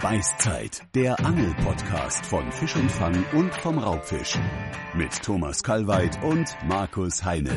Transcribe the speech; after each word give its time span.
Beißzeit, 0.00 0.82
der 0.94 1.18
Angel-Podcast 1.26 2.24
von 2.24 2.52
Fisch 2.52 2.76
und 2.76 2.88
Fang 2.88 3.24
und 3.32 3.52
vom 3.52 3.78
Raubfisch. 3.78 4.38
Mit 4.94 5.10
Thomas 5.24 5.60
Kalweit 5.64 6.22
und 6.22 6.56
Markus 6.68 7.24
Heine. 7.24 7.50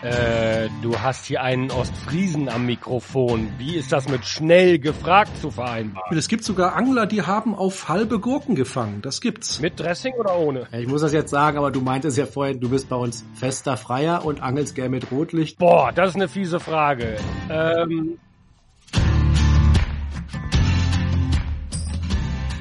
Äh, 0.00 0.70
du 0.80 0.98
hast 0.98 1.26
hier 1.26 1.42
einen 1.42 1.70
Ostfriesen 1.70 2.48
am 2.48 2.64
Mikrofon. 2.64 3.52
Wie 3.58 3.76
ist 3.76 3.92
das 3.92 4.08
mit 4.08 4.24
schnell 4.24 4.78
gefragt 4.78 5.36
zu 5.42 5.50
vereinbaren? 5.50 6.16
Es 6.16 6.28
gibt 6.28 6.42
sogar 6.42 6.74
Angler, 6.74 7.04
die 7.04 7.20
haben 7.20 7.54
auf 7.54 7.90
halbe 7.90 8.18
Gurken 8.18 8.54
gefangen. 8.54 9.02
Das 9.02 9.20
gibt's. 9.20 9.60
Mit 9.60 9.78
Dressing 9.78 10.14
oder 10.14 10.38
ohne? 10.38 10.68
Ich 10.72 10.88
muss 10.88 11.02
das 11.02 11.12
jetzt 11.12 11.30
sagen, 11.30 11.58
aber 11.58 11.70
du 11.70 11.82
meintest 11.82 12.16
ja 12.16 12.24
vorhin, 12.24 12.60
du 12.60 12.70
bist 12.70 12.88
bei 12.88 12.96
uns 12.96 13.26
fester 13.34 13.76
Freier 13.76 14.24
und 14.24 14.42
angelst 14.42 14.74
gern 14.74 14.90
mit 14.90 15.10
Rotlicht. 15.10 15.58
Boah, 15.58 15.92
das 15.92 16.10
ist 16.10 16.16
eine 16.16 16.28
fiese 16.28 16.60
Frage. 16.60 17.16
Ähm, 17.50 18.18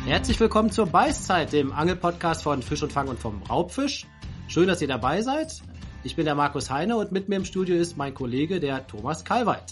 Herzlich 0.05 0.38
willkommen 0.41 0.70
zur 0.70 0.88
Beißzeit, 0.88 1.53
dem 1.53 1.71
Angelpodcast 1.71 2.44
von 2.44 2.61
Fisch 2.61 2.84
und 2.84 2.91
Fang 2.91 3.07
und 3.07 3.17
vom 3.17 3.41
Raubfisch. 3.44 4.05
Schön, 4.49 4.67
dass 4.67 4.81
ihr 4.81 4.88
dabei 4.89 5.21
seid. 5.21 5.61
Ich 6.03 6.17
bin 6.17 6.25
der 6.25 6.35
Markus 6.35 6.70
Heine 6.70 6.98
und 6.98 7.13
mit 7.13 7.30
mir 7.30 7.38
im 7.38 7.45
Studio 7.45 7.77
ist 7.77 7.95
mein 7.95 8.13
Kollege, 8.13 8.59
der 8.59 8.85
Thomas 8.85 9.23
Kalweit. 9.23 9.63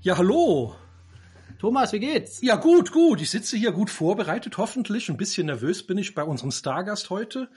Ja, 0.00 0.16
hallo. 0.16 0.76
Thomas, 1.58 1.92
wie 1.92 1.98
geht's? 1.98 2.40
Ja, 2.40 2.54
gut, 2.54 2.92
gut. 2.92 3.20
Ich 3.20 3.30
sitze 3.30 3.56
hier 3.56 3.72
gut 3.72 3.90
vorbereitet, 3.90 4.58
hoffentlich. 4.58 5.08
Ein 5.08 5.16
bisschen 5.16 5.46
nervös 5.46 5.84
bin 5.84 5.98
ich 5.98 6.14
bei 6.14 6.22
unserem 6.22 6.52
Stargast 6.52 7.10
heute. 7.10 7.48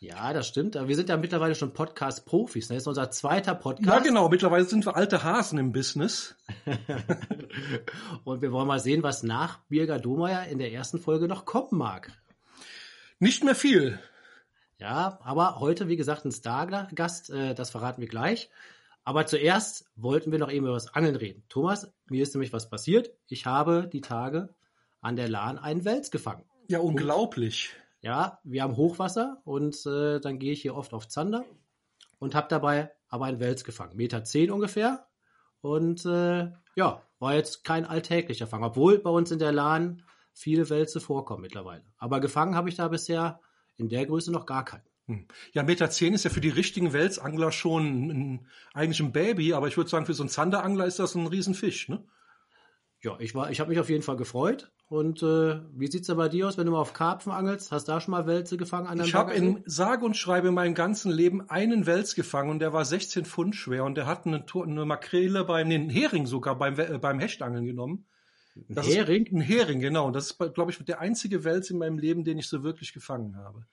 Ja, 0.00 0.32
das 0.32 0.46
stimmt. 0.46 0.76
Aber 0.76 0.88
wir 0.88 0.94
sind 0.94 1.08
ja 1.08 1.16
mittlerweile 1.16 1.54
schon 1.54 1.72
Podcast-Profis. 1.72 2.68
Das 2.68 2.76
ist 2.76 2.86
unser 2.86 3.10
zweiter 3.10 3.54
Podcast. 3.54 3.88
Ja, 3.88 3.98
genau. 3.98 4.28
Mittlerweile 4.28 4.64
sind 4.64 4.86
wir 4.86 4.96
alte 4.96 5.24
Hasen 5.24 5.58
im 5.58 5.72
Business. 5.72 6.36
und 8.24 8.40
wir 8.40 8.52
wollen 8.52 8.68
mal 8.68 8.78
sehen, 8.78 9.02
was 9.02 9.24
nach 9.24 9.58
Birger 9.68 9.98
Domeyer 9.98 10.46
in 10.46 10.58
der 10.58 10.72
ersten 10.72 11.00
Folge 11.00 11.26
noch 11.26 11.44
kommen 11.44 11.76
mag. 11.78 12.12
Nicht 13.18 13.42
mehr 13.42 13.56
viel. 13.56 13.98
Ja, 14.78 15.18
aber 15.22 15.58
heute, 15.58 15.88
wie 15.88 15.96
gesagt, 15.96 16.24
ein 16.24 16.30
Stargast. 16.30 17.30
Äh, 17.30 17.54
das 17.54 17.70
verraten 17.70 18.00
wir 18.00 18.08
gleich. 18.08 18.50
Aber 19.02 19.26
zuerst 19.26 19.86
wollten 19.96 20.30
wir 20.30 20.38
noch 20.38 20.52
eben 20.52 20.66
über 20.66 20.74
das 20.74 20.94
Angeln 20.94 21.16
reden. 21.16 21.42
Thomas, 21.48 21.90
mir 22.08 22.22
ist 22.22 22.34
nämlich 22.34 22.52
was 22.52 22.70
passiert. 22.70 23.10
Ich 23.26 23.46
habe 23.46 23.88
die 23.92 24.02
Tage 24.02 24.54
an 25.00 25.16
der 25.16 25.28
Lahn 25.28 25.58
einen 25.58 25.84
Wels 25.84 26.12
gefangen. 26.12 26.44
Ja, 26.68 26.78
unglaublich. 26.78 27.70
Und 27.74 27.87
ja, 28.00 28.38
wir 28.44 28.62
haben 28.62 28.76
Hochwasser 28.76 29.40
und 29.44 29.84
äh, 29.86 30.20
dann 30.20 30.38
gehe 30.38 30.52
ich 30.52 30.62
hier 30.62 30.76
oft 30.76 30.94
auf 30.94 31.08
Zander 31.08 31.44
und 32.18 32.34
habe 32.34 32.48
dabei 32.48 32.92
aber 33.08 33.26
einen 33.26 33.40
Wels 33.40 33.64
gefangen. 33.64 33.96
Meter 33.96 34.24
zehn 34.24 34.50
ungefähr. 34.50 35.06
Und 35.60 36.04
äh, 36.04 36.52
ja, 36.76 37.02
war 37.18 37.34
jetzt 37.34 37.64
kein 37.64 37.84
alltäglicher 37.84 38.46
Fang, 38.46 38.62
obwohl 38.62 38.98
bei 38.98 39.10
uns 39.10 39.30
in 39.30 39.38
der 39.38 39.52
Lahn 39.52 40.04
viele 40.32 40.70
Wälze 40.70 41.00
vorkommen 41.00 41.42
mittlerweile. 41.42 41.84
Aber 41.96 42.20
gefangen 42.20 42.54
habe 42.54 42.68
ich 42.68 42.76
da 42.76 42.88
bisher 42.88 43.40
in 43.76 43.88
der 43.88 44.06
Größe 44.06 44.30
noch 44.30 44.46
gar 44.46 44.64
keinen. 44.64 44.84
Hm. 45.06 45.26
Ja, 45.52 45.62
Meter 45.62 45.90
zehn 45.90 46.14
ist 46.14 46.24
ja 46.24 46.30
für 46.30 46.40
die 46.40 46.48
richtigen 46.50 46.92
Welsangler 46.92 47.50
schon 47.50 48.08
ein, 48.10 48.46
eigentlich 48.74 49.00
ein 49.00 49.12
Baby, 49.12 49.54
aber 49.54 49.66
ich 49.66 49.76
würde 49.76 49.90
sagen, 49.90 50.06
für 50.06 50.14
so 50.14 50.22
einen 50.22 50.30
Zanderangler 50.30 50.86
ist 50.86 50.98
das 50.98 51.14
ein 51.14 51.26
Riesenfisch, 51.26 51.88
ne? 51.88 52.04
Ja, 53.02 53.16
ich 53.20 53.34
war, 53.34 53.50
ich 53.50 53.60
habe 53.60 53.70
mich 53.70 53.78
auf 53.78 53.88
jeden 53.88 54.02
Fall 54.02 54.16
gefreut. 54.16 54.72
Und 54.88 55.22
äh, 55.22 55.60
wie 55.74 55.86
sieht's 55.86 56.08
da 56.08 56.14
bei 56.14 56.28
dir 56.28 56.48
aus, 56.48 56.56
wenn 56.56 56.66
du 56.66 56.72
mal 56.72 56.80
auf 56.80 56.94
Karpfen 56.94 57.30
angelst? 57.30 57.70
Hast 57.70 57.86
du 57.86 57.92
da 57.92 58.00
schon 58.00 58.12
mal 58.12 58.26
Wälze 58.26 58.56
gefangen? 58.56 58.86
An 58.86 58.98
ich 59.00 59.14
habe 59.14 59.34
in 59.34 59.62
sage 59.66 60.04
und 60.04 60.16
schreibe 60.16 60.50
mein 60.50 60.74
ganzen 60.74 61.12
Leben 61.12 61.48
einen 61.50 61.86
Wels 61.86 62.14
gefangen 62.14 62.50
und 62.50 62.58
der 62.58 62.72
war 62.72 62.84
16 62.84 63.26
Pfund 63.26 63.54
schwer 63.54 63.84
und 63.84 63.96
der 63.96 64.06
hat 64.06 64.26
eine, 64.26 64.44
eine 64.52 64.84
Makrele 64.86 65.44
beim, 65.44 65.66
einen 65.66 65.90
Hering 65.90 66.26
sogar 66.26 66.56
beim, 66.56 66.78
äh, 66.78 66.98
beim 66.98 67.20
Hechtangeln 67.20 67.66
genommen. 67.66 68.06
Das 68.68 68.86
ein 68.86 68.92
Hering? 68.92 69.26
Ist, 69.26 69.32
ein 69.32 69.40
Hering, 69.42 69.80
genau. 69.80 70.06
Und 70.06 70.14
das 70.14 70.32
ist, 70.32 70.54
glaube 70.54 70.70
ich, 70.70 70.84
der 70.84 71.00
einzige 71.00 71.44
Wels 71.44 71.70
in 71.70 71.78
meinem 71.78 71.98
Leben, 71.98 72.24
den 72.24 72.38
ich 72.38 72.48
so 72.48 72.64
wirklich 72.64 72.92
gefangen 72.92 73.36
habe. 73.36 73.66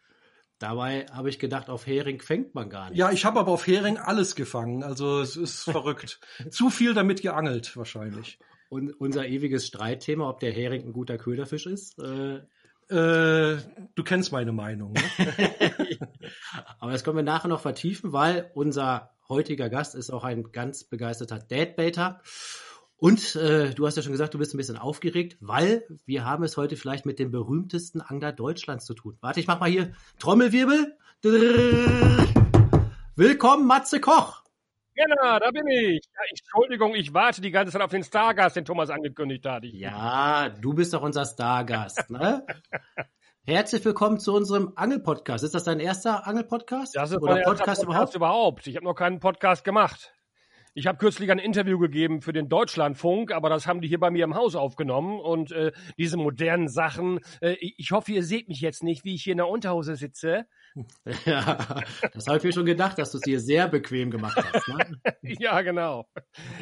Dabei 0.59 1.05
habe 1.11 1.29
ich 1.29 1.39
gedacht, 1.39 1.69
auf 1.69 1.87
Hering 1.87 2.21
fängt 2.21 2.55
man 2.55 2.69
gar 2.69 2.89
nicht. 2.89 2.99
Ja, 2.99 3.11
ich 3.11 3.25
habe 3.25 3.39
aber 3.39 3.51
auf 3.51 3.67
Hering 3.67 3.97
alles 3.97 4.35
gefangen. 4.35 4.83
Also 4.83 5.19
es 5.21 5.35
ist 5.35 5.63
verrückt. 5.63 6.19
Zu 6.49 6.69
viel 6.69 6.93
damit 6.93 7.21
geangelt 7.21 7.75
wahrscheinlich. 7.75 8.37
Und 8.69 8.93
unser 8.99 9.27
ewiges 9.27 9.67
Streitthema, 9.67 10.29
ob 10.29 10.39
der 10.39 10.51
Hering 10.51 10.83
ein 10.83 10.93
guter 10.93 11.17
Köderfisch 11.17 11.65
ist. 11.65 11.99
Äh, 11.99 12.41
äh, 12.89 13.57
du 13.95 14.03
kennst 14.03 14.31
meine 14.31 14.51
Meinung. 14.51 14.93
Ne? 14.93 15.01
Aber 16.79 16.91
das 16.91 17.03
können 17.03 17.17
wir 17.17 17.23
nachher 17.23 17.47
noch 17.47 17.61
vertiefen, 17.61 18.13
weil 18.13 18.51
unser 18.53 19.11
heutiger 19.27 19.69
Gast 19.69 19.95
ist 19.95 20.11
auch 20.11 20.23
ein 20.23 20.51
ganz 20.51 20.83
begeisterter 20.83 21.39
Deadbaiter. 21.39 22.21
Und 22.97 23.35
äh, 23.35 23.73
du 23.73 23.85
hast 23.85 23.97
ja 23.97 24.03
schon 24.03 24.11
gesagt, 24.11 24.33
du 24.33 24.37
bist 24.37 24.53
ein 24.53 24.57
bisschen 24.57 24.77
aufgeregt, 24.77 25.37
weil 25.41 25.85
wir 26.05 26.25
haben 26.25 26.43
es 26.43 26.57
heute 26.57 26.77
vielleicht 26.77 27.05
mit 27.05 27.19
dem 27.19 27.31
berühmtesten 27.31 28.01
Angler 28.01 28.31
Deutschlands 28.31 28.85
zu 28.85 28.93
tun. 28.93 29.17
Warte, 29.19 29.39
ich 29.39 29.47
mach 29.47 29.59
mal 29.59 29.69
hier 29.69 29.91
Trommelwirbel. 30.19 30.95
Willkommen, 33.15 33.67
Matze 33.67 33.99
Koch. 33.99 34.44
Genau, 34.95 35.39
da 35.39 35.51
bin 35.51 35.67
ich. 35.67 36.01
Ja, 36.05 36.21
Entschuldigung, 36.29 36.95
ich 36.95 37.13
warte 37.13 37.41
die 37.41 37.51
ganze 37.51 37.73
Zeit 37.73 37.81
auf 37.81 37.91
den 37.91 38.03
Stargast, 38.03 38.55
den 38.55 38.63
Thomas 38.63 38.89
angekündigt 38.89 39.45
hat. 39.45 39.65
Ja, 39.65 40.47
du 40.47 40.73
bist 40.73 40.93
doch 40.93 41.01
unser 41.01 41.25
Stargast, 41.25 42.09
ne? 42.09 42.45
Herzlich 43.45 43.83
willkommen 43.83 44.19
zu 44.21 44.33
unserem 44.33 44.71
Angelpodcast. 44.77 45.43
Ist 45.43 45.53
das 45.53 45.65
dein 45.65 45.81
erster 45.81 46.25
Angelpodcast? 46.25 46.95
Das 46.95 47.11
ist 47.11 47.21
Oder 47.21 47.33
mein 47.33 47.43
Podcast, 47.43 47.65
Podcast 47.65 47.83
überhaupt? 47.83 48.15
überhaupt. 48.15 48.67
Ich 48.67 48.75
habe 48.77 48.85
noch 48.85 48.95
keinen 48.95 49.19
Podcast 49.19 49.65
gemacht. 49.65 50.13
Ich 50.73 50.87
habe 50.87 50.97
kürzlich 50.97 51.29
ein 51.29 51.39
Interview 51.39 51.77
gegeben 51.77 52.21
für 52.21 52.33
den 52.33 52.47
Deutschlandfunk, 52.47 53.33
aber 53.33 53.49
das 53.49 53.67
haben 53.67 53.81
die 53.81 53.87
hier 53.89 53.99
bei 53.99 54.11
mir 54.11 54.23
im 54.23 54.35
Haus 54.35 54.55
aufgenommen 54.55 55.19
und 55.19 55.51
äh, 55.51 55.73
diese 55.97 56.15
modernen 56.17 56.69
Sachen. 56.69 57.19
Äh, 57.41 57.55
ich 57.59 57.91
hoffe, 57.91 58.13
ihr 58.13 58.23
seht 58.23 58.47
mich 58.47 58.61
jetzt 58.61 58.81
nicht, 58.83 59.03
wie 59.03 59.15
ich 59.15 59.23
hier 59.23 59.33
in 59.33 59.37
der 59.37 59.47
Unterhose 59.49 59.95
sitze. 59.95 60.47
Ja, 61.25 61.81
das 62.13 62.27
habe 62.27 62.37
ich 62.37 62.43
mir 62.43 62.53
schon 62.53 62.65
gedacht, 62.65 62.97
dass 62.97 63.11
du 63.11 63.17
es 63.17 63.23
dir 63.23 63.39
sehr 63.39 63.67
bequem 63.67 64.11
gemacht 64.11 64.37
hast. 64.37 64.67
Ne? 64.67 64.99
ja, 65.39 65.61
genau. 65.61 66.05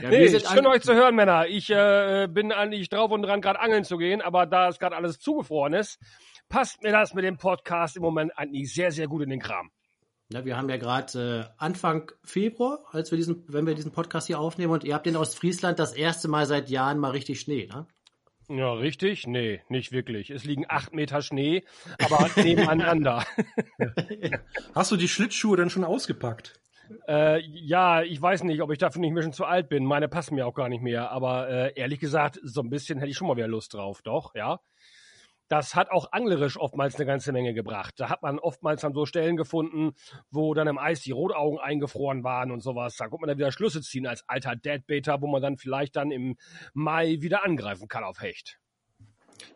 Ja, 0.02 0.10
nee, 0.10 0.28
schön 0.30 0.68
euch 0.68 0.82
zu 0.82 0.94
hören, 0.94 1.16
Männer. 1.16 1.48
Ich 1.48 1.70
äh, 1.70 2.28
bin 2.30 2.52
eigentlich 2.52 2.90
drauf 2.90 3.12
und 3.12 3.24
dran, 3.24 3.42
gerade 3.42 3.60
angeln 3.60 3.84
zu 3.84 3.98
gehen, 3.98 4.22
aber 4.22 4.46
da 4.46 4.70
es 4.70 4.80
gerade 4.80 4.96
alles 4.96 5.20
zugefroren 5.20 5.74
ist, 5.74 6.00
passt 6.50 6.84
mir 6.84 6.92
das 6.92 7.14
mit 7.14 7.26
dem 7.26 7.38
Podcast 7.38 7.98
im 7.98 8.04
Moment 8.04 8.38
eigentlich 8.38 8.74
sehr, 8.74 8.92
sehr 8.92 9.08
gut 9.08 9.24
in 9.24 9.30
den 9.30 9.40
Kram. 9.40 9.72
Ja, 10.30 10.46
wir 10.46 10.58
haben 10.58 10.70
ja 10.70 10.78
gerade 10.78 11.50
äh, 11.50 11.54
Anfang 11.58 12.12
Februar, 12.24 12.86
als 12.92 13.12
wir 13.12 13.18
diesen, 13.18 13.44
wenn 13.48 13.68
wir 13.68 13.76
diesen 13.76 13.92
Podcast 13.92 14.28
hier 14.28 14.40
aufnehmen, 14.40 14.74
und 14.74 14.84
ihr 14.84 14.94
habt 14.94 15.08
in 15.08 15.16
Ostfriesland 15.16 15.80
das 15.80 15.94
erste 15.94 16.28
Mal 16.28 16.46
seit 16.46 16.70
Jahren 16.70 17.00
mal 17.00 17.12
richtig 17.12 17.40
Schnee, 17.40 17.68
ne? 17.68 17.88
Ja, 18.56 18.74
richtig? 18.74 19.26
Nee, 19.26 19.62
nicht 19.68 19.92
wirklich. 19.92 20.30
Es 20.30 20.46
liegen 20.46 20.66
acht 20.70 20.94
Meter 20.94 21.24
Schnee, 21.24 21.64
aber 21.98 22.30
nebeneinander. 22.36 23.26
Hast 24.76 24.92
du 24.92 24.96
die 24.96 25.08
Schlittschuhe 25.08 25.58
denn 25.58 25.72
schon 25.72 25.84
ausgepackt? 25.84 26.60
Äh, 27.08 27.42
ja, 27.42 28.04
ich 28.04 28.22
weiß 28.22 28.44
nicht, 28.44 28.62
ob 28.62 28.72
ich 28.72 28.78
dafür 28.78 29.02
nicht 29.02 29.14
mehr 29.14 29.24
schon 29.24 29.34
zu 29.34 29.46
alt 29.46 29.70
bin. 29.70 29.86
Meine 29.86 30.08
passen 30.08 30.36
mir 30.36 30.46
auch 30.46 30.54
gar 30.54 30.70
nicht 30.70 30.84
mehr. 30.84 31.10
Aber 31.10 31.50
äh, 31.50 31.74
ehrlich 31.76 32.00
gesagt, 32.00 32.40
so 32.44 32.62
ein 32.62 32.70
bisschen 32.70 33.00
hätte 33.00 33.10
ich 33.10 33.18
schon 33.18 33.28
mal 33.28 33.38
wieder 33.38 33.48
Lust 33.48 33.74
drauf, 33.74 34.04
doch, 34.04 34.36
ja 34.36 34.60
das 35.48 35.76
hat 35.76 35.92
auch 35.92 36.12
anglerisch 36.12 36.58
oftmals 36.58 36.96
eine 36.96 37.06
ganze 37.06 37.32
Menge 37.32 37.54
gebracht. 37.54 37.96
Da 37.98 38.10
hat 38.10 38.22
man 38.24 38.40
oftmals 38.40 38.82
dann 38.82 38.94
so 38.94 39.06
Stellen 39.06 39.38
gefunden, 39.38 39.92
wo 40.32 40.54
dann 40.54 40.68
im 40.68 40.78
Eis 40.78 41.02
die 41.02 41.12
Rotaugen 41.12 41.60
eingefroren 41.60 42.24
waren 42.24 42.52
und 42.52 42.62
sowas. 42.62 42.96
Da 42.98 43.08
konnte 43.08 43.22
man 43.22 43.28
dann 43.30 43.38
wieder 43.38 43.52
Schlüsse 43.52 43.82
ziehen 43.82 44.08
als 44.08 44.28
alter 44.28 44.56
Deadbaiter, 44.56 45.22
wo 45.22 45.28
man 45.28 45.42
dann 45.42 45.58
vielleicht 45.58 45.96
dann 45.96 46.12
im 46.12 46.38
Mai 46.74 47.18
wieder 47.22 47.44
angreifen 47.44 47.88
kann 47.88 48.04
auf 48.04 48.22
Hecht. 48.22 48.60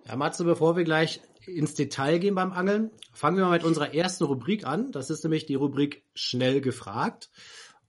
Ja, 0.07 0.15
Matze, 0.15 0.43
bevor 0.43 0.75
wir 0.75 0.83
gleich 0.83 1.21
ins 1.45 1.73
Detail 1.73 2.19
gehen 2.19 2.35
beim 2.35 2.51
Angeln, 2.51 2.91
fangen 3.13 3.37
wir 3.37 3.45
mal 3.45 3.51
mit 3.51 3.63
unserer 3.63 3.93
ersten 3.93 4.25
Rubrik 4.25 4.65
an. 4.65 4.91
Das 4.91 5.09
ist 5.09 5.23
nämlich 5.23 5.45
die 5.45 5.55
Rubrik 5.55 6.03
Schnell 6.13 6.61
gefragt. 6.61 7.29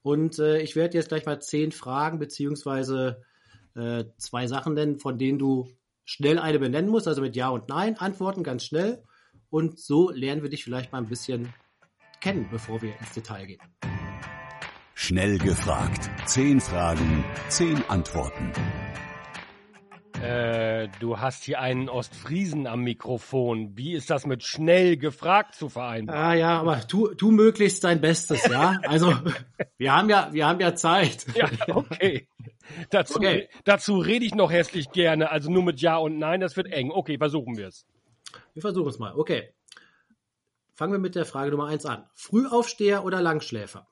Und 0.01 0.39
äh, 0.39 0.61
ich 0.61 0.75
werde 0.75 0.97
jetzt 0.97 1.09
gleich 1.09 1.25
mal 1.25 1.41
zehn 1.41 1.71
Fragen 1.71 2.19
beziehungsweise 2.19 3.21
äh, 3.75 4.05
zwei 4.17 4.47
Sachen 4.47 4.73
nennen, 4.73 4.99
von 4.99 5.17
denen 5.17 5.39
du 5.39 5.69
schnell 6.09 6.39
eine 6.39 6.57
benennen 6.57 6.89
musst, 6.89 7.07
also 7.07 7.21
mit 7.21 7.35
Ja 7.35 7.49
und 7.49 7.69
Nein 7.69 7.95
antworten, 7.95 8.41
ganz 8.43 8.65
schnell. 8.65 9.03
Und 9.51 9.79
so 9.79 10.09
lernen 10.09 10.41
wir 10.41 10.49
dich 10.49 10.63
vielleicht 10.63 10.91
mal 10.91 10.97
ein 10.97 11.07
bisschen 11.07 11.53
kennen, 12.19 12.47
bevor 12.49 12.81
wir 12.81 12.99
ins 12.99 13.13
Detail 13.13 13.45
gehen. 13.45 13.61
Schnell 14.95 15.37
gefragt. 15.37 16.09
Zehn 16.25 16.59
Fragen, 16.59 17.23
zehn 17.49 17.83
Antworten. 17.89 18.51
Äh, 20.21 20.89
du 20.99 21.19
hast 21.19 21.43
hier 21.43 21.61
einen 21.61 21.87
Ostfriesen 21.87 22.67
am 22.67 22.81
Mikrofon. 22.81 23.77
Wie 23.77 23.93
ist 23.93 24.09
das 24.09 24.25
mit 24.25 24.43
schnell 24.43 24.97
gefragt 24.97 25.55
zu 25.55 25.69
vereinbaren? 25.69 26.21
Ah 26.21 26.33
ja, 26.33 26.59
aber 26.59 26.85
tu, 26.87 27.07
tu 27.15 27.31
möglichst 27.31 27.83
dein 27.83 28.01
Bestes, 28.01 28.45
ja. 28.47 28.79
Also 28.87 29.13
wir 29.77 29.93
haben 29.93 30.09
ja, 30.09 30.29
wir 30.31 30.45
haben 30.45 30.59
ja 30.59 30.75
Zeit. 30.75 31.25
Ja, 31.35 31.49
okay. 31.73 32.27
Dazu, 32.89 33.15
okay. 33.15 33.49
dazu 33.63 33.97
rede 33.97 34.25
ich 34.25 34.35
noch 34.35 34.51
herzlich 34.51 34.91
gerne. 34.91 35.31
Also 35.31 35.49
nur 35.49 35.63
mit 35.63 35.79
Ja 35.81 35.97
und 35.97 36.19
Nein, 36.19 36.41
das 36.41 36.57
wird 36.57 36.67
eng. 36.67 36.91
Okay, 36.91 37.17
versuchen 37.17 37.57
wir 37.57 37.67
es. 37.67 37.85
Wir 38.53 38.61
versuchen 38.61 38.89
es 38.89 38.99
mal. 38.99 39.13
Okay. 39.15 39.53
Fangen 40.73 40.91
wir 40.91 40.99
mit 40.99 41.15
der 41.15 41.25
Frage 41.25 41.51
Nummer 41.51 41.67
eins 41.67 41.85
an. 41.85 42.05
Frühaufsteher 42.15 43.03
oder 43.03 43.21
Langschläfer? 43.21 43.87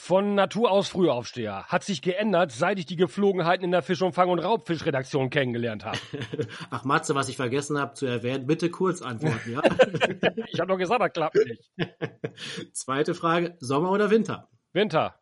Von 0.00 0.36
Natur 0.36 0.70
aus 0.70 0.88
Frühaufsteher. 0.88 1.64
Hat 1.64 1.82
sich 1.82 2.02
geändert, 2.02 2.52
seit 2.52 2.78
ich 2.78 2.86
die 2.86 2.94
Geflogenheiten 2.94 3.64
in 3.64 3.72
der 3.72 3.82
Fisch- 3.82 4.00
und 4.00 4.12
Fang- 4.12 4.30
und 4.30 4.38
Raubfischredaktion 4.38 5.28
kennengelernt 5.28 5.84
habe. 5.84 5.98
Ach 6.70 6.84
Matze, 6.84 7.16
was 7.16 7.28
ich 7.28 7.36
vergessen 7.36 7.78
habe 7.78 7.94
zu 7.94 8.06
erwähnen, 8.06 8.46
bitte 8.46 8.70
kurz 8.70 9.02
antworten, 9.02 9.52
ja? 9.52 9.60
ich 10.46 10.60
habe 10.60 10.68
doch 10.68 10.78
gesagt, 10.78 11.00
das 11.00 11.12
klappt 11.12 11.36
nicht. 11.44 11.72
Zweite 12.72 13.12
Frage, 13.12 13.56
Sommer 13.58 13.90
oder 13.90 14.08
Winter? 14.08 14.48
Winter. 14.72 15.20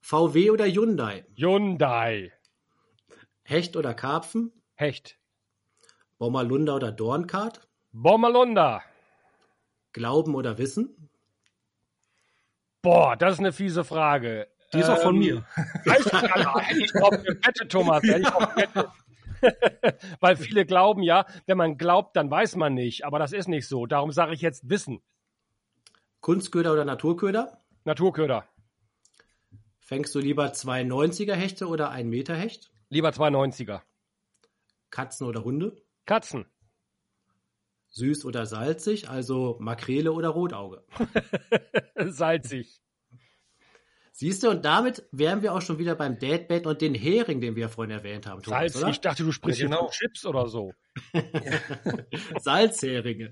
VW 0.00 0.50
oder 0.50 0.66
Hyundai? 0.66 1.24
Hyundai. 1.34 2.30
Hecht 3.42 3.74
oder 3.74 3.94
Karpfen? 3.94 4.52
Hecht. 4.74 5.18
Bommerlunder 6.18 6.76
oder 6.76 6.92
Dornkart? 6.92 7.66
Bommerlunder. 7.90 8.82
Glauben 9.92 10.34
oder 10.34 10.58
Wissen? 10.58 11.08
Boah, 12.82 13.16
das 13.16 13.34
ist 13.34 13.38
eine 13.38 13.52
fiese 13.52 13.84
Frage. 13.84 14.48
Die 14.72 14.78
ist 14.78 14.88
auch 14.88 15.02
von 15.02 15.16
mir. 15.16 15.44
Weiß 15.84 16.06
ich 16.06 16.80
ich 16.80 16.92
drauf 16.92 17.10
gewettet, 17.10 17.70
Thomas. 17.70 18.02
Ich. 18.02 18.26
Weil 20.20 20.36
viele 20.36 20.66
glauben 20.66 21.02
ja, 21.02 21.26
wenn 21.46 21.56
man 21.56 21.78
glaubt, 21.78 22.16
dann 22.16 22.30
weiß 22.30 22.56
man 22.56 22.74
nicht. 22.74 23.04
Aber 23.04 23.18
das 23.18 23.32
ist 23.32 23.48
nicht 23.48 23.68
so. 23.68 23.86
Darum 23.86 24.12
sage 24.12 24.34
ich 24.34 24.40
jetzt 24.40 24.68
Wissen. 24.68 25.00
Kunstköder 26.20 26.72
oder 26.72 26.84
Naturköder? 26.84 27.60
Naturköder. 27.84 28.46
Fängst 29.80 30.14
du 30.14 30.20
lieber 30.20 30.52
zwei 30.52 30.82
90er 30.82 31.34
Hechte 31.34 31.66
oder 31.66 31.90
ein 31.90 32.08
Meter 32.08 32.34
Hecht? 32.34 32.70
Lieber 32.88 33.10
290er. 33.10 33.80
Katzen 34.90 35.26
oder 35.26 35.44
Hunde? 35.44 35.76
Katzen. 36.06 36.46
Süß 37.92 38.24
oder 38.24 38.46
salzig, 38.46 39.08
also 39.08 39.56
Makrele 39.60 40.12
oder 40.12 40.28
Rotauge? 40.30 40.84
Salzig. 41.96 42.80
Siehst 44.14 44.42
du, 44.42 44.50
und 44.50 44.64
damit 44.64 45.04
wären 45.10 45.42
wir 45.42 45.54
auch 45.54 45.62
schon 45.62 45.78
wieder 45.78 45.94
beim 45.94 46.18
Deadbait 46.18 46.66
und 46.66 46.80
den 46.80 46.94
Hering, 46.94 47.40
den 47.40 47.56
wir 47.56 47.62
ja 47.62 47.68
vorhin 47.68 47.90
erwähnt 47.90 48.26
haben. 48.26 48.42
Thomas, 48.42 48.60
Salzig. 48.60 48.82
oder? 48.82 48.90
Ich 48.90 49.00
dachte, 49.00 49.24
du 49.24 49.32
sprichst 49.32 49.60
Ja, 49.60 49.68
hier 49.68 49.76
genau. 49.76 49.88
von 49.88 49.92
Chips 49.92 50.26
oder 50.26 50.48
so. 50.48 50.72
Salzheringe. 52.40 53.30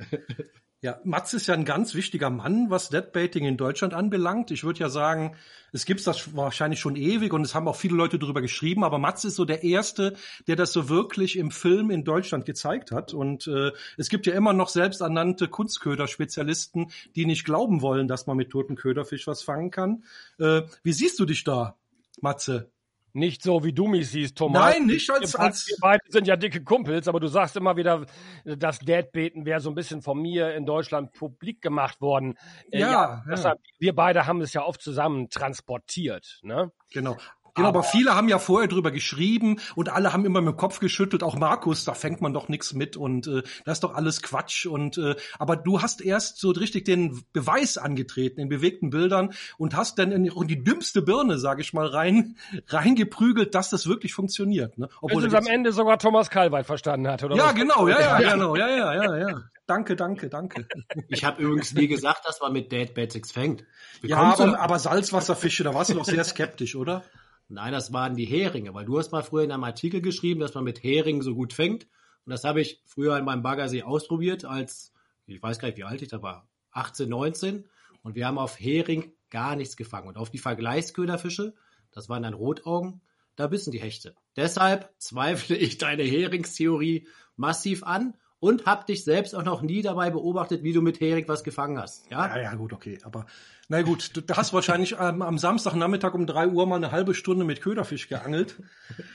Ja, 0.82 0.98
Mats 1.04 1.34
ist 1.34 1.46
ja 1.46 1.52
ein 1.52 1.66
ganz 1.66 1.94
wichtiger 1.94 2.30
Mann, 2.30 2.70
was 2.70 2.88
Deadbaiting 2.88 3.44
in 3.44 3.58
Deutschland 3.58 3.92
anbelangt. 3.92 4.50
Ich 4.50 4.64
würde 4.64 4.80
ja 4.80 4.88
sagen, 4.88 5.36
es 5.72 5.84
gibt 5.84 6.06
das 6.06 6.34
wahrscheinlich 6.34 6.80
schon 6.80 6.96
ewig 6.96 7.34
und 7.34 7.42
es 7.42 7.54
haben 7.54 7.68
auch 7.68 7.76
viele 7.76 7.96
Leute 7.96 8.18
darüber 8.18 8.40
geschrieben, 8.40 8.82
aber 8.82 8.98
Mats 8.98 9.26
ist 9.26 9.36
so 9.36 9.44
der 9.44 9.62
Erste, 9.62 10.16
der 10.46 10.56
das 10.56 10.72
so 10.72 10.88
wirklich 10.88 11.36
im 11.36 11.50
Film 11.50 11.90
in 11.90 12.02
Deutschland 12.02 12.46
gezeigt 12.46 12.92
hat. 12.92 13.12
Und 13.12 13.46
äh, 13.46 13.72
es 13.98 14.08
gibt 14.08 14.26
ja 14.26 14.32
immer 14.32 14.54
noch 14.54 14.70
selbsternannte 14.70 15.48
Kunstköder-Spezialisten, 15.48 16.90
die 17.14 17.26
nicht 17.26 17.44
glauben 17.44 17.82
wollen, 17.82 18.08
dass 18.08 18.26
man 18.26 18.38
mit 18.38 18.48
toten 18.48 18.74
Köderfisch 18.74 19.26
was 19.26 19.42
fangen 19.42 19.70
kann. 19.70 20.04
Äh, 20.38 20.62
wie 20.82 20.94
siehst 20.94 21.20
du 21.20 21.26
dich 21.26 21.44
da, 21.44 21.76
Matze? 22.22 22.70
Nicht 23.12 23.42
so, 23.42 23.64
wie 23.64 23.72
du 23.72 23.86
mich 23.86 24.10
siehst, 24.10 24.36
Thomas. 24.36 24.74
Nein, 24.74 24.86
nicht 24.86 25.10
als, 25.10 25.34
wir, 25.34 25.40
als 25.40 25.66
wir 25.66 25.76
beide 25.80 26.02
sind 26.08 26.26
ja 26.26 26.36
dicke 26.36 26.62
Kumpels, 26.62 27.08
aber 27.08 27.20
du 27.20 27.26
sagst 27.26 27.56
immer 27.56 27.76
wieder, 27.76 28.06
das 28.44 28.78
Deadbeten 28.78 29.44
wäre 29.44 29.60
so 29.60 29.70
ein 29.70 29.74
bisschen 29.74 30.02
von 30.02 30.20
mir 30.20 30.54
in 30.54 30.66
Deutschland 30.66 31.12
publik 31.12 31.60
gemacht 31.62 32.00
worden. 32.00 32.36
Äh, 32.70 32.80
Ja, 32.80 32.90
ja. 32.90 33.24
deshalb, 33.28 33.58
Wir 33.78 33.94
beide 33.94 34.26
haben 34.26 34.40
es 34.40 34.52
ja 34.52 34.64
oft 34.64 34.80
zusammen 34.80 35.28
transportiert. 35.28 36.40
Ne? 36.42 36.70
Genau. 36.92 37.16
Genau, 37.54 37.68
aber, 37.68 37.82
viele 37.82 38.14
haben 38.14 38.28
ja 38.28 38.38
vorher 38.38 38.68
drüber 38.68 38.90
geschrieben 38.90 39.60
und 39.74 39.88
alle 39.88 40.12
haben 40.12 40.24
immer 40.24 40.40
mit 40.40 40.54
dem 40.54 40.56
Kopf 40.56 40.80
geschüttelt, 40.80 41.22
auch 41.22 41.36
Markus, 41.36 41.84
da 41.84 41.94
fängt 41.94 42.20
man 42.20 42.32
doch 42.32 42.48
nichts 42.48 42.72
mit 42.72 42.96
und 42.96 43.26
äh, 43.26 43.42
das 43.64 43.78
ist 43.78 43.84
doch 43.84 43.94
alles 43.94 44.22
Quatsch 44.22 44.66
und 44.66 44.98
äh, 44.98 45.16
aber 45.38 45.56
du 45.56 45.82
hast 45.82 46.00
erst 46.00 46.38
so 46.38 46.50
richtig 46.50 46.84
den 46.84 47.22
Beweis 47.32 47.78
angetreten 47.78 48.40
in 48.40 48.48
bewegten 48.48 48.90
Bildern 48.90 49.32
und 49.58 49.76
hast 49.76 49.98
dann 49.98 50.12
in, 50.12 50.26
in 50.26 50.46
die 50.46 50.62
dümmste 50.62 51.02
Birne, 51.02 51.38
sage 51.38 51.62
ich 51.62 51.72
mal, 51.72 51.86
rein 51.86 52.36
reingeprügelt, 52.68 53.54
dass 53.54 53.70
das 53.70 53.86
wirklich 53.86 54.14
funktioniert, 54.14 54.78
ne? 54.78 54.88
Obwohl 55.00 55.24
es 55.24 55.34
am 55.34 55.46
Ende 55.46 55.72
sogar 55.72 55.98
Thomas 55.98 56.30
Kalweit 56.30 56.66
verstanden 56.66 57.08
hat, 57.08 57.22
oder? 57.22 57.36
Ja, 57.36 57.46
was? 57.46 57.54
genau, 57.54 57.88
ja, 57.88 58.00
ja, 58.00 58.18
genau, 58.32 58.56
ja, 58.56 58.68
ja, 58.68 58.94
ja, 58.94 59.28
ja. 59.28 59.42
Danke, 59.70 59.94
danke, 59.94 60.28
danke. 60.28 60.66
Ich 61.08 61.24
habe 61.24 61.42
übrigens 61.42 61.72
nie 61.74 61.86
gesagt, 61.86 62.26
dass 62.26 62.40
man 62.40 62.52
mit 62.52 62.72
Dead 62.72 62.92
Basics 62.92 63.30
fängt. 63.30 63.64
Wie 64.00 64.08
Ja, 64.08 64.18
aber, 64.18 64.58
aber 64.58 64.78
Salzwasserfische, 64.80 65.62
da 65.62 65.74
warst 65.74 65.90
du 65.90 65.94
doch 65.94 66.04
sehr 66.04 66.24
skeptisch, 66.24 66.74
oder? 66.74 67.04
Nein, 67.52 67.72
das 67.72 67.92
waren 67.92 68.14
die 68.14 68.26
Heringe, 68.26 68.74
weil 68.74 68.84
du 68.84 68.96
hast 68.96 69.10
mal 69.10 69.24
früher 69.24 69.42
in 69.42 69.50
einem 69.50 69.64
Artikel 69.64 70.00
geschrieben, 70.00 70.38
dass 70.38 70.54
man 70.54 70.62
mit 70.62 70.84
Heringen 70.84 71.20
so 71.20 71.34
gut 71.34 71.52
fängt. 71.52 71.88
Und 72.24 72.30
das 72.30 72.44
habe 72.44 72.60
ich 72.60 72.80
früher 72.84 73.18
in 73.18 73.24
meinem 73.24 73.42
Baggersee 73.42 73.82
ausprobiert, 73.82 74.44
als, 74.44 74.92
ich 75.26 75.42
weiß 75.42 75.58
gar 75.58 75.66
nicht, 75.66 75.76
wie 75.76 75.84
alt 75.84 76.00
ich 76.00 76.08
da 76.08 76.22
war, 76.22 76.48
18, 76.70 77.08
19. 77.08 77.68
Und 78.02 78.14
wir 78.14 78.26
haben 78.26 78.38
auf 78.38 78.60
Hering 78.60 79.12
gar 79.30 79.56
nichts 79.56 79.76
gefangen. 79.76 80.06
Und 80.06 80.16
auf 80.16 80.30
die 80.30 80.38
Vergleichsköderfische, 80.38 81.54
das 81.90 82.08
waren 82.08 82.22
dann 82.22 82.34
Rotaugen, 82.34 83.00
da 83.34 83.48
bissen 83.48 83.72
die 83.72 83.80
Hechte. 83.80 84.14
Deshalb 84.36 84.94
zweifle 84.98 85.56
ich 85.56 85.76
deine 85.76 86.04
Heringstheorie 86.04 87.08
massiv 87.34 87.82
an 87.82 88.14
und 88.40 88.64
habe 88.64 88.86
dich 88.86 89.04
selbst 89.04 89.34
auch 89.34 89.44
noch 89.44 89.62
nie 89.62 89.82
dabei 89.82 90.10
beobachtet, 90.10 90.62
wie 90.62 90.72
du 90.72 90.80
mit 90.80 90.98
Hering 90.98 91.28
was 91.28 91.44
gefangen 91.44 91.78
hast. 91.78 92.10
Ja? 92.10 92.26
Ja, 92.26 92.42
ja, 92.42 92.54
gut, 92.54 92.72
okay. 92.72 92.98
Aber 93.02 93.26
na 93.68 93.82
gut, 93.82 94.16
du, 94.16 94.22
du 94.22 94.34
hast 94.34 94.52
wahrscheinlich 94.52 94.96
ähm, 94.98 95.22
am 95.22 95.38
Samstagnachmittag 95.38 96.14
um 96.14 96.26
drei 96.26 96.48
Uhr 96.48 96.66
mal 96.66 96.76
eine 96.76 96.90
halbe 96.90 97.14
Stunde 97.14 97.44
mit 97.44 97.60
Köderfisch 97.60 98.08
geangelt. 98.08 98.56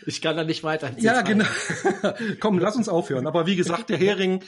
Ich 0.08 0.22
kann 0.22 0.38
da 0.38 0.44
nicht 0.44 0.64
weiter. 0.64 0.92
Ja, 0.98 1.22
genau. 1.22 1.46
Komm, 2.40 2.60
lass 2.60 2.76
uns 2.76 2.88
aufhören. 2.88 3.28
Aber 3.28 3.46
wie 3.46 3.56
gesagt, 3.56 3.90
der 3.90 3.98
Hering, 3.98 4.42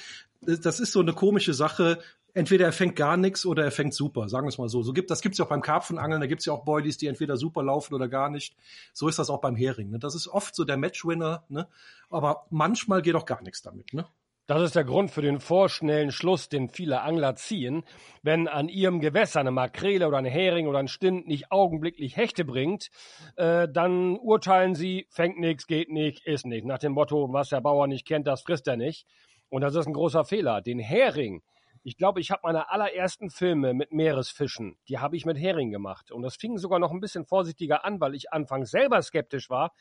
äh, 0.46 0.58
das 0.58 0.80
ist 0.80 0.92
so 0.92 1.00
eine 1.02 1.14
komische 1.14 1.54
Sache. 1.54 2.00
Entweder 2.34 2.66
er 2.66 2.72
fängt 2.72 2.96
gar 2.96 3.18
nichts 3.18 3.46
oder 3.46 3.64
er 3.64 3.72
fängt 3.72 3.96
super, 3.96 4.30
sagen 4.30 4.46
wir 4.46 4.50
es 4.50 4.60
mal 4.60 4.70
so. 4.70 4.84
so 4.84 4.94
gibt, 4.94 5.10
das 5.10 5.22
gibt's 5.22 5.40
ja 5.40 5.46
auch 5.46 5.50
beim 5.50 5.64
Karpfenangeln, 5.64 6.22
da 6.22 6.28
gibt's 6.28 6.46
ja 6.46 6.54
auch 6.54 6.64
Boilies, 6.64 6.98
die 6.98 7.08
entweder 7.08 7.36
super 7.36 7.64
laufen 7.64 7.96
oder 7.96 8.08
gar 8.08 8.30
nicht. 8.30 8.56
So 8.94 9.10
ist 9.10 9.18
das 9.18 9.32
auch 9.32 9.42
beim 9.42 9.56
Hering. 9.56 9.90
Ne? 9.90 10.00
Das 10.00 10.14
ist 10.14 10.28
oft 10.28 10.56
so 10.56 10.64
der 10.64 10.78
Matchwinner, 10.78 11.44
ne? 11.50 11.68
aber 12.10 12.46
manchmal 12.52 13.02
geht 13.02 13.16
auch 13.16 13.26
gar 13.26 13.42
nichts 13.42 13.64
damit. 13.64 13.92
Ne? 13.94 14.06
Das 14.48 14.62
ist 14.62 14.78
der 14.78 14.86
Grund 14.86 15.12
für 15.12 15.22
den 15.22 15.42
vorschnellen 15.42 16.10
Schluss, 16.10 16.48
den 16.48 16.70
viele 16.70 17.02
Angler 17.02 17.36
ziehen. 17.36 17.84
Wenn 18.24 18.48
an 18.48 18.70
ihrem 18.70 19.02
Gewässer 19.02 19.42
eine 19.42 19.52
Makrele 19.52 20.08
oder 20.08 20.20
ein 20.20 20.26
Hering 20.26 20.68
oder 20.68 20.80
ein 20.80 20.88
Stint 20.88 21.28
nicht 21.28 21.52
augenblicklich 21.52 22.16
Hechte 22.16 22.46
bringt, 22.46 22.88
äh, 23.36 23.68
dann 23.68 24.16
urteilen 24.16 24.74
sie, 24.74 25.06
fängt 25.10 25.38
nichts, 25.38 25.68
geht 25.68 25.92
nicht, 25.92 26.26
ist 26.26 26.46
nicht. 26.46 26.66
Nach 26.66 26.78
dem 26.78 26.94
Motto, 26.94 27.28
was 27.34 27.50
der 27.50 27.60
Bauer 27.60 27.88
nicht 27.88 28.08
kennt, 28.08 28.26
das 28.26 28.42
frisst 28.42 28.70
er 28.70 28.78
nicht. 28.78 29.06
Und 29.50 29.64
das 29.64 29.76
ist 29.76 29.86
ein 29.86 29.94
großer 29.94 30.24
Fehler. 30.24 30.62
Den 30.62 30.80
Hering, 30.80 31.42
ich 31.84 31.98
glaube, 31.98 32.22
ich 32.22 32.32
habe 32.32 32.44
meine 32.44 32.72
allerersten 32.72 33.30
Filme 33.30 33.74
mit 33.74 33.92
Meeresfischen, 33.92 34.78
die 34.88 34.98
habe 34.98 35.18
ich 35.18 35.26
mit 35.26 35.38
Hering 35.38 35.72
gemacht. 35.72 36.10
Und 36.10 36.22
das 36.22 36.38
fing 36.38 36.58
sogar 36.58 36.80
noch 36.80 36.92
ein 36.92 37.02
bisschen 37.02 37.26
vorsichtiger 37.26 37.84
an, 37.84 38.00
weil 38.00 38.16
ich 38.16 38.32
anfangs 38.32 38.72
selber 38.72 39.02
skeptisch 39.02 39.50
war. 39.50 39.74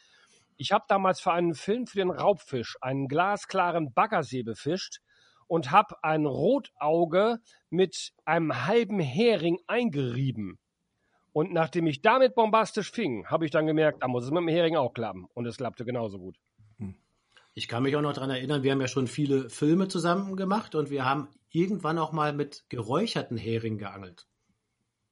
Ich 0.57 0.73
habe 0.73 0.85
damals 0.89 1.21
für 1.21 1.33
einen 1.33 1.55
Film 1.55 1.87
für 1.87 1.99
den 1.99 2.11
Raubfisch 2.11 2.77
einen 2.81 3.09
glasklaren 3.09 3.93
Baggersee 3.93 4.43
befischt 4.43 5.01
und 5.49 5.71
habe 5.71 6.03
ein 6.03 6.27
Rotauge 6.27 7.39
mit 7.71 8.13
einem 8.25 8.67
halben 8.67 8.99
Hering 8.99 9.59
eingerieben. 9.67 10.59
Und 11.33 11.53
nachdem 11.53 11.87
ich 11.87 12.01
damit 12.01 12.35
bombastisch 12.35 12.91
fing, 12.91 13.27
habe 13.27 13.45
ich 13.45 13.51
dann 13.51 13.67
gemerkt, 13.67 14.03
da 14.03 14.09
muss 14.09 14.25
es 14.25 14.31
mit 14.31 14.39
dem 14.39 14.49
Hering 14.49 14.77
auch 14.77 14.95
klappen. 14.95 15.27
Und 15.35 15.47
es 15.47 15.59
klappte 15.59 15.85
genauso 15.85 16.19
gut. 16.19 16.39
Ich 17.53 17.69
kann 17.69 17.83
mich 17.83 17.97
auch 17.97 18.03
noch 18.03 18.13
dran 18.13 18.29
erinnern, 18.29 18.63
wir 18.63 18.73
haben 18.73 18.83
ja 18.83 18.89
schon 18.89 19.07
viele 19.07 19.49
Filme 19.49 19.89
zusammen 19.89 20.37
gemacht 20.37 20.75
und 20.75 20.91
wir 20.91 21.07
haben 21.07 21.29
irgendwann 21.51 21.99
auch 21.99 22.13
mal 22.13 22.35
mit 22.35 22.65
geräucherten 22.69 23.39
Hering 23.39 23.79
geangelt. 23.79 24.27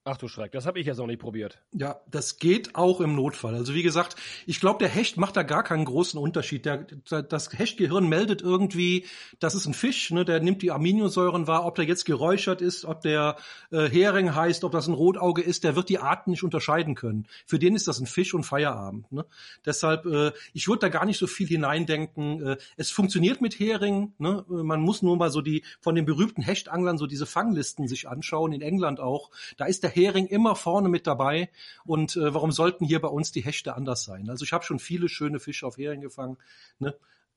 Ach 0.06 0.18
du 0.18 0.28
Schreck, 0.28 0.52
das 0.52 0.66
habe 0.66 0.78
ich 0.78 0.86
jetzt 0.86 0.98
noch 0.98 1.06
nicht 1.06 1.20
probiert. 1.20 1.62
Ja, 1.72 1.98
das 2.10 2.38
geht 2.38 2.74
auch 2.74 3.00
im 3.00 3.14
Notfall. 3.14 3.54
Also 3.54 3.72
wie 3.72 3.82
gesagt, 3.82 4.16
ich 4.44 4.60
glaube, 4.60 4.78
der 4.80 4.90
Hecht 4.90 5.16
macht 5.16 5.34
da 5.34 5.42
gar 5.42 5.62
keinen 5.62 5.86
großen 5.86 6.20
Unterschied. 6.20 6.66
Der, 6.66 6.84
das 7.22 7.58
Hechtgehirn 7.58 8.06
meldet 8.06 8.42
irgendwie, 8.42 9.06
das 9.40 9.54
ist 9.54 9.64
ein 9.64 9.72
Fisch, 9.72 10.10
ne, 10.10 10.26
der 10.26 10.40
nimmt 10.40 10.60
die 10.60 10.72
Aminosäuren 10.72 11.46
wahr, 11.46 11.64
ob 11.64 11.76
der 11.76 11.86
jetzt 11.86 12.04
geräuchert 12.04 12.60
ist, 12.60 12.84
ob 12.84 13.00
der 13.00 13.36
äh, 13.70 13.88
Hering 13.88 14.34
heißt, 14.34 14.64
ob 14.64 14.72
das 14.72 14.88
ein 14.88 14.92
Rotauge 14.92 15.40
ist, 15.40 15.64
der 15.64 15.74
wird 15.74 15.88
die 15.88 16.00
Arten 16.00 16.32
nicht 16.32 16.42
unterscheiden 16.42 16.94
können. 16.94 17.26
Für 17.46 17.58
den 17.58 17.74
ist 17.74 17.88
das 17.88 17.98
ein 17.98 18.06
Fisch 18.06 18.34
und 18.34 18.44
Feierabend. 18.44 19.10
Ne? 19.10 19.24
Deshalb, 19.64 20.04
äh, 20.04 20.32
ich 20.52 20.68
würde 20.68 20.80
da 20.80 20.88
gar 20.90 21.06
nicht 21.06 21.18
so 21.18 21.26
viel 21.26 21.48
hineindenken. 21.48 22.46
Äh, 22.46 22.56
es 22.76 22.90
funktioniert 22.90 23.40
mit 23.40 23.58
Hering. 23.58 24.12
Ne? 24.18 24.44
Man 24.48 24.82
muss 24.82 25.00
nur 25.00 25.16
mal 25.16 25.30
so 25.30 25.40
die 25.40 25.64
von 25.80 25.94
den 25.94 26.04
berühmten 26.04 26.42
Hechtanglern 26.42 26.98
so 26.98 27.06
diese 27.06 27.24
Fanglisten 27.24 27.88
sich 27.88 28.06
anschauen, 28.06 28.52
in 28.52 28.60
England 28.60 29.00
auch. 29.00 29.30
Da 29.56 29.64
ist 29.64 29.82
der 29.82 29.93
Hering 29.94 30.26
immer 30.26 30.56
vorne 30.56 30.88
mit 30.88 31.06
dabei. 31.06 31.50
Und 31.84 32.16
äh, 32.16 32.34
warum 32.34 32.52
sollten 32.52 32.84
hier 32.84 33.00
bei 33.00 33.08
uns 33.08 33.32
die 33.32 33.44
Hechte 33.44 33.74
anders 33.74 34.04
sein? 34.04 34.28
Also 34.28 34.44
ich 34.44 34.52
habe 34.52 34.64
schon 34.64 34.78
viele 34.78 35.08
schöne 35.08 35.40
Fische 35.40 35.66
auf 35.66 35.76
Hering 35.76 36.00
gefangen. 36.00 36.38
Ne? 36.78 36.94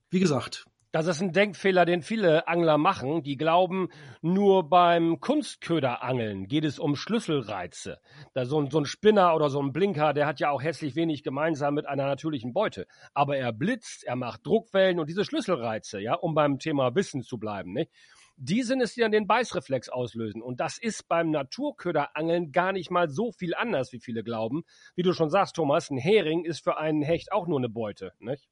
Wie 0.10 0.20
gesagt, 0.20 0.66
Das 0.94 1.06
ist 1.06 1.22
ein 1.22 1.34
Denkfehler, 1.34 1.86
den 1.86 2.02
viele 2.02 2.48
Angler 2.48 2.78
machen. 2.78 3.22
Die 3.22 3.36
glauben, 3.36 3.90
nur 4.22 4.70
beim 4.70 5.20
Kunstköderangeln 5.20 6.48
geht 6.48 6.64
es 6.64 6.80
um 6.80 6.96
Schlüsselreize. 6.96 8.00
Da 8.34 8.46
so, 8.46 8.62
ein, 8.62 8.72
so 8.72 8.80
ein 8.80 8.86
Spinner 8.86 9.36
oder 9.36 9.50
so 9.50 9.62
ein 9.62 9.74
Blinker, 9.74 10.14
der 10.14 10.26
hat 10.26 10.40
ja 10.40 10.50
auch 10.50 10.64
hässlich 10.64 10.96
wenig 10.96 11.24
gemeinsam 11.24 11.74
mit 11.74 11.86
einer 11.86 12.08
natürlichen 12.08 12.54
Beute. 12.54 12.88
Aber 13.14 13.36
er 13.38 13.52
blitzt, 13.52 14.06
er 14.06 14.16
macht 14.16 14.46
Druckwellen 14.46 15.00
und 15.00 15.10
diese 15.10 15.26
Schlüsselreize, 15.26 16.00
ja, 16.00 16.14
um 16.14 16.34
beim 16.34 16.58
Thema 16.58 16.96
Wissen 16.96 17.22
zu 17.22 17.38
bleiben, 17.38 17.74
nicht? 17.74 17.92
Die 18.38 18.62
sind 18.64 18.82
es, 18.82 18.94
die 18.94 19.02
dann 19.02 19.12
den 19.12 19.28
Beißreflex 19.28 19.90
auslösen. 19.90 20.42
Und 20.42 20.60
das 20.60 20.78
ist 20.78 21.08
beim 21.08 21.32
Naturköderangeln 21.32 22.52
gar 22.52 22.72
nicht 22.72 22.92
mal 22.92 23.10
so 23.10 23.32
viel 23.32 23.56
anders, 23.56 23.92
wie 23.92 24.00
viele 24.00 24.24
glauben. 24.24 24.64
Wie 24.96 25.04
du 25.04 25.12
schon 25.14 25.32
sagst, 25.32 25.56
Thomas, 25.56 25.90
ein 25.90 25.98
Hering 25.98 26.46
ist 26.46 26.64
für 26.64 26.78
einen 26.78 27.02
Hecht 27.02 27.32
auch 27.32 27.48
nur 27.48 27.60
eine 27.60 27.70
Beute, 27.70 28.14
nicht? 28.20 28.48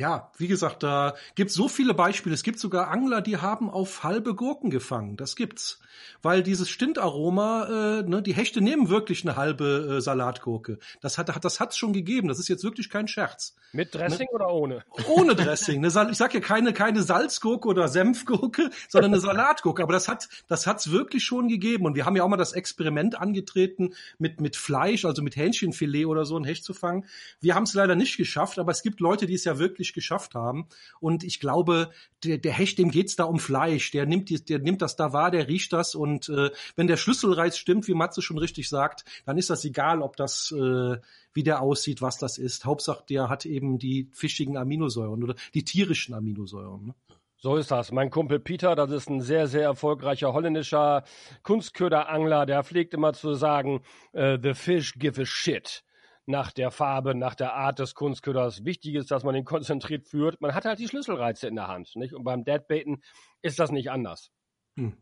Ja, 0.00 0.30
wie 0.38 0.48
gesagt, 0.48 0.82
da 0.82 1.14
gibt's 1.34 1.52
so 1.52 1.68
viele 1.68 1.92
Beispiele. 1.92 2.34
Es 2.34 2.42
gibt 2.42 2.58
sogar 2.58 2.88
Angler, 2.88 3.20
die 3.20 3.36
haben 3.36 3.68
auf 3.68 4.02
halbe 4.02 4.34
Gurken 4.34 4.70
gefangen. 4.70 5.18
Das 5.18 5.36
gibt's. 5.36 5.78
Weil 6.22 6.42
dieses 6.42 6.70
Stintaroma, 6.70 8.00
äh, 8.00 8.02
ne, 8.08 8.22
die 8.22 8.32
Hechte 8.32 8.62
nehmen 8.62 8.88
wirklich 8.88 9.26
eine 9.26 9.36
halbe 9.36 9.96
äh, 9.98 10.00
Salatgurke. 10.00 10.78
Das 11.02 11.18
hat, 11.18 11.44
das 11.44 11.60
hat's 11.60 11.76
schon 11.76 11.92
gegeben. 11.92 12.28
Das 12.28 12.38
ist 12.38 12.48
jetzt 12.48 12.64
wirklich 12.64 12.88
kein 12.88 13.08
Scherz. 13.08 13.54
Mit 13.72 13.94
Dressing 13.94 14.28
ne? 14.30 14.34
oder 14.34 14.48
ohne? 14.48 14.84
Ohne 15.08 15.34
Dressing. 15.34 15.84
Eine 15.84 16.10
ich 16.10 16.16
sag 16.16 16.32
ja 16.32 16.40
keine, 16.40 16.72
keine 16.72 17.02
Salzgurke 17.02 17.68
oder 17.68 17.88
Senfgurke, 17.88 18.70
sondern 18.88 19.12
eine 19.12 19.20
Salatgurke. 19.20 19.82
Aber 19.82 19.92
das 19.92 20.08
hat, 20.08 20.30
das 20.48 20.66
hat's 20.66 20.90
wirklich 20.90 21.24
schon 21.24 21.48
gegeben. 21.48 21.84
Und 21.84 21.94
wir 21.94 22.06
haben 22.06 22.16
ja 22.16 22.24
auch 22.24 22.28
mal 22.28 22.38
das 22.38 22.52
Experiment 22.52 23.20
angetreten, 23.20 23.94
mit, 24.18 24.40
mit 24.40 24.56
Fleisch, 24.56 25.04
also 25.04 25.22
mit 25.22 25.36
Hähnchenfilet 25.36 26.06
oder 26.06 26.24
so 26.24 26.38
ein 26.38 26.44
Hecht 26.44 26.64
zu 26.64 26.72
fangen. 26.72 27.04
Wir 27.40 27.54
haben 27.54 27.64
es 27.64 27.74
leider 27.74 27.96
nicht 27.96 28.16
geschafft, 28.16 28.58
aber 28.58 28.72
es 28.72 28.82
gibt 28.82 29.00
Leute, 29.00 29.26
die 29.26 29.34
es 29.34 29.44
ja 29.44 29.58
wirklich 29.58 29.89
wirklich 29.90 29.94
geschafft 29.94 30.34
haben. 30.34 30.66
Und 31.00 31.24
ich 31.24 31.40
glaube, 31.40 31.90
der, 32.24 32.38
der 32.38 32.52
Hecht, 32.52 32.78
dem 32.78 32.90
geht's 32.90 33.16
da 33.16 33.24
um 33.24 33.38
Fleisch. 33.38 33.90
Der 33.90 34.06
nimmt, 34.06 34.28
die, 34.28 34.42
der 34.44 34.58
nimmt 34.58 34.82
das 34.82 34.96
da 34.96 35.12
wahr, 35.12 35.30
der 35.30 35.48
riecht 35.48 35.72
das. 35.72 35.94
Und 35.94 36.28
äh, 36.28 36.50
wenn 36.76 36.86
der 36.86 36.96
Schlüsselreiz 36.96 37.56
stimmt, 37.56 37.88
wie 37.88 37.94
Matze 37.94 38.22
schon 38.22 38.38
richtig 38.38 38.68
sagt, 38.68 39.04
dann 39.26 39.38
ist 39.38 39.50
das 39.50 39.64
egal, 39.64 40.02
ob 40.02 40.16
das 40.16 40.52
äh, 40.52 40.96
wie 41.32 41.42
der 41.42 41.60
aussieht, 41.60 42.02
was 42.02 42.18
das 42.18 42.38
ist. 42.38 42.64
Hauptsache, 42.64 43.04
der 43.08 43.28
hat 43.28 43.46
eben 43.46 43.78
die 43.78 44.08
fischigen 44.12 44.56
Aminosäuren 44.56 45.22
oder 45.22 45.34
die 45.54 45.64
tierischen 45.64 46.14
Aminosäuren. 46.14 46.86
Ne? 46.86 46.94
So 47.38 47.56
ist 47.56 47.70
das. 47.70 47.90
Mein 47.90 48.10
Kumpel 48.10 48.38
Peter, 48.38 48.74
das 48.74 48.90
ist 48.90 49.08
ein 49.08 49.22
sehr, 49.22 49.46
sehr 49.46 49.62
erfolgreicher 49.62 50.34
holländischer 50.34 51.04
Kunstköderangler, 51.42 52.44
der 52.44 52.62
pflegt 52.64 52.92
immer 52.92 53.14
zu 53.14 53.32
sagen, 53.34 53.80
uh, 54.12 54.36
the 54.42 54.52
fish 54.52 54.94
give 54.98 55.20
a 55.22 55.24
shit 55.24 55.82
nach 56.26 56.52
der 56.52 56.70
Farbe, 56.70 57.14
nach 57.14 57.34
der 57.34 57.54
Art 57.54 57.78
des 57.78 57.94
Kunstköders. 57.94 58.64
Wichtig 58.64 58.94
ist, 58.94 59.10
dass 59.10 59.24
man 59.24 59.34
ihn 59.34 59.44
konzentriert 59.44 60.06
führt. 60.06 60.40
Man 60.40 60.54
hat 60.54 60.64
halt 60.64 60.78
die 60.78 60.88
Schlüsselreize 60.88 61.48
in 61.48 61.56
der 61.56 61.68
Hand. 61.68 61.96
Nicht? 61.96 62.14
Und 62.14 62.24
beim 62.24 62.44
Deadbaiten 62.44 63.02
ist 63.42 63.58
das 63.58 63.70
nicht 63.70 63.90
anders. 63.90 64.30
Hm. 64.76 64.96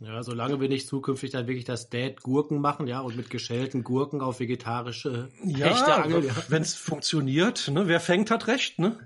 Ja, 0.00 0.22
solange 0.22 0.60
wir 0.60 0.68
nicht 0.68 0.86
zukünftig 0.86 1.30
dann 1.32 1.48
wirklich 1.48 1.64
das 1.64 1.90
Dad-Gurken 1.90 2.60
machen, 2.60 2.86
ja, 2.86 3.00
und 3.00 3.16
mit 3.16 3.30
geschälten 3.30 3.82
Gurken 3.82 4.20
auf 4.20 4.38
vegetarische 4.38 5.28
ja, 5.42 5.66
Hechte 5.66 5.92
angeln. 5.92 6.24
Ja. 6.24 6.34
Wenn 6.48 6.62
es 6.62 6.74
funktioniert, 6.74 7.68
ne? 7.68 7.88
Wer 7.88 7.98
fängt, 7.98 8.30
hat 8.30 8.46
recht, 8.46 8.78
ne? 8.78 8.96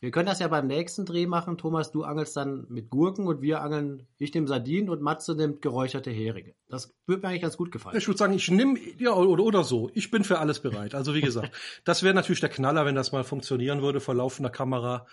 Wir 0.00 0.10
können 0.10 0.26
das 0.26 0.38
ja 0.38 0.48
beim 0.48 0.66
nächsten 0.66 1.04
Dreh 1.04 1.26
machen. 1.26 1.58
Thomas, 1.58 1.92
du 1.92 2.04
angelst 2.04 2.34
dann 2.34 2.66
mit 2.70 2.88
Gurken 2.88 3.26
und 3.26 3.42
wir 3.42 3.60
angeln, 3.60 4.06
ich 4.16 4.32
nehme 4.32 4.46
Sardinen 4.46 4.88
und 4.88 5.02
Matze 5.02 5.34
nimmt 5.34 5.60
geräucherte 5.60 6.10
Heringe. 6.10 6.54
Das 6.68 6.94
würde 7.06 7.20
mir 7.20 7.28
eigentlich 7.28 7.42
ganz 7.42 7.58
gut 7.58 7.70
gefallen. 7.70 7.98
Ich 7.98 8.08
würde 8.08 8.16
sagen, 8.16 8.32
ich 8.32 8.50
nehme, 8.50 8.78
ja, 8.98 9.12
oder, 9.12 9.42
oder 9.42 9.62
so. 9.62 9.90
Ich 9.92 10.10
bin 10.10 10.24
für 10.24 10.38
alles 10.38 10.60
bereit. 10.60 10.94
Also 10.94 11.14
wie 11.14 11.20
gesagt, 11.20 11.54
das 11.84 12.02
wäre 12.02 12.14
natürlich 12.14 12.40
der 12.40 12.48
Knaller, 12.48 12.86
wenn 12.86 12.94
das 12.94 13.12
mal 13.12 13.24
funktionieren 13.24 13.82
würde 13.82 14.00
vor 14.00 14.14
laufender 14.14 14.50
Kamera. 14.50 15.06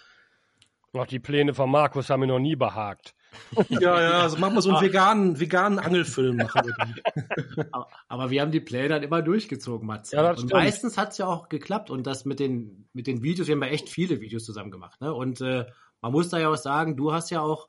Auch 0.93 1.05
die 1.05 1.19
Pläne 1.19 1.53
von 1.53 1.69
Markus 1.69 2.09
haben 2.09 2.21
mir 2.21 2.27
noch 2.27 2.39
nie 2.39 2.55
behagt. 2.55 3.13
Ja, 3.69 4.01
ja, 4.01 4.21
also 4.21 4.37
machen 4.37 4.55
wir 4.55 4.61
so 4.61 4.71
einen 4.71 4.81
veganen, 4.81 5.39
veganen 5.39 5.79
Angelfilm. 5.79 6.37
Machen 6.37 6.61
wir 6.65 6.73
dann. 6.77 7.67
aber, 7.71 7.87
aber, 8.07 8.29
wir 8.29 8.41
haben 8.41 8.51
die 8.51 8.59
Pläne 8.59 8.89
dann 8.89 9.03
immer 9.03 9.21
durchgezogen, 9.21 9.87
Mats. 9.87 10.11
Ja, 10.11 10.29
und 10.29 10.37
stimmt. 10.37 10.53
meistens 10.53 10.97
hat's 10.97 11.17
ja 11.17 11.27
auch 11.27 11.49
geklappt. 11.49 11.89
Und 11.89 12.07
das 12.07 12.25
mit 12.25 12.39
den, 12.39 12.87
mit 12.93 13.07
den 13.07 13.23
Videos, 13.23 13.47
wir 13.47 13.55
haben 13.55 13.63
ja 13.63 13.69
echt 13.69 13.89
viele 13.89 14.21
Videos 14.21 14.45
zusammen 14.45 14.71
gemacht. 14.71 14.99
Ne? 15.01 15.13
Und 15.13 15.41
äh, 15.41 15.65
man 16.01 16.11
muss 16.11 16.29
da 16.29 16.39
ja 16.39 16.49
auch 16.49 16.57
sagen, 16.57 16.97
du 16.97 17.13
hast 17.13 17.29
ja 17.29 17.41
auch 17.41 17.67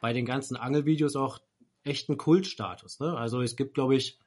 bei 0.00 0.12
den 0.12 0.24
ganzen 0.24 0.56
Angelvideos 0.56 1.16
auch 1.16 1.40
echt 1.84 2.08
einen 2.08 2.18
Kultstatus. 2.18 3.00
Ne? 3.00 3.16
Also 3.16 3.42
es 3.42 3.56
gibt, 3.56 3.74
glaube 3.74 3.96
ich, 3.96 4.18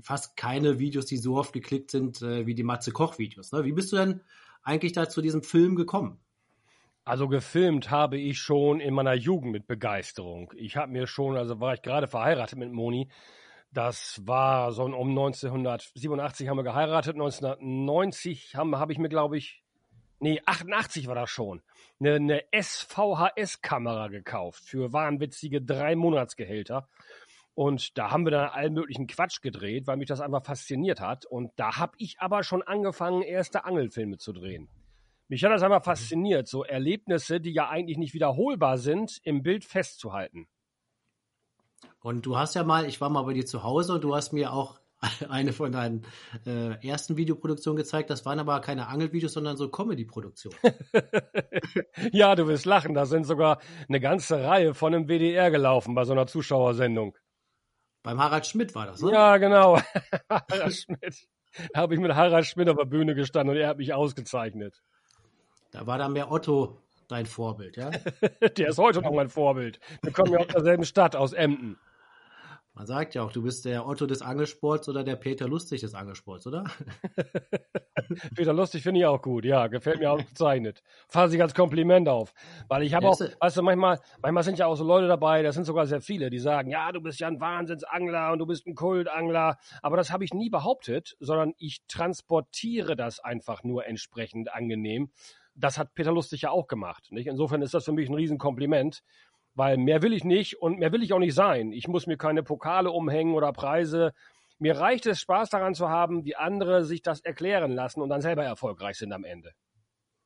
fast 0.00 0.36
keine 0.36 0.78
Videos, 0.78 1.06
die 1.06 1.18
so 1.18 1.36
oft 1.36 1.52
geklickt 1.52 1.90
sind 1.90 2.22
äh, 2.22 2.46
wie 2.46 2.54
die 2.54 2.62
Matze 2.62 2.92
Koch-Videos. 2.92 3.52
Ne? 3.52 3.64
Wie 3.64 3.72
bist 3.72 3.92
du 3.92 3.96
denn 3.96 4.20
eigentlich 4.62 4.92
da 4.92 5.08
zu 5.08 5.22
diesem 5.22 5.42
Film 5.42 5.76
gekommen? 5.76 6.18
Also 7.04 7.28
gefilmt 7.28 7.90
habe 7.90 8.18
ich 8.18 8.38
schon 8.38 8.80
in 8.80 8.94
meiner 8.94 9.14
Jugend 9.14 9.52
mit 9.52 9.66
Begeisterung. 9.66 10.52
Ich 10.56 10.76
habe 10.76 10.92
mir 10.92 11.06
schon, 11.06 11.36
also 11.36 11.58
war 11.60 11.74
ich 11.74 11.82
gerade 11.82 12.06
verheiratet 12.06 12.58
mit 12.58 12.72
Moni. 12.72 13.08
Das 13.72 14.20
war 14.26 14.72
so 14.72 14.84
um 14.84 15.10
1987 15.10 16.48
haben 16.48 16.56
wir 16.56 16.64
geheiratet, 16.64 17.14
1990 17.14 18.56
habe 18.56 18.78
hab 18.78 18.90
ich 18.90 18.98
mir, 18.98 19.08
glaube 19.08 19.38
ich, 19.38 19.62
nee, 20.18 20.40
88 20.44 21.06
war 21.06 21.14
das 21.14 21.30
schon, 21.30 21.62
eine, 22.00 22.16
eine 22.16 22.42
SVHS-Kamera 22.52 24.08
gekauft 24.08 24.64
für 24.64 24.92
wahnwitzige 24.92 25.62
drei 25.62 25.96
Monatsgehälter. 25.96 26.88
Und 27.54 27.98
da 27.98 28.10
haben 28.10 28.24
wir 28.24 28.30
dann 28.30 28.48
allen 28.50 28.74
möglichen 28.74 29.06
Quatsch 29.06 29.40
gedreht, 29.40 29.86
weil 29.86 29.96
mich 29.96 30.08
das 30.08 30.20
einfach 30.20 30.44
fasziniert 30.44 31.00
hat. 31.00 31.26
Und 31.26 31.52
da 31.56 31.76
habe 31.76 31.92
ich 31.98 32.20
aber 32.20 32.42
schon 32.42 32.62
angefangen, 32.62 33.22
erste 33.22 33.64
Angelfilme 33.64 34.18
zu 34.18 34.32
drehen. 34.32 34.68
Mich 35.30 35.44
hat 35.44 35.52
das 35.52 35.62
einmal 35.62 35.80
fasziniert, 35.80 36.48
so 36.48 36.64
Erlebnisse, 36.64 37.40
die 37.40 37.52
ja 37.52 37.68
eigentlich 37.68 37.98
nicht 37.98 38.14
wiederholbar 38.14 38.78
sind, 38.78 39.20
im 39.22 39.44
Bild 39.44 39.64
festzuhalten. 39.64 40.48
Und 42.00 42.26
du 42.26 42.36
hast 42.36 42.56
ja 42.56 42.64
mal, 42.64 42.84
ich 42.84 43.00
war 43.00 43.10
mal 43.10 43.22
bei 43.22 43.32
dir 43.32 43.46
zu 43.46 43.62
Hause 43.62 43.94
und 43.94 44.02
du 44.02 44.12
hast 44.16 44.32
mir 44.32 44.52
auch 44.52 44.80
eine 45.28 45.52
von 45.52 45.70
deinen 45.70 46.04
äh, 46.46 46.84
ersten 46.84 47.16
Videoproduktionen 47.16 47.76
gezeigt. 47.76 48.10
Das 48.10 48.26
waren 48.26 48.40
aber 48.40 48.60
keine 48.60 48.88
Angelvideos, 48.88 49.32
sondern 49.34 49.56
so 49.56 49.68
Comedy-Produktionen. 49.68 50.58
ja, 52.10 52.34
du 52.34 52.48
wirst 52.48 52.66
lachen. 52.66 52.94
Da 52.94 53.06
sind 53.06 53.22
sogar 53.22 53.60
eine 53.88 54.00
ganze 54.00 54.42
Reihe 54.42 54.74
von 54.74 54.92
einem 54.92 55.06
WDR 55.06 55.52
gelaufen 55.52 55.94
bei 55.94 56.02
so 56.02 56.12
einer 56.12 56.26
Zuschauersendung. 56.26 57.16
Beim 58.02 58.20
Harald 58.20 58.48
Schmidt 58.48 58.74
war 58.74 58.86
das, 58.86 59.00
ne? 59.00 59.12
Ja, 59.12 59.36
genau. 59.36 59.78
Harald 60.28 60.74
Schmidt. 60.74 61.28
Da 61.72 61.82
habe 61.82 61.94
ich 61.94 62.00
mit 62.00 62.12
Harald 62.16 62.46
Schmidt 62.46 62.68
auf 62.68 62.76
der 62.76 62.84
Bühne 62.86 63.14
gestanden 63.14 63.54
und 63.54 63.62
er 63.62 63.68
hat 63.68 63.78
mich 63.78 63.94
ausgezeichnet. 63.94 64.82
Da 65.70 65.86
war 65.86 65.98
dann 65.98 66.12
mehr 66.12 66.30
Otto 66.30 66.78
dein 67.08 67.26
Vorbild, 67.26 67.76
ja? 67.76 67.90
der 68.56 68.68
ist 68.68 68.78
heute 68.78 69.00
noch 69.02 69.12
mein 69.12 69.28
Vorbild. 69.28 69.80
Wir 70.02 70.12
kommen 70.12 70.32
ja 70.32 70.38
aus 70.38 70.48
derselben 70.48 70.84
Stadt, 70.84 71.16
aus 71.16 71.32
Emden. 71.32 71.78
Man 72.72 72.86
sagt 72.86 73.14
ja 73.14 73.22
auch, 73.22 73.32
du 73.32 73.42
bist 73.42 73.64
der 73.64 73.86
Otto 73.86 74.06
des 74.06 74.22
Angelsports 74.22 74.88
oder 74.88 75.02
der 75.02 75.16
Peter 75.16 75.48
Lustig 75.48 75.80
des 75.80 75.94
Angelsports, 75.94 76.46
oder? 76.46 76.64
Peter 78.36 78.52
Lustig 78.52 78.82
finde 78.82 79.00
ich 79.00 79.06
auch 79.06 79.20
gut, 79.20 79.44
ja, 79.44 79.66
gefällt 79.66 79.98
mir 79.98 80.10
auch 80.10 80.24
gezeichnet. 80.24 80.82
Fasse 81.08 81.34
ich 81.36 81.42
als 81.42 81.54
Kompliment 81.54 82.08
auf. 82.08 82.32
Weil 82.68 82.84
ich 82.84 82.94
habe 82.94 83.08
auch, 83.08 83.20
weißt 83.20 83.56
du, 83.56 83.62
manchmal, 83.62 83.98
manchmal 84.22 84.44
sind 84.44 84.58
ja 84.58 84.66
auch 84.66 84.76
so 84.76 84.84
Leute 84.84 85.08
dabei, 85.08 85.42
das 85.42 85.56
sind 85.56 85.64
sogar 85.64 85.86
sehr 85.86 86.00
viele, 86.00 86.30
die 86.30 86.38
sagen, 86.38 86.70
ja, 86.70 86.90
du 86.92 87.00
bist 87.00 87.18
ja 87.18 87.26
ein 87.26 87.40
Wahnsinnsangler 87.40 88.32
und 88.32 88.38
du 88.38 88.46
bist 88.46 88.66
ein 88.66 88.76
Kultangler. 88.76 89.58
Aber 89.82 89.96
das 89.96 90.12
habe 90.12 90.24
ich 90.24 90.32
nie 90.32 90.48
behauptet, 90.48 91.16
sondern 91.18 91.52
ich 91.58 91.84
transportiere 91.88 92.94
das 92.94 93.18
einfach 93.18 93.64
nur 93.64 93.84
entsprechend 93.84 94.54
angenehm 94.54 95.10
das 95.54 95.78
hat 95.78 95.94
Peter 95.94 96.12
Lustig 96.12 96.42
ja 96.42 96.50
auch 96.50 96.66
gemacht. 96.66 97.10
Nicht? 97.10 97.26
Insofern 97.26 97.62
ist 97.62 97.74
das 97.74 97.84
für 97.84 97.92
mich 97.92 98.08
ein 98.08 98.14
Riesenkompliment, 98.14 99.02
weil 99.54 99.76
mehr 99.76 100.02
will 100.02 100.12
ich 100.12 100.24
nicht 100.24 100.60
und 100.60 100.78
mehr 100.78 100.92
will 100.92 101.02
ich 101.02 101.12
auch 101.12 101.18
nicht 101.18 101.34
sein. 101.34 101.72
Ich 101.72 101.88
muss 101.88 102.06
mir 102.06 102.16
keine 102.16 102.42
Pokale 102.42 102.90
umhängen 102.90 103.34
oder 103.34 103.52
Preise. 103.52 104.12
Mir 104.58 104.78
reicht 104.78 105.06
es, 105.06 105.20
Spaß 105.20 105.50
daran 105.50 105.74
zu 105.74 105.88
haben, 105.88 106.24
wie 106.24 106.36
andere 106.36 106.84
sich 106.84 107.02
das 107.02 107.20
erklären 107.20 107.72
lassen 107.72 108.00
und 108.00 108.08
dann 108.08 108.20
selber 108.20 108.44
erfolgreich 108.44 108.96
sind 108.96 109.12
am 109.12 109.24
Ende. 109.24 109.52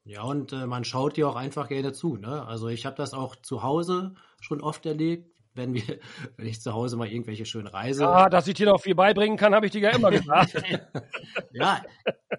Ja, 0.06 0.22
und 0.22 0.52
äh, 0.52 0.66
man 0.66 0.84
schaut 0.84 1.16
dir 1.16 1.28
auch 1.28 1.36
einfach 1.36 1.68
gerne 1.68 1.92
zu. 1.92 2.16
Ne? 2.16 2.46
Also 2.46 2.68
ich 2.68 2.84
habe 2.84 2.96
das 2.96 3.14
auch 3.14 3.36
zu 3.36 3.62
Hause 3.62 4.14
schon 4.40 4.60
oft 4.60 4.84
erlebt 4.84 5.33
wenn 5.54 5.74
wir, 5.74 5.82
wenn 6.36 6.46
ich 6.46 6.60
zu 6.60 6.72
Hause 6.72 6.96
mal 6.96 7.08
irgendwelche 7.08 7.46
schönen 7.46 7.66
Reise. 7.66 8.06
Ah, 8.06 8.28
dass 8.28 8.46
ich 8.46 8.54
dir 8.54 8.66
noch 8.66 8.80
viel 8.80 8.94
beibringen 8.94 9.36
kann, 9.36 9.54
habe 9.54 9.66
ich 9.66 9.72
dir 9.72 9.80
ja 9.80 9.90
immer 9.90 10.10
gesagt. 10.10 10.62
ja, 11.52 11.82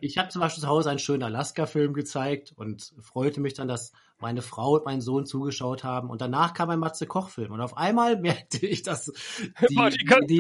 ich 0.01 0.17
habe 0.17 0.29
zum 0.29 0.41
Beispiel 0.41 0.62
zu 0.62 0.67
Hause 0.67 0.89
einen 0.89 1.00
schönen 1.00 1.24
Alaska-Film 1.24 1.93
gezeigt 1.93 2.53
und 2.55 2.93
freute 3.01 3.41
mich 3.41 3.53
dann, 3.53 3.67
dass 3.67 3.91
meine 4.19 4.41
Frau 4.41 4.75
und 4.75 4.86
mein 4.86 5.01
Sohn 5.01 5.25
zugeschaut 5.25 5.84
haben. 5.84 6.10
Und 6.10 6.22
danach 6.22 6.53
kam 6.53 6.69
ein 6.69 6.79
Matze 6.79 7.05
Koch-Film. 7.05 7.51
Und 7.51 7.62
auf 7.62 7.75
einmal 7.77 8.17
merkte 8.22 8.65
ich, 8.65 8.84
dass 8.84 9.05
die, 9.69 9.75
die, 9.75 10.27
die 10.27 10.38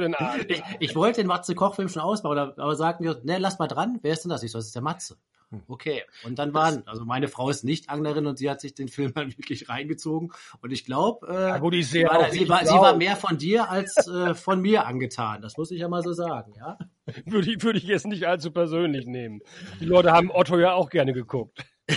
den 0.00 0.14
Arsch. 0.14 0.44
ich, 0.48 0.62
ich 0.80 0.96
wollte 0.96 1.22
den 1.22 1.28
Matze 1.28 1.54
Koch-Film 1.54 1.88
schon 1.88 2.02
ausbauen, 2.02 2.38
aber 2.38 2.76
sagten 2.76 3.04
wir, 3.04 3.20
ne, 3.24 3.38
lass 3.38 3.58
mal 3.58 3.68
dran. 3.68 3.98
Wer 4.02 4.12
ist 4.12 4.24
denn 4.24 4.30
das? 4.30 4.42
Ich 4.42 4.52
so, 4.52 4.58
das 4.58 4.66
ist 4.66 4.74
der 4.74 4.82
Matze. 4.82 5.16
Hm. 5.50 5.62
Okay, 5.66 6.02
und 6.24 6.38
dann 6.38 6.52
waren, 6.52 6.86
also 6.86 7.06
meine 7.06 7.26
Frau 7.26 7.48
ist 7.48 7.64
nicht 7.64 7.88
Anglerin 7.88 8.26
und 8.26 8.36
sie 8.36 8.50
hat 8.50 8.60
sich 8.60 8.74
den 8.74 8.88
Film 8.88 9.12
dann 9.14 9.30
wirklich 9.36 9.68
reingezogen. 9.68 10.32
Und 10.60 10.70
ich 10.72 10.84
glaube, 10.84 11.26
äh, 11.28 11.58
ja, 11.58 11.70
sie, 11.70 11.82
sie, 11.82 12.04
war, 12.48 12.66
sie 12.66 12.74
war 12.74 12.96
mehr 12.96 13.16
von 13.16 13.38
dir 13.38 13.70
als 13.70 14.06
äh, 14.08 14.34
von 14.34 14.60
mir 14.60 14.86
angetan. 14.86 15.40
Das 15.40 15.56
muss 15.56 15.70
ich 15.70 15.80
ja 15.80 15.88
mal 15.88 16.02
so 16.02 16.12
sagen, 16.12 16.52
ja. 16.56 16.76
Würde 17.24 17.50
ich, 17.50 17.62
würde 17.62 17.78
ich 17.78 17.84
jetzt 17.84 18.06
nicht 18.06 18.26
allzu 18.26 18.50
persönlich 18.50 19.06
nehmen. 19.06 19.40
Die 19.80 19.86
Leute 19.86 20.12
haben 20.12 20.30
Otto 20.30 20.58
ja 20.58 20.74
auch 20.74 20.90
gerne 20.90 21.14
geguckt. 21.14 21.64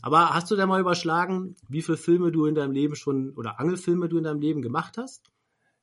Aber 0.00 0.34
hast 0.34 0.50
du 0.50 0.56
denn 0.56 0.68
mal 0.68 0.80
überschlagen, 0.80 1.56
wie 1.68 1.82
viele 1.82 1.98
Filme 1.98 2.32
du 2.32 2.46
in 2.46 2.54
deinem 2.54 2.72
Leben 2.72 2.96
schon 2.96 3.34
oder 3.36 3.60
Angelfilme 3.60 4.08
du 4.08 4.16
in 4.16 4.24
deinem 4.24 4.40
Leben 4.40 4.62
gemacht 4.62 4.96
hast? 4.96 5.30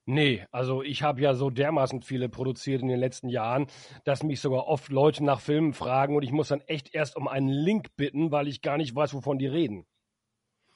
Nee, 0.08 0.46
also 0.52 0.84
ich 0.84 1.02
habe 1.02 1.22
ja 1.22 1.34
so 1.34 1.50
dermaßen 1.50 2.04
viele 2.04 2.30
produziert 2.30 2.82
in 2.84 2.88
den 2.88 3.00
letzten 3.00 3.28
Jahren, 3.28 3.68
dass 4.04 4.22
mich 4.22 4.40
sogar 4.40 4.68
oft 4.68 4.90
Leute 4.90 5.24
nach 5.24 5.40
Filmen 5.40 5.74
fragen 5.74 6.16
und 6.16 6.22
ich 6.22 6.32
muss 6.32 6.50
dann 6.50 6.62
echt 6.62 6.94
erst 6.94 7.16
um 7.16 7.28
einen 7.28 7.50
Link 7.50 7.96
bitten, 7.96 8.32
weil 8.32 8.48
ich 8.48 8.62
gar 8.62 8.78
nicht 8.78 8.96
weiß, 8.96 9.16
wovon 9.16 9.40
die 9.40 9.48
reden. 9.48 9.88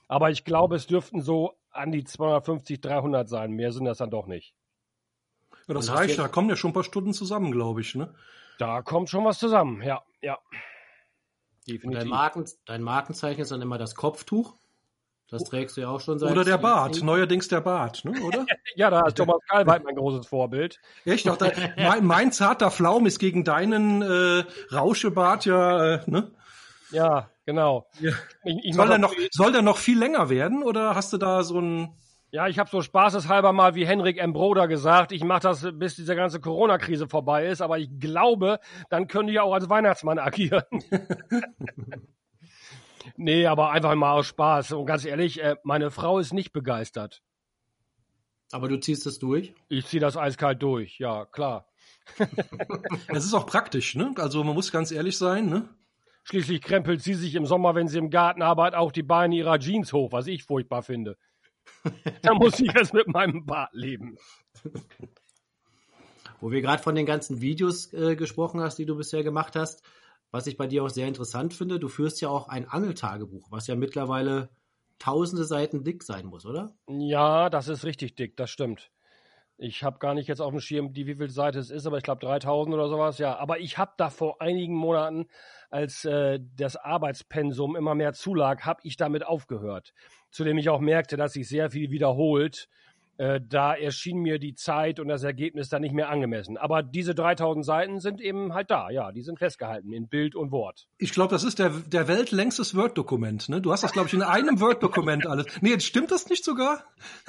Aber 0.08 0.32
ich 0.32 0.46
glaube, 0.46 0.76
es 0.76 0.88
dürften 0.88 1.22
so 1.22 1.54
an 1.70 1.92
die 1.92 2.04
250, 2.04 2.82
300 2.82 3.30
sein. 3.30 3.52
Mehr 3.52 3.72
sind 3.72 3.86
das 3.86 4.00
dann 4.00 4.10
doch 4.10 4.26
nicht. 4.26 4.56
Ja, 5.68 5.76
das 5.76 5.94
reicht, 5.94 6.18
da 6.18 6.28
kommen 6.28 6.50
ja 6.50 6.56
schon 6.56 6.72
ein 6.72 6.74
paar 6.74 6.84
Stunden 6.84 7.14
zusammen, 7.14 7.52
glaube 7.52 7.82
ich, 7.82 7.94
ne? 7.94 8.16
Da 8.58 8.82
kommt 8.82 9.10
schon 9.10 9.24
was 9.24 9.38
zusammen. 9.38 9.84
Ja, 9.84 10.04
ja. 10.22 10.40
Und 11.84 11.94
dein. 11.94 12.08
Marken, 12.08 12.46
dein 12.66 12.82
Markenzeichen 12.82 13.42
ist 13.42 13.52
dann 13.52 13.62
immer 13.62 13.78
das 13.78 13.94
Kopftuch. 13.94 14.56
Das 15.32 15.44
trägst 15.44 15.78
du 15.78 15.82
ja 15.82 15.90
auch 15.90 16.02
schon 16.02 16.18
seit. 16.18 16.32
Oder 16.32 16.44
der 16.44 16.58
Bart, 16.58 17.04
neuerdings 17.04 17.48
der 17.48 17.62
Bart, 17.62 18.04
ne? 18.04 18.20
Oder? 18.22 18.46
Ja, 18.76 18.90
da 18.90 19.06
ist 19.08 19.18
Thomas 19.18 19.38
Kalweit 19.48 19.84
mein 19.84 19.96
großes 19.96 20.28
Vorbild. 20.28 20.80
Echt? 21.06 21.30
Auch 21.30 21.38
da, 21.38 21.52
mein, 21.78 22.06
mein 22.06 22.32
zarter 22.32 22.72
Pflaum 22.72 23.06
ist 23.06 23.20
gegen 23.20 23.44
deinen 23.44 24.02
äh, 24.02 24.44
Rauschebart 24.74 25.46
ja, 25.46 25.96
äh, 25.96 26.02
ne? 26.10 26.32
Ja, 26.92 27.30
genau. 27.46 27.88
Ja. 28.00 28.12
Ich, 28.44 28.58
ich 28.64 28.76
Soll 28.76 28.88
der, 28.88 28.98
noch, 28.98 29.14
soll 29.32 29.52
der 29.52 29.62
noch 29.62 29.78
viel 29.78 30.00
länger 30.00 30.30
werden 30.30 30.64
oder 30.64 30.96
hast 30.96 31.14
du 31.14 31.18
da 31.18 31.44
so 31.44 31.60
ein. 31.60 31.94
Ja, 32.32 32.48
ich 32.48 32.60
habe 32.60 32.70
so 32.70 32.82
spaßeshalber 32.82 33.54
mal 33.54 33.74
wie 33.74 33.88
Henrik 33.88 34.18
M. 34.18 34.34
Broder 34.34 34.68
gesagt, 34.68 35.12
ich 35.12 35.24
mache 35.24 35.42
das, 35.42 35.68
bis 35.74 35.96
diese 35.96 36.16
ganze 36.16 36.40
Corona-Krise 36.40 37.08
vorbei 37.08 37.48
ist, 37.48 37.62
aber 37.62 37.80
ich 37.80 37.90
glaube, 38.00 38.60
dann 38.92 39.08
könnte 39.08 39.34
ich 39.34 39.40
auch 39.40 39.54
als 39.54 39.68
Weihnachtsmann 39.68 40.20
agieren. 40.20 40.64
nee, 43.18 43.46
aber 43.46 43.72
einfach 43.72 43.96
mal 43.96 44.14
aus 44.14 44.28
Spaß. 44.28 44.74
Und 44.74 44.86
ganz 44.86 45.06
ehrlich, 45.06 45.42
äh, 45.42 45.56
meine 45.64 45.92
Frau 45.92 46.20
ist 46.20 46.34
nicht 46.34 46.52
begeistert. 46.52 47.22
Aber 48.52 48.68
du 48.68 48.80
ziehst 48.80 49.06
es 49.06 49.20
durch. 49.20 49.54
Ich 49.68 49.86
ziehe 49.86 50.02
das 50.02 50.18
eiskalt 50.18 50.62
durch, 50.62 51.00
ja, 51.00 51.26
klar. 51.26 51.68
Es 53.08 53.26
ist 53.26 53.34
auch 53.34 53.46
praktisch, 53.46 53.96
ne? 53.96 54.14
Also 54.18 54.44
man 54.44 54.56
muss 54.56 54.72
ganz 54.72 54.92
ehrlich 54.92 55.18
sein, 55.18 55.48
ne? 55.48 55.70
Schließlich 56.24 56.62
krempelt 56.62 57.02
sie 57.02 57.14
sich 57.14 57.36
im 57.36 57.46
Sommer, 57.46 57.76
wenn 57.76 57.88
sie 57.88 57.98
im 57.98 58.10
Garten 58.10 58.42
arbeitet, 58.42 58.78
auch 58.78 58.92
die 58.92 59.04
Beine 59.04 59.36
ihrer 59.36 59.60
Jeans 59.60 59.94
hoch, 59.94 60.12
was 60.12 60.28
ich 60.28 60.44
furchtbar 60.44 60.84
finde. 60.84 61.18
da 62.22 62.34
muss 62.34 62.60
ich 62.60 62.72
jetzt 62.74 62.94
mit 62.94 63.08
meinem 63.08 63.46
Bart 63.46 63.74
leben. 63.74 64.18
Wo 66.40 66.52
wir 66.52 66.62
gerade 66.62 66.82
von 66.82 66.96
den 66.96 67.06
ganzen 67.06 67.42
Videos 67.42 67.94
äh, 67.94 68.16
gesprochen 68.16 68.62
hast, 68.62 68.78
die 68.78 68.86
du 68.86 68.96
bisher 68.96 69.24
gemacht 69.24 69.56
hast, 69.56 69.84
was 70.32 70.48
ich 70.48 70.58
bei 70.58 70.68
dir 70.68 70.84
auch 70.84 70.90
sehr 70.90 71.08
interessant 71.08 71.54
finde, 71.54 71.80
du 71.80 71.88
führst 71.88 72.22
ja 72.22 72.30
auch 72.30 72.48
ein 72.48 72.68
Angeltagebuch, 72.68 73.52
was 73.52 73.68
ja 73.68 73.76
mittlerweile 73.76 74.50
tausende 75.00 75.46
Seiten 75.46 75.84
dick 75.84 76.04
sein 76.04 76.26
muss, 76.26 76.46
oder? 76.46 76.74
Ja, 76.88 77.50
das 77.50 77.68
ist 77.68 77.86
richtig 77.86 78.16
dick, 78.16 78.36
das 78.38 78.50
stimmt. 78.50 78.92
Ich 79.62 79.84
habe 79.84 80.00
gar 80.00 80.14
nicht 80.14 80.28
jetzt 80.28 80.40
auf 80.40 80.52
dem 80.52 80.62
Schirm, 80.62 80.94
die 80.94 81.06
wie 81.06 81.16
viel 81.16 81.30
Seite 81.30 81.60
es 81.60 81.70
ist, 81.70 81.86
aber 81.86 81.98
ich 81.98 82.04
glaube 82.04 82.26
3000 82.26 82.74
oder 82.74 82.88
sowas, 82.88 83.18
ja. 83.18 83.38
Aber 83.38 83.60
ich 83.60 83.78
habe 83.78 83.92
da 83.98 84.10
vor 84.10 84.42
einigen 84.42 84.74
Monaten, 84.74 85.28
als 85.70 86.06
äh, 86.06 86.40
das 86.56 86.78
Arbeitspensum 86.78 87.76
immer 87.76 87.94
mehr 87.94 88.14
zulag, 88.14 88.66
habe 88.66 88.80
ich 88.84 88.96
damit 88.96 89.26
aufgehört. 89.26 89.94
Zudem 90.32 90.58
ich 90.58 90.70
auch 90.70 90.80
merkte, 90.80 91.18
dass 91.18 91.34
sich 91.34 91.50
sehr 91.50 91.72
viel 91.72 91.92
wiederholt. 91.92 92.70
Äh, 93.20 93.42
da 93.46 93.74
erschien 93.74 94.20
mir 94.20 94.40
die 94.40 94.56
Zeit 94.56 94.98
und 94.98 95.10
das 95.10 95.24
Ergebnis 95.24 95.68
dann 95.68 95.82
nicht 95.82 95.94
mehr 95.94 96.08
angemessen. 96.08 96.56
Aber 96.56 96.82
diese 96.82 97.14
3000 97.14 97.66
Seiten 97.66 98.00
sind 98.00 98.22
eben 98.22 98.54
halt 98.54 98.72
da, 98.72 98.90
ja, 98.90 99.12
die 99.12 99.24
sind 99.24 99.40
festgehalten 99.40 99.92
in 99.92 100.08
Bild 100.08 100.36
und 100.38 100.54
Wort. 100.54 100.88
Ich 100.98 101.12
glaube, 101.12 101.32
das 101.32 101.44
ist 101.44 101.60
der, 101.60 101.70
der 101.70 102.08
weltlängstes 102.08 102.78
Word-Dokument, 102.78 103.50
ne? 103.50 103.60
Du 103.60 103.74
hast 103.74 103.84
das, 103.84 103.92
glaube 103.92 104.08
ich, 104.08 104.14
in 104.14 104.22
einem 104.22 104.62
Word-Dokument 104.62 105.28
alles. 105.28 105.48
Nee, 105.60 105.72
jetzt 105.72 105.84
stimmt 105.84 106.12
das 106.12 106.30
nicht 106.30 106.46
sogar? 106.46 106.86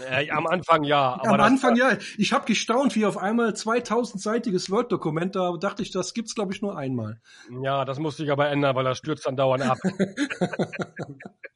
Äh, 0.09 0.31
am 0.31 0.47
Anfang 0.47 0.85
ja, 0.85 1.19
Am 1.25 1.37
das, 1.37 1.47
Anfang 1.47 1.75
ja. 1.75 1.99
Ich 2.17 2.33
habe 2.33 2.45
gestaunt, 2.45 2.95
wie 2.95 3.05
auf 3.05 3.19
einmal 3.19 3.49
2000-seitiges 3.51 4.71
Word-Dokument, 4.71 5.35
da 5.35 5.57
dachte 5.59 5.83
ich, 5.83 5.91
das 5.91 6.15
gibt's, 6.15 6.37
glaube 6.37 6.53
ich, 6.53 6.63
nur 6.63 6.79
einmal. 6.79 7.21
ja, 7.65 7.85
das 7.85 7.99
musste 7.99 8.23
ich 8.23 8.31
aber 8.31 8.49
ändern, 8.49 8.77
weil 8.77 8.85
das 8.85 8.99
stürzt 8.99 9.27
dann 9.27 9.35
dauernd 9.35 9.65
ab. 9.65 9.79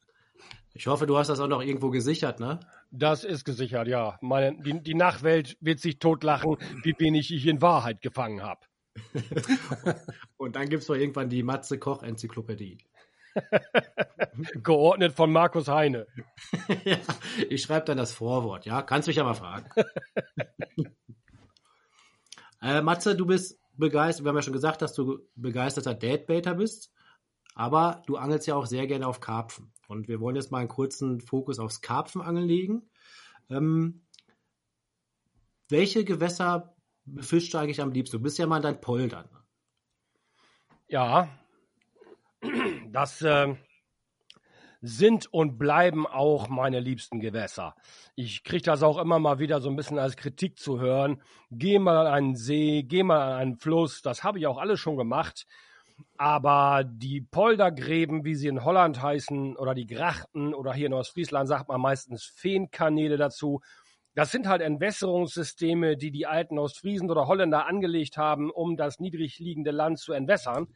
Ich 0.77 0.87
hoffe, 0.87 1.07
du 1.07 1.17
hast 1.17 1.29
das 1.29 1.39
auch 1.39 1.47
noch 1.47 1.61
irgendwo 1.61 1.89
gesichert, 1.89 2.41
ne? 2.41 2.59
Das 2.91 3.23
ist 3.23 3.45
gesichert, 3.45 3.87
ja. 3.87 4.17
Meine, 4.19 4.61
die, 4.61 4.83
die 4.83 4.93
Nachwelt 4.93 5.55
wird 5.61 5.79
sich 5.79 5.99
totlachen, 5.99 6.57
wie 6.83 6.93
wenig 6.99 7.33
ich 7.33 7.47
in 7.47 7.61
Wahrheit 7.61 8.01
gefangen 8.01 8.43
habe. 8.43 8.59
Und 10.37 10.57
dann 10.57 10.67
gibt's 10.67 10.87
doch 10.87 10.95
irgendwann 10.95 11.29
die 11.29 11.43
Matze 11.43 11.79
Koch 11.79 12.03
Enzyklopädie. 12.03 12.79
Geordnet 14.63 15.13
von 15.13 15.31
Markus 15.31 15.69
Heine. 15.69 16.07
ja, 16.83 16.97
ich 17.49 17.61
schreibe 17.61 17.85
dann 17.85 17.97
das 17.97 18.11
Vorwort, 18.11 18.65
ja? 18.65 18.81
Kannst 18.81 19.07
mich 19.07 19.15
ja 19.15 19.23
mal 19.23 19.33
fragen. 19.33 19.69
äh, 22.61 22.81
Matze, 22.81 23.15
du 23.15 23.25
bist 23.25 23.61
begeistert, 23.77 24.25
wir 24.25 24.29
haben 24.29 24.35
ja 24.35 24.41
schon 24.41 24.51
gesagt, 24.51 24.81
dass 24.81 24.93
du 24.93 25.19
begeisterter 25.35 25.93
Deadbaiter 25.93 26.55
bist, 26.55 26.91
aber 27.55 28.03
du 28.05 28.17
angelst 28.17 28.47
ja 28.47 28.55
auch 28.55 28.65
sehr 28.65 28.85
gerne 28.85 29.07
auf 29.07 29.21
Karpfen. 29.21 29.71
Und 29.87 30.07
wir 30.07 30.19
wollen 30.19 30.35
jetzt 30.35 30.51
mal 30.51 30.59
einen 30.59 30.67
kurzen 30.67 31.21
Fokus 31.21 31.57
aufs 31.57 31.81
Karpfenangeln 31.81 32.47
legen. 32.47 32.89
Ähm, 33.49 34.05
welche 35.69 36.03
Gewässer 36.03 36.75
befischst 37.05 37.53
du 37.53 37.57
eigentlich 37.57 37.81
am 37.81 37.91
liebsten? 37.91 38.17
Du 38.17 38.23
bist 38.23 38.37
ja 38.37 38.45
mal 38.45 38.57
in 38.57 38.63
dein 38.63 38.81
Poldern. 38.81 39.29
Ja, 40.87 41.29
das 42.91 43.21
äh, 43.21 43.55
sind 44.81 45.33
und 45.33 45.57
bleiben 45.57 46.05
auch 46.05 46.49
meine 46.49 46.79
liebsten 46.79 47.19
Gewässer. 47.19 47.75
Ich 48.15 48.43
kriege 48.43 48.63
das 48.63 48.83
auch 48.83 48.97
immer 48.97 49.17
mal 49.17 49.39
wieder 49.39 49.61
so 49.61 49.69
ein 49.69 49.75
bisschen 49.75 49.97
als 49.97 50.17
Kritik 50.17 50.59
zu 50.59 50.79
hören. 50.79 51.21
Geh 51.51 51.79
mal 51.79 52.05
an 52.05 52.13
einen 52.13 52.35
See, 52.35 52.83
geh 52.83 53.03
mal 53.03 53.21
an 53.21 53.39
einen 53.39 53.55
Fluss. 53.57 54.01
Das 54.01 54.23
habe 54.23 54.39
ich 54.39 54.47
auch 54.47 54.57
alles 54.57 54.79
schon 54.79 54.97
gemacht. 54.97 55.47
Aber 56.17 56.83
die 56.85 57.21
Poldergräben, 57.21 58.23
wie 58.23 58.35
sie 58.35 58.47
in 58.47 58.63
Holland 58.63 59.01
heißen, 59.01 59.57
oder 59.57 59.73
die 59.73 59.87
Grachten, 59.87 60.53
oder 60.53 60.73
hier 60.73 60.87
in 60.87 60.93
Ostfriesland 60.93 61.47
sagt 61.47 61.67
man 61.67 61.81
meistens 61.81 62.23
Feenkanäle 62.23 63.17
dazu, 63.17 63.61
das 64.13 64.31
sind 64.31 64.47
halt 64.47 64.61
Entwässerungssysteme, 64.61 65.97
die 65.97 66.11
die 66.11 66.25
alten 66.25 66.57
Ostfriesen 66.57 67.11
oder 67.11 67.27
Holländer 67.27 67.67
angelegt 67.67 68.17
haben, 68.17 68.49
um 68.49 68.77
das 68.77 68.99
niedrig 68.99 69.39
liegende 69.39 69.71
Land 69.71 69.99
zu 69.99 70.13
entwässern. 70.13 70.67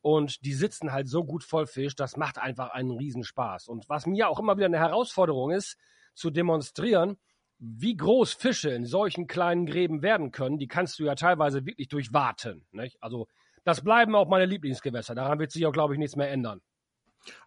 Und 0.00 0.44
die 0.44 0.54
sitzen 0.54 0.92
halt 0.92 1.08
so 1.08 1.24
gut 1.24 1.42
voll 1.42 1.66
Fisch, 1.66 1.96
das 1.96 2.16
macht 2.16 2.38
einfach 2.38 2.70
einen 2.70 2.92
Riesenspaß. 2.92 3.66
Und 3.66 3.88
was 3.88 4.06
mir 4.06 4.28
auch 4.28 4.38
immer 4.38 4.56
wieder 4.56 4.66
eine 4.66 4.78
Herausforderung 4.78 5.50
ist, 5.50 5.76
zu 6.14 6.30
demonstrieren, 6.30 7.18
wie 7.58 7.96
groß 7.96 8.34
Fische 8.34 8.70
in 8.70 8.86
solchen 8.86 9.26
kleinen 9.26 9.66
Gräben 9.66 10.02
werden 10.02 10.30
können, 10.30 10.58
die 10.58 10.68
kannst 10.68 11.00
du 11.00 11.04
ja 11.04 11.16
teilweise 11.16 11.66
wirklich 11.66 11.88
durchwaten. 11.88 12.64
Nicht? 12.70 12.96
Also 13.02 13.26
das 13.64 13.82
bleiben 13.82 14.14
auch 14.14 14.28
meine 14.28 14.46
Lieblingsgewässer. 14.46 15.14
Daran 15.14 15.38
wird 15.38 15.52
sich 15.52 15.66
auch, 15.66 15.72
glaube 15.72 15.94
ich, 15.94 15.98
nichts 15.98 16.16
mehr 16.16 16.30
ändern. 16.30 16.60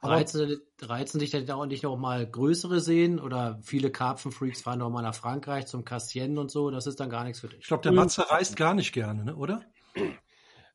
Aber- 0.01 0.13
Reizen, 0.13 0.61
reizen 0.81 1.19
dich 1.19 1.31
denn 1.31 1.49
auch 1.51 1.65
nicht 1.65 1.83
noch 1.83 1.97
mal 1.97 2.27
größere 2.27 2.79
Seen 2.79 3.19
oder 3.19 3.59
viele 3.61 3.91
Karpfenfreaks 3.91 4.61
fahren 4.61 4.79
noch 4.79 4.89
mal 4.89 5.01
nach 5.01 5.15
Frankreich 5.15 5.65
zum 5.67 5.85
Cassien 5.85 6.37
und 6.37 6.51
so? 6.51 6.69
Das 6.69 6.87
ist 6.87 6.99
dann 6.99 7.09
gar 7.09 7.23
nichts 7.23 7.39
für 7.39 7.47
dich. 7.47 7.59
Ich 7.61 7.67
glaube, 7.67 7.83
der 7.83 7.91
Matze 7.91 8.29
reist 8.29 8.55
gar 8.55 8.73
nicht 8.73 8.91
gerne, 8.93 9.25
ne? 9.25 9.35
oder? 9.35 9.61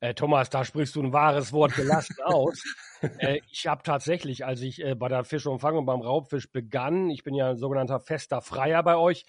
Äh, 0.01 0.13
Thomas, 0.13 0.51
da 0.51 0.63
sprichst 0.63 0.95
du 0.95 1.03
ein 1.03 1.15
wahres 1.15 1.55
Wort 1.55 1.75
gelassen 1.75 2.17
aus. 2.25 2.63
äh, 3.01 3.41
ich 3.51 3.67
habe 3.67 3.83
tatsächlich, 3.83 4.45
als 4.45 4.61
ich 4.61 4.85
äh, 4.85 4.95
bei 4.95 5.09
der 5.09 5.25
Fischumfang 5.25 5.75
und 5.75 5.87
beim 5.87 6.03
Raubfisch 6.03 6.53
begann, 6.53 7.09
ich 7.09 7.25
bin 7.25 7.35
ja 7.35 7.49
ein 7.49 7.57
sogenannter 7.57 7.99
fester 7.99 8.43
Freier 8.43 8.83
bei 8.83 8.97
euch, 8.97 9.25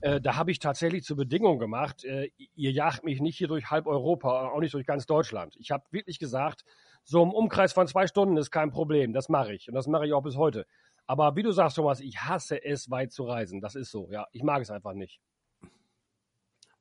äh, 0.00 0.20
da 0.20 0.36
habe 0.36 0.50
ich 0.50 0.58
tatsächlich 0.58 1.04
zur 1.04 1.16
Bedingung 1.16 1.58
gemacht, 1.58 2.04
äh, 2.04 2.30
ihr 2.54 2.72
jagt 2.72 3.04
mich 3.04 3.20
nicht 3.20 3.38
hier 3.38 3.48
durch 3.48 3.70
halb 3.70 3.86
Europa, 3.86 4.50
auch 4.50 4.60
nicht 4.60 4.74
durch 4.74 4.86
ganz 4.86 5.06
Deutschland. 5.06 5.56
Ich 5.58 5.70
habe 5.70 5.84
wirklich 5.90 6.18
gesagt, 6.18 6.64
so 7.04 7.22
im 7.22 7.32
Umkreis 7.32 7.72
von 7.72 7.86
zwei 7.86 8.06
Stunden 8.06 8.36
ist 8.36 8.50
kein 8.50 8.70
Problem, 8.70 9.12
das 9.12 9.28
mache 9.28 9.54
ich 9.54 9.68
und 9.68 9.74
das 9.74 9.86
mache 9.86 10.06
ich 10.06 10.12
auch 10.12 10.22
bis 10.22 10.36
heute. 10.36 10.66
Aber 11.06 11.36
wie 11.36 11.42
du 11.42 11.52
sagst, 11.52 11.76
Thomas, 11.76 12.00
ich 12.00 12.22
hasse 12.22 12.64
es, 12.64 12.90
weit 12.90 13.12
zu 13.12 13.24
reisen. 13.24 13.60
Das 13.60 13.74
ist 13.74 13.90
so, 13.90 14.08
ja. 14.10 14.26
Ich 14.32 14.42
mag 14.42 14.62
es 14.62 14.70
einfach 14.70 14.94
nicht. 14.94 15.20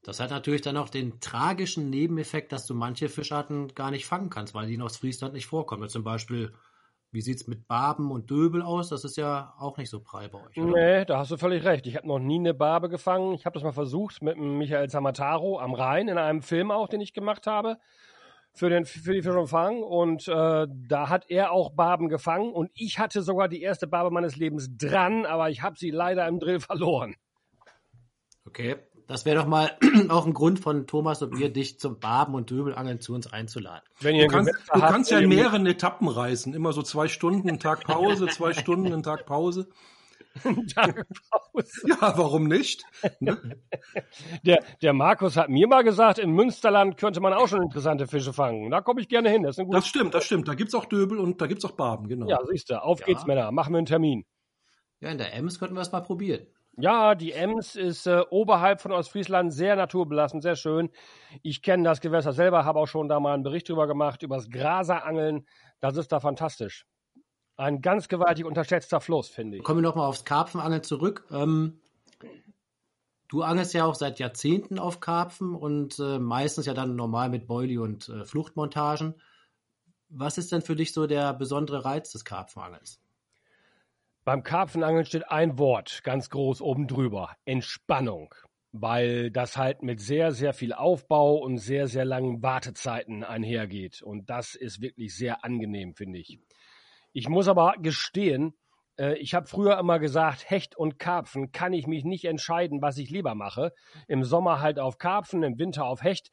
Das 0.04 0.20
hat 0.20 0.32
natürlich 0.32 0.62
dann 0.62 0.78
auch 0.78 0.90
den 0.90 1.20
tragischen 1.22 1.90
Nebeneffekt, 1.90 2.52
dass 2.52 2.66
du 2.66 2.74
manche 2.74 3.08
Fischarten 3.10 3.70
gar 3.74 3.92
nicht 3.92 4.06
fangen 4.06 4.30
kannst, 4.30 4.54
weil 4.54 4.68
die 4.68 4.74
in 4.74 4.82
Ostfriesland 4.82 5.34
nicht 5.34 5.46
vorkommen. 5.46 5.88
Zum 5.88 6.04
Beispiel, 6.04 6.54
wie 7.14 7.22
sieht's 7.22 7.48
mit 7.48 7.68
Barben 7.68 8.12
und 8.12 8.32
Döbel 8.32 8.64
aus? 8.64 8.90
Das 8.90 9.04
ist 9.04 9.18
ja 9.18 9.54
auch 9.60 9.78
nicht 9.78 9.90
so 9.90 10.02
prall 10.02 10.30
bei 10.30 10.40
euch, 10.40 10.58
oder? 10.58 10.74
Nee, 10.74 11.06
da 11.06 11.20
hast 11.20 11.32
du 11.32 11.38
völlig 11.38 11.64
recht. 11.64 11.86
Ich 11.86 11.96
habe 11.96 12.08
noch 12.08 12.20
nie 12.20 12.40
eine 12.40 12.56
Barbe 12.56 12.90
gefangen. 12.90 13.34
Ich 13.34 13.46
habe 13.46 13.54
das 13.54 13.64
mal 13.64 13.72
versucht 13.72 14.22
mit 14.24 14.38
Michael 14.38 14.90
Zamataro 14.90 15.60
am 15.60 15.76
Rhein 15.76 16.08
in 16.08 16.18
einem 16.18 16.42
Film 16.42 16.72
auch, 16.72 16.88
den 16.88 17.02
ich 17.02 17.14
gemacht 17.14 17.46
habe 17.46 17.78
für, 18.54 18.70
den, 18.70 18.86
für 18.86 19.14
die 19.14 19.22
Fischumfang. 19.22 19.84
Und 19.84 20.28
äh, 20.28 20.68
da 20.68 21.10
hat 21.10 21.30
er 21.30 21.52
auch 21.52 21.72
Barben 21.76 22.10
gefangen. 22.10 22.52
Und 22.52 22.72
ich 22.74 22.98
hatte 22.98 23.22
sogar 23.22 23.48
die 23.48 23.62
erste 23.62 23.86
Barbe 23.86 24.10
meines 24.10 24.36
Lebens 24.36 24.76
dran, 24.76 25.28
aber 25.28 25.52
ich 25.52 25.62
habe 25.62 25.78
sie 25.78 25.92
leider 25.92 26.28
im 26.28 26.40
Drill 26.40 26.60
verloren. 26.60 27.16
Okay. 28.46 28.78
Das 29.14 29.26
wäre 29.26 29.38
doch 29.38 29.46
mal 29.46 29.78
auch 30.10 30.26
ein 30.26 30.34
Grund 30.34 30.60
von 30.60 30.88
Thomas 30.88 31.22
und 31.22 31.36
mir, 31.36 31.54
dich 31.54 31.80
zum 31.80 32.00
Barben- 32.00 32.34
und 32.34 32.50
Döbelangeln 32.50 33.00
zu 33.00 33.14
uns 33.14 33.32
einzuladen. 33.32 33.84
Wenn 34.00 34.18
Du 34.18 34.26
kannst, 34.26 34.52
du 34.52 34.82
habt, 34.82 34.92
kannst 34.92 35.12
ja 35.12 35.20
in 35.20 35.30
mehreren 35.30 35.68
Etappen 35.68 36.08
reisen. 36.08 36.56
Immer 36.56 36.74
so 36.74 36.82
zwei 36.82 37.08
Stunden, 37.08 37.48
einen 37.48 37.60
Tag 37.60 37.84
Pause, 37.84 38.26
zwei 38.26 38.54
Stunden, 38.54 38.88
einen 38.92 39.04
Tag 39.04 39.28
Pause. 39.28 39.70
Ja, 40.44 42.18
warum 42.18 42.46
nicht? 42.48 42.86
Ne? 43.20 43.38
Der, 44.42 44.64
der 44.82 44.94
Markus 44.94 45.38
hat 45.38 45.48
mir 45.48 45.68
mal 45.68 45.84
gesagt, 45.84 46.18
im 46.18 46.32
Münsterland 46.32 46.98
könnte 46.98 47.22
man 47.22 47.34
auch 47.34 47.48
schon 47.48 47.62
interessante 47.62 48.08
Fische 48.08 48.34
fangen. 48.34 48.72
Da 48.72 48.82
komme 48.82 49.00
ich 49.00 49.10
gerne 49.10 49.30
hin. 49.30 49.44
Das 49.44 49.58
ist 49.58 49.60
ein 49.60 49.68
gutes 49.68 49.82
Das 49.84 49.90
stimmt, 49.90 50.16
das 50.16 50.26
stimmt. 50.26 50.48
Da 50.48 50.56
gibt's 50.56 50.74
auch 50.74 50.86
Döbel 50.86 51.20
und 51.20 51.40
da 51.40 51.46
gibt's 51.46 51.66
auch 51.66 51.74
Barben, 51.74 52.08
genau. 52.08 52.28
Ja, 52.28 52.40
siehst 52.50 52.72
du. 52.72 52.82
Auf 52.82 53.02
Ja. 53.02 53.06
geht's, 53.06 53.28
Männer. 53.28 53.52
Machen 53.52 53.74
wir 53.74 53.78
einen 53.78 53.86
Termin. 53.86 54.26
Ja, 55.02 55.10
in 55.10 55.20
der 55.20 55.36
Ems 55.36 55.60
könnten 55.60 55.76
wir 55.76 55.82
es 55.82 55.92
mal 55.92 56.02
probieren. 56.02 56.48
Ja, 56.78 57.14
die 57.14 57.34
Ems 57.34 57.76
ist 57.76 58.08
äh, 58.08 58.24
oberhalb 58.32 58.82
von 58.82 58.92
Ostfriesland 58.92 59.54
sehr 59.54 59.76
naturbelassen, 59.76 60.42
sehr 60.42 60.56
schön. 60.56 60.90
Ich 61.44 61.62
kenne 61.62 61.84
das 61.84 62.02
Gewässer 62.02 62.34
selber, 62.34 62.66
habe 62.66 62.80
auch 62.80 62.88
schon 62.88 63.08
da 63.08 63.20
mal 63.20 63.36
einen 63.36 63.44
Bericht 63.44 63.70
drüber 63.70 63.86
gemacht, 63.86 64.24
über 64.24 64.38
das 64.38 64.50
Graserangeln. 64.50 65.46
Das 65.80 65.98
ist 65.98 66.12
da 66.12 66.20
fantastisch. 66.20 66.88
Ein 67.58 67.82
ganz 67.82 68.08
gewaltig 68.08 68.46
unterschätzter 68.46 69.00
Fluss, 69.00 69.30
finde 69.30 69.58
ich. 69.58 69.64
Kommen 69.64 69.84
wir 69.84 69.88
nochmal 69.90 70.08
aufs 70.08 70.26
Karpfenangeln 70.26 70.82
zurück. 70.82 71.28
Ähm, 71.30 71.80
du 73.28 73.44
angelst 73.44 73.76
ja 73.76 73.86
auch 73.86 73.94
seit 73.94 74.18
Jahrzehnten 74.18 74.80
auf 74.80 75.00
Karpfen 75.00 75.54
und 75.54 76.00
äh, 76.00 76.18
meistens 76.18 76.66
ja 76.66 76.74
dann 76.74 76.96
normal 76.96 77.30
mit 77.30 77.46
Boilie 77.46 77.80
und 77.80 78.10
äh, 78.10 78.26
Fluchtmontagen. 78.26 79.22
Was 80.10 80.40
ist 80.40 80.52
denn 80.52 80.64
für 80.64 80.76
dich 80.76 80.92
so 80.94 81.06
der 81.06 81.34
besondere 81.34 81.86
Reiz 81.86 82.12
des 82.12 82.26
Karpfenangels? 82.26 83.03
Beim 84.26 84.44
Karpfenangeln 84.44 85.06
steht 85.06 85.30
ein 85.30 85.58
Wort 85.58 86.02
ganz 86.04 86.30
groß 86.30 86.62
oben 86.62 86.88
drüber. 86.88 87.36
Entspannung. 87.46 88.34
Weil 88.72 89.30
das 89.30 89.58
halt 89.58 89.84
mit 89.84 90.00
sehr, 90.00 90.32
sehr 90.32 90.54
viel 90.54 90.74
Aufbau 90.74 91.36
und 91.36 91.58
sehr, 91.58 91.88
sehr 91.88 92.06
langen 92.06 92.42
Wartezeiten 92.42 93.24
einhergeht. 93.24 94.02
Und 94.02 94.30
das 94.30 94.56
ist 94.56 94.82
wirklich 94.82 95.16
sehr 95.16 95.44
angenehm, 95.44 95.94
finde 95.94 96.20
ich. 96.20 96.40
Ich 97.12 97.30
muss 97.30 97.48
aber 97.48 97.76
gestehen, 97.80 98.54
äh, 98.98 99.16
ich 99.18 99.34
habe 99.34 99.46
früher 99.46 99.78
immer 99.78 100.00
gesagt, 100.00 100.50
Hecht 100.50 100.76
und 100.76 101.00
Karpfen 101.00 101.52
kann 101.52 101.74
ich 101.74 101.86
mich 101.86 102.04
nicht 102.04 102.26
entscheiden, 102.26 102.82
was 102.82 102.98
ich 102.98 103.10
lieber 103.10 103.36
mache. 103.36 103.74
Im 104.08 104.24
Sommer 104.24 104.62
halt 104.62 104.80
auf 104.80 104.98
Karpfen, 104.98 105.44
im 105.44 105.60
Winter 105.60 105.86
auf 105.86 106.02
Hecht. 106.02 106.32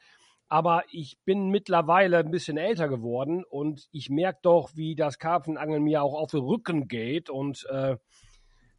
Aber 0.53 0.83
ich 0.91 1.17
bin 1.25 1.51
mittlerweile 1.51 2.19
ein 2.19 2.33
bisschen 2.33 2.57
älter 2.57 2.89
geworden 2.89 3.45
und 3.45 3.89
ich 3.93 4.11
merke 4.11 4.41
doch, 4.43 4.71
wie 4.75 4.97
das 4.97 5.21
Karpfenangeln 5.21 5.85
mir 5.85 6.03
auch 6.03 6.15
auf 6.15 6.33
den 6.33 6.41
Rücken 6.41 6.89
geht 6.89 7.31
und 7.31 7.65
äh, 7.71 7.97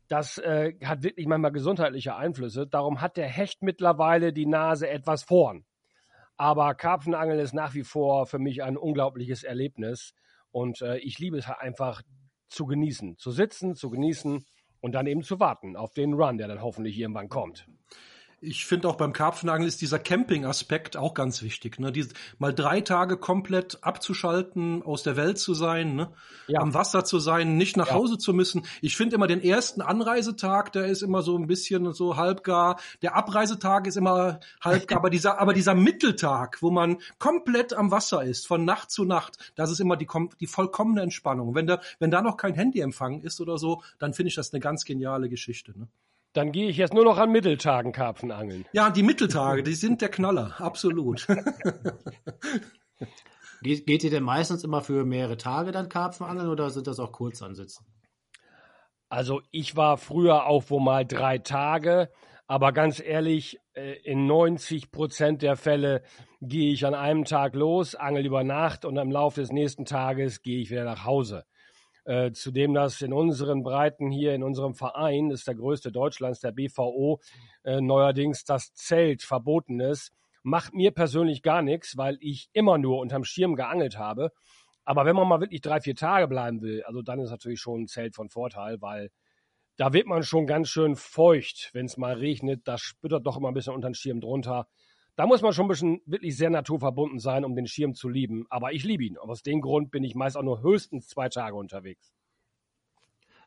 das 0.10 0.38
äh, 0.38 0.74
hat 0.84 1.04
wirklich 1.04 1.28
manchmal 1.28 1.54
gesundheitliche 1.54 2.18
Einflüsse. 2.18 2.68
Darum 2.68 3.00
hat 3.00 3.16
der 3.16 3.30
Hecht 3.30 3.62
mittlerweile 3.62 4.34
die 4.34 4.48
Nase 4.48 4.90
etwas 4.90 5.24
vorn. 5.24 5.64
Aber 6.36 6.76
Karpfenangeln 6.76 7.40
ist 7.40 7.54
nach 7.54 7.74
wie 7.74 7.84
vor 7.84 8.26
für 8.26 8.40
mich 8.40 8.64
ein 8.64 8.76
unglaubliches 8.76 9.46
Erlebnis 9.46 10.14
und 10.52 10.82
äh, 10.82 10.98
ich 10.98 11.20
liebe 11.20 11.38
es 11.38 11.48
halt 11.48 11.60
einfach 11.60 12.02
zu 12.50 12.66
genießen, 12.66 13.18
zu 13.18 13.32
sitzen, 13.32 13.76
zu 13.76 13.90
genießen 13.90 14.44
und 14.82 14.92
dann 14.92 15.08
eben 15.08 15.24
zu 15.24 15.40
warten 15.40 15.78
auf 15.78 15.94
den 15.94 16.16
Run, 16.16 16.38
der 16.38 16.50
dann 16.50 16.62
hoffentlich 16.62 17.00
irgendwann 17.00 17.30
kommt 17.30 17.66
ich 18.44 18.66
finde 18.66 18.88
auch 18.88 18.96
beim 18.96 19.14
Karpfenangeln 19.14 19.68
ist 19.68 19.82
dieser 19.82 20.00
Camping-Aspekt 20.00 20.98
auch 20.98 21.14
ganz 21.14 21.44
wichtig. 21.44 21.80
Ne? 21.80 21.92
Die, 21.92 22.08
mal 22.40 22.54
drei 22.54 22.82
Tage 22.82 23.18
komplett 23.18 23.78
abzuschalten, 23.84 24.82
aus 24.82 25.04
der 25.04 25.16
Welt 25.16 25.38
zu 25.38 25.54
sein, 25.54 25.96
ne? 25.96 26.12
ja. 26.48 26.60
am 26.60 26.74
Wasser 26.74 27.06
zu 27.06 27.20
sein, 27.20 27.56
nicht 27.56 27.78
nach 27.78 27.90
ja. 27.90 27.94
Hause 27.94 28.18
zu 28.18 28.34
müssen. 28.34 28.64
Ich 28.82 28.98
finde 28.98 29.16
immer 29.16 29.28
den 29.28 29.44
ersten 29.44 29.82
Anreisetag, 29.82 30.72
der 30.72 30.88
ist 30.88 31.04
immer 31.04 31.22
so 31.22 31.38
ein 31.38 31.46
bisschen 31.46 31.94
so 31.94 32.18
halbgar. 32.18 32.80
Der 33.04 33.16
Abreisetag 33.16 33.86
ist 33.86 33.96
immer 33.96 34.40
halbgar, 34.60 34.98
aber 35.00 35.12
dieser, 35.12 35.40
aber 35.40 35.54
dieser 35.54 35.76
Mitteltag, 35.76 36.58
wo 36.62 36.72
man 36.72 36.98
komplett 37.20 37.74
am 37.74 37.92
Wasser 37.92 38.24
ist, 38.24 38.48
von 38.48 38.66
Nacht 38.66 38.90
zu 38.90 39.06
Nacht, 39.06 39.38
das 39.54 39.70
ist 39.70 39.80
immer 39.80 39.98
die, 39.98 40.08
die 40.40 40.48
vollkommene 40.48 41.02
Entspannung. 41.02 41.54
Wenn 41.54 41.68
da, 41.68 41.80
wenn 42.00 42.10
da 42.10 42.24
noch 42.24 42.38
kein 42.38 42.56
Handyempfang 42.56 43.22
ist 43.22 43.40
oder 43.40 43.60
so, 43.60 43.84
dann 44.00 44.16
finde 44.16 44.30
ich 44.30 44.36
das 44.36 44.52
eine 44.52 44.62
ganz 44.62 44.84
geniale 44.84 45.30
Geschichte. 45.30 45.78
Ne? 45.78 45.88
Dann 46.34 46.52
gehe 46.52 46.70
ich 46.70 46.78
jetzt 46.78 46.94
nur 46.94 47.04
noch 47.04 47.18
an 47.18 47.32
Mitteltagen 47.32 47.92
Karpfen 47.92 48.32
angeln. 48.32 48.66
Ja, 48.72 48.90
die 48.90 49.04
Mitteltage, 49.04 49.64
die 49.64 49.74
sind 49.74 50.02
der 50.02 50.10
Knaller, 50.10 50.56
absolut. 50.60 51.28
Geht, 53.64 53.86
geht 53.86 54.04
ihr 54.04 54.10
denn 54.10 54.24
meistens 54.24 54.64
immer 54.64 54.82
für 54.82 55.06
mehrere 55.06 55.38
Tage 55.38 55.72
dann 55.72 55.88
Karpfen 55.88 56.26
angeln 56.26 56.50
oder 56.50 56.72
sind 56.72 56.88
das 56.88 57.00
auch 57.00 57.12
Kurzansitzen? 57.12 57.86
Also 59.08 59.42
ich 59.52 59.76
war 59.76 59.98
früher 59.98 60.48
auch 60.48 60.66
wo 60.70 60.80
mal 60.80 61.06
drei 61.06 61.38
Tage, 61.38 62.10
aber 62.48 62.72
ganz 62.72 63.00
ehrlich, 63.00 63.60
äh, 63.74 63.94
in 64.04 64.26
90 64.26 64.92
Prozent 64.92 65.42
der 65.44 65.58
Fälle 65.58 66.02
gehe 66.42 66.74
ich 66.74 66.86
an 66.86 66.96
einem 66.96 67.24
Tag 67.26 67.54
los, 67.54 67.94
angel 67.94 68.26
über 68.26 68.44
Nacht 68.44 68.84
und 68.84 68.98
am 68.98 69.12
Laufe 69.12 69.42
des 69.42 69.52
nächsten 69.52 69.86
Tages 69.86 70.42
gehe 70.42 70.60
ich 70.60 70.72
wieder 70.72 70.86
nach 70.86 71.06
Hause. 71.06 71.46
Äh, 72.04 72.32
zudem 72.32 72.74
das 72.74 73.02
in 73.02 73.14
unseren 73.14 73.64
Breiten 73.64 74.10
hier 74.10 74.34
in 74.34 74.44
unserem 74.44 74.74
Verein, 74.74 75.30
ist 75.30 75.48
der 75.48 75.56
größte 75.56 75.92
Deutschlands, 75.92 76.40
der 76.40 76.52
BVO, 76.52 77.20
äh, 77.64 77.80
neuerdings 77.80 78.44
das 78.44 78.74
Zelt 78.74 79.22
verboten 79.22 79.80
ist, 79.80 80.12
macht 80.44 80.74
mir 80.74 80.92
persönlich 80.92 81.44
gar 81.44 81.62
nichts, 81.62 81.98
weil 81.98 82.18
ich 82.20 82.50
immer 82.54 82.78
nur 82.78 83.00
unterm 83.00 83.24
Schirm 83.24 83.56
geangelt 83.56 83.98
habe. 83.98 84.32
Aber 84.84 85.06
wenn 85.06 85.16
man 85.16 85.28
mal 85.28 85.40
wirklich 85.42 85.62
drei, 85.62 85.80
vier 85.80 85.96
Tage 85.96 86.28
bleiben 86.28 86.62
will, 86.62 86.84
also 86.84 87.04
dann 87.04 87.20
ist 87.20 87.30
natürlich 87.30 87.62
schon 87.62 87.84
ein 87.84 87.88
Zelt 87.88 88.16
von 88.16 88.30
Vorteil, 88.30 88.82
weil 88.82 89.12
da 89.78 89.94
wird 89.94 90.08
man 90.08 90.24
schon 90.24 90.48
ganz 90.48 90.70
schön 90.70 90.96
feucht, 90.96 91.70
wenn 91.74 91.86
es 91.86 91.98
mal 91.98 92.14
regnet. 92.14 92.68
Das 92.68 92.82
spüttert 92.82 93.26
doch 93.26 93.38
immer 93.38 93.50
ein 93.50 93.54
bisschen 93.54 93.74
unter 93.74 93.90
den 93.90 93.96
Schirm 93.96 94.22
drunter. 94.22 94.68
Da 95.16 95.26
muss 95.26 95.42
man 95.42 95.54
schon 95.54 95.66
ein 95.66 95.70
bisschen 95.70 96.02
wirklich 96.06 96.38
sehr 96.38 96.50
naturverbunden 96.50 97.20
sein, 97.20 97.46
um 97.46 97.56
den 97.56 97.68
Schirm 97.68 97.94
zu 97.94 98.10
lieben. 98.10 98.46
Aber 98.50 98.74
ich 98.74 98.84
liebe 98.84 99.04
ihn. 99.04 99.18
aus 99.18 99.44
dem 99.44 99.62
Grund 99.62 99.92
bin 99.92 100.04
ich 100.04 100.16
meist 100.16 100.38
auch 100.38 100.44
nur 100.44 100.62
höchstens 100.62 101.08
zwei 101.08 101.30
Tage 101.30 101.56
unterwegs. 101.56 102.14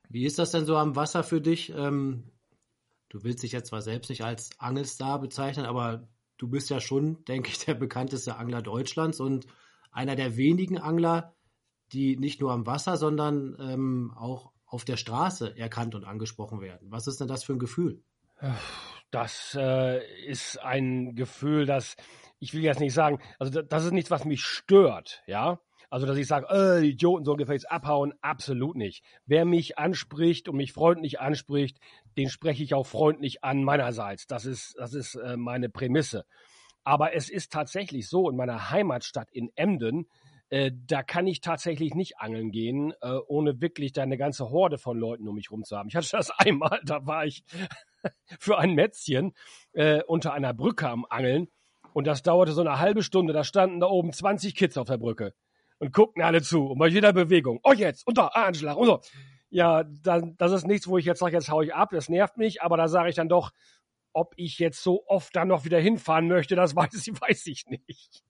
Wie 0.09 0.27
ist 0.27 0.38
das 0.38 0.50
denn 0.50 0.66
so 0.66 0.77
am 0.77 0.96
Wasser 0.96 1.24
für 1.24 1.40
dich? 1.40 1.72
Ähm, 1.74 2.24
du 3.09 3.24
willst 3.24 3.42
dich 3.42 3.53
jetzt 3.53 3.68
zwar 3.68 3.83
selbst 3.83 4.11
nicht 4.11 4.22
als 4.22 4.50
Angelstar 4.59 5.20
bezeichnen, 5.20 5.66
aber 5.66 6.07
du 6.37 6.48
bist 6.48 6.68
ja 6.70 6.81
schon, 6.81 7.24
denke 7.24 7.48
ich, 7.48 7.59
der 7.64 7.74
bekannteste 7.74 8.37
Angler 8.37 8.62
Deutschlands 8.62 9.20
und 9.20 9.46
einer 9.90 10.16
der 10.16 10.37
wenigen 10.37 10.79
Angler, 10.79 11.35
die 11.92 12.16
nicht 12.16 12.40
nur 12.40 12.53
am 12.53 12.66
Wasser, 12.66 12.96
sondern 12.96 13.57
ähm, 13.59 14.12
auch 14.16 14.53
auf 14.66 14.85
der 14.85 14.96
Straße 14.96 15.57
erkannt 15.57 15.94
und 15.94 16.05
angesprochen 16.05 16.61
werden. 16.61 16.90
Was 16.90 17.07
ist 17.07 17.20
denn 17.20 17.29
das 17.29 17.44
für 17.44 17.53
ein 17.53 17.59
Gefühl? 17.59 18.03
Das 19.14 19.57
äh, 19.59 20.27
ist 20.27 20.61
ein 20.61 21.14
Gefühl, 21.14 21.66
das 21.66 21.96
ich 22.44 22.53
will 22.53 22.62
jetzt 22.62 22.81
nicht 22.81 22.92
sagen, 22.92 23.20
also 23.38 23.62
das 23.62 23.85
ist 23.85 23.92
nichts, 23.92 24.11
was 24.11 24.24
mich 24.24 24.42
stört, 24.42 25.22
ja. 25.27 25.61
Also, 25.88 26.07
dass 26.07 26.16
ich 26.16 26.27
sage, 26.27 26.46
äh, 26.50 26.85
Idioten 26.85 27.24
sollen 27.24 27.38
gefälligst 27.38 27.70
abhauen, 27.70 28.12
absolut 28.20 28.74
nicht. 28.74 29.05
Wer 29.27 29.44
mich 29.44 29.79
anspricht 29.79 30.48
und 30.48 30.57
mich 30.57 30.72
freundlich 30.72 31.20
anspricht, 31.20 31.79
den 32.16 32.29
spreche 32.29 32.64
ich 32.64 32.74
auch 32.74 32.87
freundlich 32.87 33.44
an 33.44 33.62
meinerseits. 33.62 34.27
Das 34.27 34.44
ist, 34.44 34.74
das 34.77 34.92
ist 34.92 35.14
äh, 35.14 35.37
meine 35.37 35.68
Prämisse. 35.68 36.24
Aber 36.83 37.14
es 37.14 37.31
ist 37.31 37.53
tatsächlich 37.53 38.09
so, 38.09 38.29
in 38.29 38.37
meiner 38.37 38.70
Heimatstadt 38.70 39.31
in 39.31 39.50
Emden, 39.55 40.09
äh, 40.50 40.72
da 40.74 41.03
kann 41.05 41.29
ich 41.29 41.40
tatsächlich 41.40 41.94
nicht 41.94 42.18
angeln 42.18 42.50
gehen, 42.50 42.92
äh, 43.00 43.16
ohne 43.29 43.61
wirklich 43.61 43.92
da 43.92 44.03
eine 44.03 44.18
ganze 44.18 44.50
Horde 44.50 44.79
von 44.79 44.98
Leuten 44.98 45.29
um 45.29 45.37
mich 45.37 45.50
rum 45.50 45.62
zu 45.62 45.77
haben. 45.77 45.88
Ich 45.88 45.96
hatte 45.96 46.11
das 46.11 46.31
einmal, 46.38 46.81
da 46.85 47.07
war 47.07 47.24
ich 47.24 47.44
für 48.38 48.59
ein 48.59 48.75
Mätzchen 48.75 49.35
äh, 49.73 50.03
unter 50.03 50.33
einer 50.33 50.55
Brücke 50.55 50.88
am 50.88 51.07
Angeln. 51.09 51.49
Und 51.93 52.07
das 52.07 52.23
dauerte 52.23 52.53
so 52.53 52.61
eine 52.61 52.79
halbe 52.79 53.03
Stunde. 53.03 53.33
Da 53.33 53.45
standen 53.45 53.81
da 53.81 53.87
oben 53.87 54.12
20 54.12 54.55
Kids 54.55 54.77
auf 54.77 54.88
der 54.88 54.99
Brücke 54.99 55.35
und 55.79 55.93
guckten 55.93 56.23
alle 56.23 56.43
zu. 56.43 56.67
Und 56.67 56.79
bei 56.79 56.88
jeder 56.88 57.12
Bewegung, 57.12 57.61
oh 57.62 57.73
jetzt, 57.73 58.07
und 58.07 58.19
da, 58.19 58.31
ah, 58.35 58.47
Anschlag, 58.47 58.77
und 58.77 58.87
so. 58.87 59.01
Ja, 59.51 59.85
dann, 59.85 60.37
das 60.37 60.51
ist 60.51 60.67
nichts, 60.67 60.88
wo 60.88 60.99
ich 60.99 61.05
jetzt 61.05 61.21
sage, 61.21 61.35
jetzt 61.35 61.49
hau 61.49 61.62
ich 61.62 61.75
ab, 61.75 61.90
das 61.93 62.09
nervt 62.09 62.37
mich. 62.37 62.62
Aber 62.62 62.77
da 62.77 62.88
sage 62.88 63.09
ich 63.09 63.14
dann 63.14 63.29
doch, 63.29 63.53
ob 64.12 64.33
ich 64.37 64.59
jetzt 64.59 64.83
so 64.83 65.05
oft 65.07 65.35
dann 65.37 65.49
noch 65.49 65.64
wieder 65.64 65.79
hinfahren 65.79 66.29
möchte, 66.29 66.57
das 66.57 66.75
weiß 66.77 67.07
ich, 67.07 67.21
weiß 67.21 67.47
ich 67.47 67.67
nicht. 67.67 68.25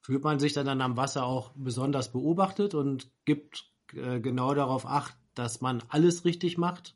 Fühlt 0.00 0.22
man 0.22 0.38
sich 0.38 0.52
dann, 0.52 0.66
dann 0.66 0.80
am 0.80 0.96
Wasser 0.96 1.24
auch 1.24 1.52
besonders 1.56 2.12
beobachtet 2.12 2.74
und 2.74 3.10
gibt 3.24 3.70
äh, 3.92 4.20
genau 4.20 4.54
darauf 4.54 4.86
acht, 4.86 5.16
dass 5.34 5.60
man 5.60 5.82
alles 5.88 6.24
richtig 6.24 6.58
macht? 6.58 6.94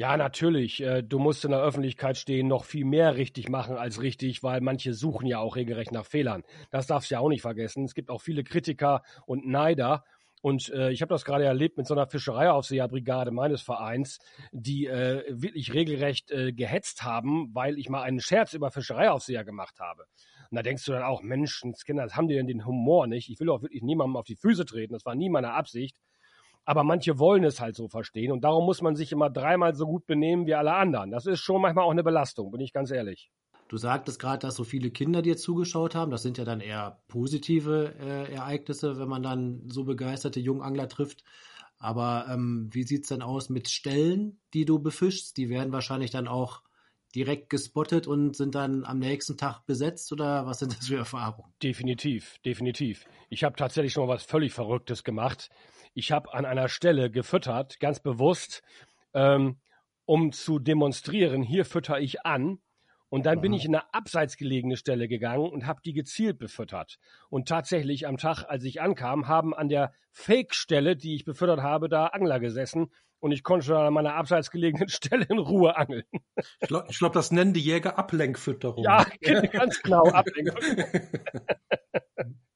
Ja, 0.00 0.16
natürlich. 0.16 0.82
Äh, 0.82 1.02
du 1.02 1.18
musst 1.18 1.44
in 1.44 1.50
der 1.50 1.60
Öffentlichkeit 1.60 2.16
stehen, 2.16 2.48
noch 2.48 2.64
viel 2.64 2.86
mehr 2.86 3.16
richtig 3.16 3.50
machen 3.50 3.76
als 3.76 4.00
richtig, 4.00 4.42
weil 4.42 4.62
manche 4.62 4.94
suchen 4.94 5.26
ja 5.26 5.40
auch 5.40 5.56
regelrecht 5.56 5.92
nach 5.92 6.06
Fehlern. 6.06 6.42
Das 6.70 6.86
darfst 6.86 7.10
du 7.10 7.16
ja 7.16 7.20
auch 7.20 7.28
nicht 7.28 7.42
vergessen. 7.42 7.84
Es 7.84 7.92
gibt 7.92 8.08
auch 8.08 8.22
viele 8.22 8.42
Kritiker 8.42 9.02
und 9.26 9.46
Neider. 9.46 10.02
Und 10.40 10.70
äh, 10.70 10.90
ich 10.90 11.02
habe 11.02 11.12
das 11.12 11.26
gerade 11.26 11.44
erlebt 11.44 11.76
mit 11.76 11.86
so 11.86 11.92
einer 11.92 12.06
Fischereiaufseherbrigade 12.06 13.30
meines 13.30 13.60
Vereins, 13.60 14.20
die 14.52 14.86
äh, 14.86 15.22
wirklich 15.28 15.74
regelrecht 15.74 16.30
äh, 16.30 16.54
gehetzt 16.54 17.02
haben, 17.02 17.54
weil 17.54 17.78
ich 17.78 17.90
mal 17.90 18.00
einen 18.00 18.20
Scherz 18.20 18.54
über 18.54 18.70
Fischereiaufseher 18.70 19.44
gemacht 19.44 19.80
habe. 19.80 20.06
Und 20.50 20.56
da 20.56 20.62
denkst 20.62 20.86
du 20.86 20.92
dann 20.92 21.02
auch, 21.02 21.20
Menschenskinder, 21.20 22.04
das 22.04 22.16
haben 22.16 22.28
die 22.28 22.36
denn 22.36 22.46
den 22.46 22.64
Humor 22.64 23.06
nicht? 23.06 23.28
Ich 23.28 23.38
will 23.38 23.50
auch 23.50 23.60
wirklich 23.60 23.82
niemandem 23.82 24.16
auf 24.16 24.24
die 24.24 24.36
Füße 24.36 24.64
treten. 24.64 24.94
Das 24.94 25.04
war 25.04 25.14
nie 25.14 25.28
meine 25.28 25.52
Absicht 25.52 25.94
aber 26.70 26.84
manche 26.84 27.18
wollen 27.18 27.42
es 27.42 27.58
halt 27.58 27.74
so 27.74 27.88
verstehen 27.88 28.30
und 28.30 28.44
darum 28.44 28.64
muss 28.64 28.80
man 28.80 28.94
sich 28.94 29.10
immer 29.10 29.28
dreimal 29.28 29.74
so 29.74 29.86
gut 29.86 30.06
benehmen 30.06 30.46
wie 30.46 30.54
alle 30.54 30.72
anderen. 30.72 31.10
Das 31.10 31.26
ist 31.26 31.40
schon 31.40 31.60
manchmal 31.60 31.84
auch 31.84 31.90
eine 31.90 32.04
Belastung, 32.04 32.52
bin 32.52 32.60
ich 32.60 32.72
ganz 32.72 32.92
ehrlich. 32.92 33.32
Du 33.66 33.76
sagtest 33.76 34.20
gerade, 34.20 34.38
dass 34.46 34.54
so 34.54 34.62
viele 34.62 34.92
Kinder 34.92 35.20
dir 35.20 35.36
zugeschaut 35.36 35.96
haben. 35.96 36.12
Das 36.12 36.22
sind 36.22 36.38
ja 36.38 36.44
dann 36.44 36.60
eher 36.60 37.02
positive 37.08 37.92
äh, 37.98 38.32
Ereignisse, 38.32 39.00
wenn 39.00 39.08
man 39.08 39.24
dann 39.24 39.62
so 39.66 39.82
begeisterte 39.82 40.38
Jungangler 40.38 40.88
trifft. 40.88 41.24
Aber 41.78 42.26
ähm, 42.30 42.70
wie 42.70 42.82
es 42.82 43.08
denn 43.08 43.22
aus 43.22 43.50
mit 43.50 43.68
Stellen, 43.68 44.38
die 44.54 44.64
du 44.64 44.78
befischst? 44.78 45.36
Die 45.38 45.48
werden 45.48 45.72
wahrscheinlich 45.72 46.12
dann 46.12 46.28
auch 46.28 46.62
direkt 47.16 47.50
gespottet 47.50 48.06
und 48.06 48.36
sind 48.36 48.54
dann 48.54 48.84
am 48.84 49.00
nächsten 49.00 49.36
Tag 49.36 49.66
besetzt 49.66 50.12
oder 50.12 50.46
was 50.46 50.60
sind 50.60 50.78
das 50.78 50.86
für 50.86 50.98
Erfahrungen? 50.98 51.52
Definitiv, 51.64 52.38
definitiv. 52.44 53.06
Ich 53.28 53.42
habe 53.42 53.56
tatsächlich 53.56 53.92
schon 53.92 54.06
mal 54.06 54.14
was 54.14 54.22
völlig 54.22 54.52
Verrücktes 54.52 55.02
gemacht 55.02 55.50
ich 55.94 56.12
habe 56.12 56.32
an 56.34 56.44
einer 56.44 56.68
Stelle 56.68 57.10
gefüttert, 57.10 57.80
ganz 57.80 58.00
bewusst, 58.00 58.62
ähm, 59.14 59.58
um 60.06 60.32
zu 60.32 60.58
demonstrieren, 60.58 61.42
hier 61.42 61.64
fütter 61.64 62.00
ich 62.00 62.24
an. 62.24 62.58
Und 63.08 63.26
dann 63.26 63.40
bin 63.40 63.50
Mhm. 63.50 63.56
ich 63.58 63.64
in 63.64 63.74
eine 63.74 63.92
abseits 63.92 64.36
gelegene 64.36 64.76
Stelle 64.76 65.08
gegangen 65.08 65.50
und 65.50 65.66
habe 65.66 65.80
die 65.84 65.92
gezielt 65.92 66.38
befüttert. 66.38 66.98
Und 67.28 67.48
tatsächlich 67.48 68.06
am 68.06 68.18
Tag, 68.18 68.44
als 68.44 68.62
ich 68.64 68.80
ankam, 68.80 69.26
haben 69.26 69.52
an 69.52 69.68
der 69.68 69.92
Fake-Stelle, 70.12 70.96
die 70.96 71.16
ich 71.16 71.24
befüttert 71.24 71.60
habe, 71.60 71.88
da 71.88 72.06
Angler 72.06 72.38
gesessen. 72.38 72.92
Und 73.18 73.32
ich 73.32 73.42
konnte 73.42 73.66
schon 73.66 73.76
an 73.76 73.92
meiner 73.92 74.14
abseits 74.14 74.50
gelegenen 74.50 74.88
Stelle 74.88 75.26
in 75.28 75.38
Ruhe 75.38 75.76
angeln. 75.76 76.04
Ich 76.60 76.68
glaube, 76.68 76.86
glaub, 76.96 77.12
das 77.12 77.32
nennen 77.32 77.52
die 77.52 77.60
Jäger 77.60 77.98
Ablenkfütterung. 77.98 78.84
Ja, 78.84 79.04
ganz 79.52 79.82
genau. 79.82 80.04
Ablenkung. 80.04 80.56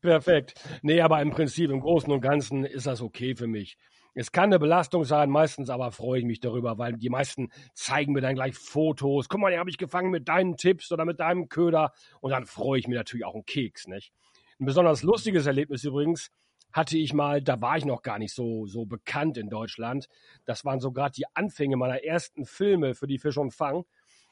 Perfekt. 0.00 0.54
Nee, 0.82 1.00
aber 1.00 1.20
im 1.22 1.30
Prinzip, 1.30 1.70
im 1.70 1.80
Großen 1.80 2.10
und 2.12 2.20
Ganzen 2.20 2.64
ist 2.64 2.86
das 2.86 3.00
okay 3.00 3.34
für 3.34 3.46
mich. 3.46 3.76
Es 4.16 4.30
kann 4.30 4.44
eine 4.44 4.60
Belastung 4.60 5.04
sein, 5.04 5.28
meistens 5.28 5.70
aber 5.70 5.90
freue 5.90 6.20
ich 6.20 6.24
mich 6.24 6.38
darüber, 6.38 6.78
weil 6.78 6.92
die 6.92 7.10
meisten 7.10 7.50
zeigen 7.74 8.12
mir 8.12 8.20
dann 8.20 8.36
gleich 8.36 8.54
Fotos. 8.54 9.28
Guck 9.28 9.40
mal, 9.40 9.50
den 9.50 9.58
habe 9.58 9.70
ich 9.70 9.78
gefangen 9.78 10.10
mit 10.10 10.28
deinen 10.28 10.56
Tipps 10.56 10.92
oder 10.92 11.04
mit 11.04 11.18
deinem 11.18 11.48
Köder. 11.48 11.92
Und 12.20 12.30
dann 12.30 12.46
freue 12.46 12.78
ich 12.78 12.86
mich 12.86 12.96
natürlich 12.96 13.24
auch 13.24 13.34
einen 13.34 13.44
Keks, 13.44 13.88
nicht? 13.88 14.12
Ein 14.60 14.66
besonders 14.66 15.02
lustiges 15.02 15.46
Erlebnis 15.46 15.82
übrigens 15.82 16.30
hatte 16.72 16.96
ich 16.96 17.12
mal, 17.12 17.42
da 17.42 17.60
war 17.60 17.76
ich 17.76 17.84
noch 17.84 18.02
gar 18.02 18.20
nicht 18.20 18.34
so, 18.34 18.66
so 18.66 18.84
bekannt 18.84 19.36
in 19.36 19.48
Deutschland. 19.48 20.08
Das 20.44 20.64
waren 20.64 20.78
so 20.78 20.92
gerade 20.92 21.12
die 21.16 21.26
Anfänge 21.34 21.76
meiner 21.76 22.04
ersten 22.04 22.46
Filme 22.46 22.94
für 22.94 23.08
die 23.08 23.18
Fisch 23.18 23.38
und 23.38 23.52
Fang. 23.52 23.84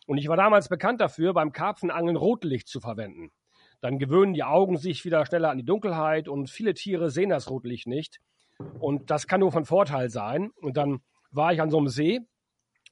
Und 0.06 0.18
ich 0.18 0.28
war 0.28 0.36
damals 0.36 0.68
bekannt 0.68 1.00
dafür, 1.00 1.34
beim 1.34 1.52
Karpfenangeln 1.52 2.16
Rotlicht 2.16 2.68
zu 2.68 2.80
verwenden. 2.80 3.30
Dann 3.82 3.98
gewöhnen 3.98 4.32
die 4.32 4.44
Augen 4.44 4.78
sich 4.78 5.04
wieder 5.04 5.26
schneller 5.26 5.50
an 5.50 5.58
die 5.58 5.64
Dunkelheit 5.64 6.28
und 6.28 6.48
viele 6.48 6.72
Tiere 6.72 7.10
sehen 7.10 7.30
das 7.30 7.50
Rotlicht 7.50 7.88
nicht. 7.88 8.20
Und 8.78 9.10
das 9.10 9.26
kann 9.26 9.40
nur 9.40 9.50
von 9.50 9.64
Vorteil 9.64 10.08
sein. 10.08 10.50
Und 10.60 10.76
dann 10.76 11.00
war 11.32 11.52
ich 11.52 11.60
an 11.60 11.68
so 11.68 11.78
einem 11.78 11.88
See 11.88 12.20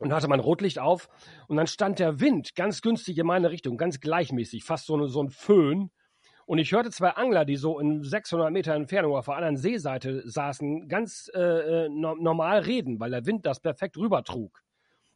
und 0.00 0.12
hatte 0.12 0.26
mein 0.26 0.40
Rotlicht 0.40 0.80
auf 0.80 1.08
und 1.46 1.56
dann 1.56 1.68
stand 1.68 2.00
der 2.00 2.18
Wind 2.18 2.56
ganz 2.56 2.82
günstig 2.82 3.16
in 3.18 3.26
meine 3.26 3.50
Richtung, 3.50 3.76
ganz 3.76 4.00
gleichmäßig, 4.00 4.64
fast 4.64 4.86
so, 4.86 5.06
so 5.06 5.22
ein 5.22 5.30
Föhn. 5.30 5.90
Und 6.44 6.58
ich 6.58 6.72
hörte 6.72 6.90
zwei 6.90 7.10
Angler, 7.10 7.44
die 7.44 7.54
so 7.54 7.78
in 7.78 8.02
600 8.02 8.50
Meter 8.50 8.74
Entfernung 8.74 9.14
auf 9.14 9.26
der 9.26 9.36
anderen 9.36 9.58
Seeseite 9.58 10.28
saßen, 10.28 10.88
ganz 10.88 11.30
äh, 11.32 11.88
no 11.88 12.16
normal 12.16 12.60
reden, 12.60 12.98
weil 12.98 13.12
der 13.12 13.26
Wind 13.26 13.46
das 13.46 13.60
perfekt 13.60 13.96
rübertrug. 13.96 14.60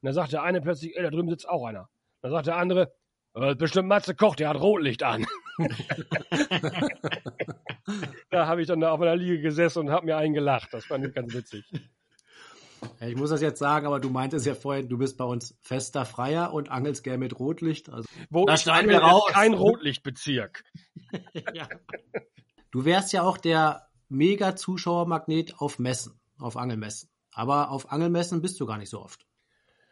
Und 0.00 0.06
dann 0.06 0.12
sagte 0.12 0.32
der 0.32 0.44
eine 0.44 0.60
plötzlich, 0.60 0.96
ey, 0.96 1.02
da 1.02 1.10
drüben 1.10 1.30
sitzt 1.30 1.48
auch 1.48 1.64
einer. 1.66 1.88
Dann 2.20 2.30
sagt 2.30 2.46
der 2.46 2.56
andere, 2.56 2.82
äh, 2.82 2.86
bestimmt 3.58 3.88
Matze 3.88 4.14
Koch, 4.14 4.36
der 4.36 4.48
hat 4.48 4.60
Rotlicht 4.60 5.02
an. 5.02 5.26
da 8.30 8.46
habe 8.46 8.62
ich 8.62 8.68
dann 8.68 8.80
da 8.80 8.92
auf 8.92 9.00
meiner 9.00 9.16
Liege 9.16 9.40
gesessen 9.40 9.80
und 9.80 9.90
habe 9.90 10.06
mir 10.06 10.16
einen 10.16 10.34
gelacht. 10.34 10.72
Das 10.72 10.86
fand 10.86 11.06
ich 11.06 11.14
ganz 11.14 11.34
witzig. 11.34 11.64
Ich 13.00 13.16
muss 13.16 13.30
das 13.30 13.40
jetzt 13.40 13.58
sagen, 13.58 13.86
aber 13.86 13.98
du 13.98 14.10
meintest 14.10 14.46
ja 14.46 14.54
vorhin, 14.54 14.88
du 14.88 14.98
bist 14.98 15.16
bei 15.16 15.24
uns 15.24 15.56
fester 15.62 16.04
Freier 16.04 16.52
und 16.52 16.70
angelst 16.70 17.02
gern 17.02 17.20
mit 17.20 17.38
Rotlicht. 17.38 17.88
Also, 17.88 18.08
Wo 18.30 18.44
Da 18.44 18.56
schneiden 18.56 18.90
wir 18.90 18.98
raus. 18.98 19.24
kein 19.28 19.54
Rotlichtbezirk. 19.54 20.64
ja. 21.54 21.68
Du 22.70 22.84
wärst 22.84 23.12
ja 23.12 23.22
auch 23.22 23.38
der 23.38 23.88
Mega-Zuschauermagnet 24.08 25.60
auf 25.60 25.78
Messen, 25.78 26.20
auf 26.38 26.56
Angelmessen. 26.56 27.08
Aber 27.32 27.70
auf 27.70 27.90
Angelmessen 27.90 28.42
bist 28.42 28.60
du 28.60 28.66
gar 28.66 28.78
nicht 28.78 28.90
so 28.90 29.00
oft. 29.00 29.26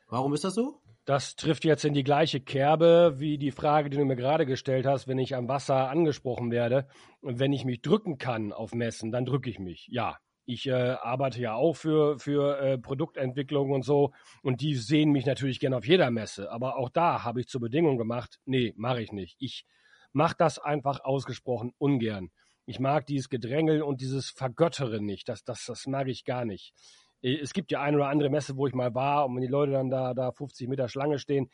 Warum 0.08 0.34
ist 0.34 0.44
das 0.44 0.54
so? 0.54 0.81
Das 1.04 1.34
trifft 1.34 1.64
jetzt 1.64 1.84
in 1.84 1.94
die 1.94 2.04
gleiche 2.04 2.40
Kerbe 2.40 3.14
wie 3.16 3.36
die 3.36 3.50
Frage, 3.50 3.90
die 3.90 3.96
du 3.96 4.04
mir 4.04 4.14
gerade 4.14 4.46
gestellt 4.46 4.86
hast, 4.86 5.08
wenn 5.08 5.18
ich 5.18 5.34
am 5.34 5.48
Wasser 5.48 5.90
angesprochen 5.90 6.52
werde. 6.52 6.86
Und 7.20 7.40
wenn 7.40 7.52
ich 7.52 7.64
mich 7.64 7.82
drücken 7.82 8.18
kann 8.18 8.52
auf 8.52 8.72
Messen, 8.72 9.10
dann 9.10 9.26
drücke 9.26 9.50
ich 9.50 9.58
mich. 9.58 9.88
Ja, 9.90 10.18
ich 10.44 10.68
äh, 10.68 10.72
arbeite 10.72 11.40
ja 11.40 11.54
auch 11.54 11.74
für, 11.74 12.20
für 12.20 12.56
äh, 12.60 12.78
Produktentwicklung 12.78 13.72
und 13.72 13.82
so. 13.82 14.12
Und 14.42 14.60
die 14.60 14.76
sehen 14.76 15.10
mich 15.10 15.26
natürlich 15.26 15.58
gerne 15.58 15.76
auf 15.76 15.86
jeder 15.86 16.10
Messe. 16.12 16.52
Aber 16.52 16.76
auch 16.76 16.88
da 16.88 17.24
habe 17.24 17.40
ich 17.40 17.48
zur 17.48 17.60
Bedingung 17.60 17.98
gemacht, 17.98 18.38
nee, 18.44 18.72
mache 18.76 19.02
ich 19.02 19.10
nicht. 19.10 19.36
Ich 19.40 19.64
mache 20.12 20.36
das 20.38 20.60
einfach 20.60 21.00
ausgesprochen 21.00 21.72
ungern. 21.78 22.30
Ich 22.64 22.78
mag 22.78 23.06
dieses 23.06 23.28
Gedrängel 23.28 23.82
und 23.82 24.00
dieses 24.00 24.30
Vergöttere 24.30 25.00
nicht. 25.00 25.28
Das, 25.28 25.42
das, 25.42 25.64
das 25.66 25.86
mag 25.88 26.06
ich 26.06 26.24
gar 26.24 26.44
nicht. 26.44 26.74
Äh, 27.22 27.38
Es 27.38 27.52
gibt 27.52 27.70
ja 27.70 27.80
eine 27.80 27.96
oder 27.96 28.08
andere 28.08 28.30
Messe, 28.30 28.56
wo 28.56 28.66
ich 28.66 28.74
mal 28.74 28.94
war 28.94 29.26
und 29.26 29.34
wenn 29.36 29.42
die 29.42 29.48
Leute 29.48 29.72
dann 29.72 29.90
da, 29.90 30.14
da 30.14 30.32
50 30.32 30.68
Meter 30.68 30.88
Schlange 30.88 31.18
stehen, 31.18 31.50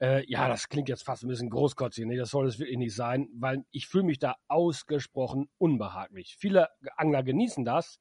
äh, 0.00 0.24
ja, 0.28 0.48
das 0.48 0.68
klingt 0.68 0.88
jetzt 0.88 1.04
fast 1.04 1.22
ein 1.22 1.28
bisschen 1.28 1.48
großkotzig. 1.50 2.06
Nee, 2.06 2.16
das 2.16 2.30
soll 2.30 2.48
es 2.48 2.58
wirklich 2.58 2.78
nicht 2.78 2.94
sein, 2.94 3.28
weil 3.34 3.64
ich 3.70 3.86
fühle 3.86 4.04
mich 4.04 4.18
da 4.18 4.34
ausgesprochen 4.48 5.48
unbehaglich. 5.58 6.36
Viele 6.38 6.68
Angler 6.96 7.22
genießen 7.22 7.64
das. 7.64 8.00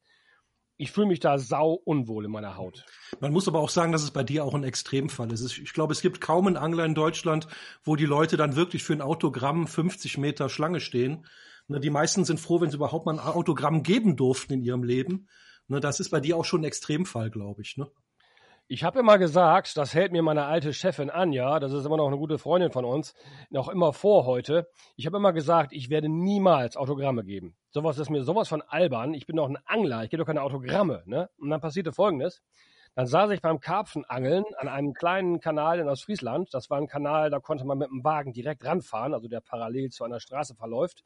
Ich 0.78 0.92
fühle 0.92 1.06
mich 1.06 1.20
da 1.20 1.38
sau 1.38 1.74
unwohl 1.74 2.26
in 2.26 2.32
meiner 2.32 2.58
Haut. 2.58 2.86
Man 3.20 3.32
muss 3.32 3.48
aber 3.48 3.60
auch 3.60 3.70
sagen, 3.70 3.92
dass 3.92 4.02
es 4.02 4.10
bei 4.10 4.24
dir 4.24 4.44
auch 4.44 4.56
ein 4.56 4.64
Extremfall 4.64 5.32
ist. 5.32 5.60
Ich 5.60 5.74
glaube, 5.74 5.94
es 5.94 6.02
gibt 6.02 6.22
kaum 6.22 6.48
einen 6.48 6.58
Angler 6.58 6.86
in 6.86 6.96
Deutschland, 6.96 7.46
wo 7.84 7.96
die 7.96 8.08
Leute 8.08 8.36
dann 8.36 8.56
wirklich 8.56 8.84
für 8.84 8.94
ein 8.94 9.02
Autogramm 9.02 9.68
50 9.68 10.18
Meter 10.18 10.50
Schlange 10.50 10.80
stehen. 10.80 11.28
Ne, 11.68 11.80
Die 11.80 11.92
meisten 11.92 12.26
sind 12.26 12.40
froh, 12.40 12.62
wenn 12.62 12.72
sie 12.72 12.78
überhaupt 12.78 13.06
mal 13.06 13.14
ein 13.14 13.20
Autogramm 13.20 13.84
geben 13.84 14.16
durften 14.16 14.54
in 14.54 14.64
ihrem 14.64 14.84
Leben. 14.84 15.28
Ne, 15.72 15.80
Das 15.80 16.02
ist 16.02 16.10
bei 16.10 16.20
dir 16.20 16.36
auch 16.36 16.44
schon 16.44 16.62
ein 16.62 16.66
Extremfall, 16.66 17.30
glaube 17.30 17.62
ich. 17.62 17.78
ne? 17.78 17.88
Ich 18.68 18.84
habe 18.84 19.00
immer 19.00 19.18
gesagt, 19.18 19.78
das 19.78 19.94
hält 19.94 20.12
mir 20.12 20.22
meine 20.22 20.44
alte 20.44 20.74
Chefin 20.74 21.10
Anja, 21.10 21.62
das 21.62 21.72
ist 21.72 21.86
immer 21.86 21.96
noch 21.96 22.08
eine 22.08 22.18
gute 22.18 22.38
Freundin 22.38 22.74
von 22.74 22.84
uns, 22.84 23.14
noch 23.50 23.70
immer 23.70 23.94
vor 23.94 24.26
heute. 24.26 24.68
Ich 24.98 25.06
habe 25.06 25.16
immer 25.16 25.32
gesagt, 25.32 25.72
ich 25.72 25.90
werde 25.90 26.10
niemals 26.10 26.76
Autogramme 26.76 27.24
geben. 27.24 27.56
Sowas 27.70 28.00
ist 28.00 28.10
mir 28.10 28.22
sowas 28.24 28.50
von 28.50 28.62
albern. 28.62 29.14
Ich 29.14 29.26
bin 29.28 29.38
doch 29.38 29.48
ein 29.48 29.58
Angler, 29.64 30.04
ich 30.04 30.10
gebe 30.10 30.20
doch 30.20 30.28
keine 30.28 30.42
Autogramme. 30.42 31.04
Ne? 31.06 31.30
Und 31.38 31.50
dann 31.50 31.62
passierte 31.62 31.94
Folgendes. 31.94 32.42
Dann 32.94 33.08
saß 33.08 33.32
ich 33.32 33.42
beim 33.42 33.62
Karpfenangeln 33.62 34.44
an 34.58 34.68
einem 34.68 34.94
kleinen 34.94 35.40
Kanal 35.40 35.80
in 35.80 35.88
Ostfriesland. 35.88 36.54
Das 36.54 36.70
war 36.70 36.80
ein 36.80 36.88
Kanal, 36.88 37.30
da 37.30 37.40
konnte 37.40 37.64
man 37.64 37.78
mit 37.78 37.90
dem 37.90 38.04
Wagen 38.04 38.34
direkt 38.34 38.66
ranfahren, 38.66 39.14
also 39.14 39.30
der 39.30 39.40
parallel 39.40 39.90
zu 39.90 40.04
einer 40.04 40.20
Straße 40.20 40.54
verläuft. 40.54 41.06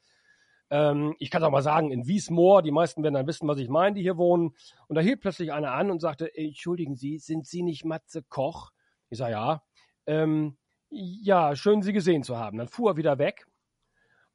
Ähm, 0.70 1.16
ich 1.20 1.30
kann 1.30 1.42
es 1.42 1.48
auch 1.48 1.52
mal 1.52 1.62
sagen, 1.62 1.92
in 1.92 2.08
Wiesmoor, 2.08 2.62
die 2.62 2.72
meisten 2.72 3.04
werden 3.04 3.14
dann 3.14 3.28
wissen, 3.28 3.48
was 3.48 3.60
ich 3.60 3.70
meine, 3.70 3.96
die 3.96 4.02
hier 4.02 4.18
wohnen. 4.18 4.56
Und 4.88 4.96
da 4.96 5.02
hielt 5.02 5.22
plötzlich 5.22 5.52
einer 5.54 5.72
an 5.74 5.92
und 5.92 6.00
sagte, 6.00 6.36
"Ey, 6.36 6.48
entschuldigen 6.48 6.96
Sie, 6.96 7.20
sind 7.20 7.46
Sie 7.48 7.62
nicht 7.64 7.86
Matze 7.86 8.24
Koch? 8.24 8.72
Ich 9.10 9.18
sage, 9.18 9.34
ja. 9.34 9.64
Ähm, 10.08 10.58
ja, 10.90 11.56
schön 11.56 11.82
Sie 11.82 11.94
gesehen 11.94 12.24
zu 12.24 12.38
haben. 12.38 12.58
Dann 12.58 12.68
fuhr 12.68 12.92
er 12.92 12.98
wieder 12.98 13.18
weg 13.18 13.46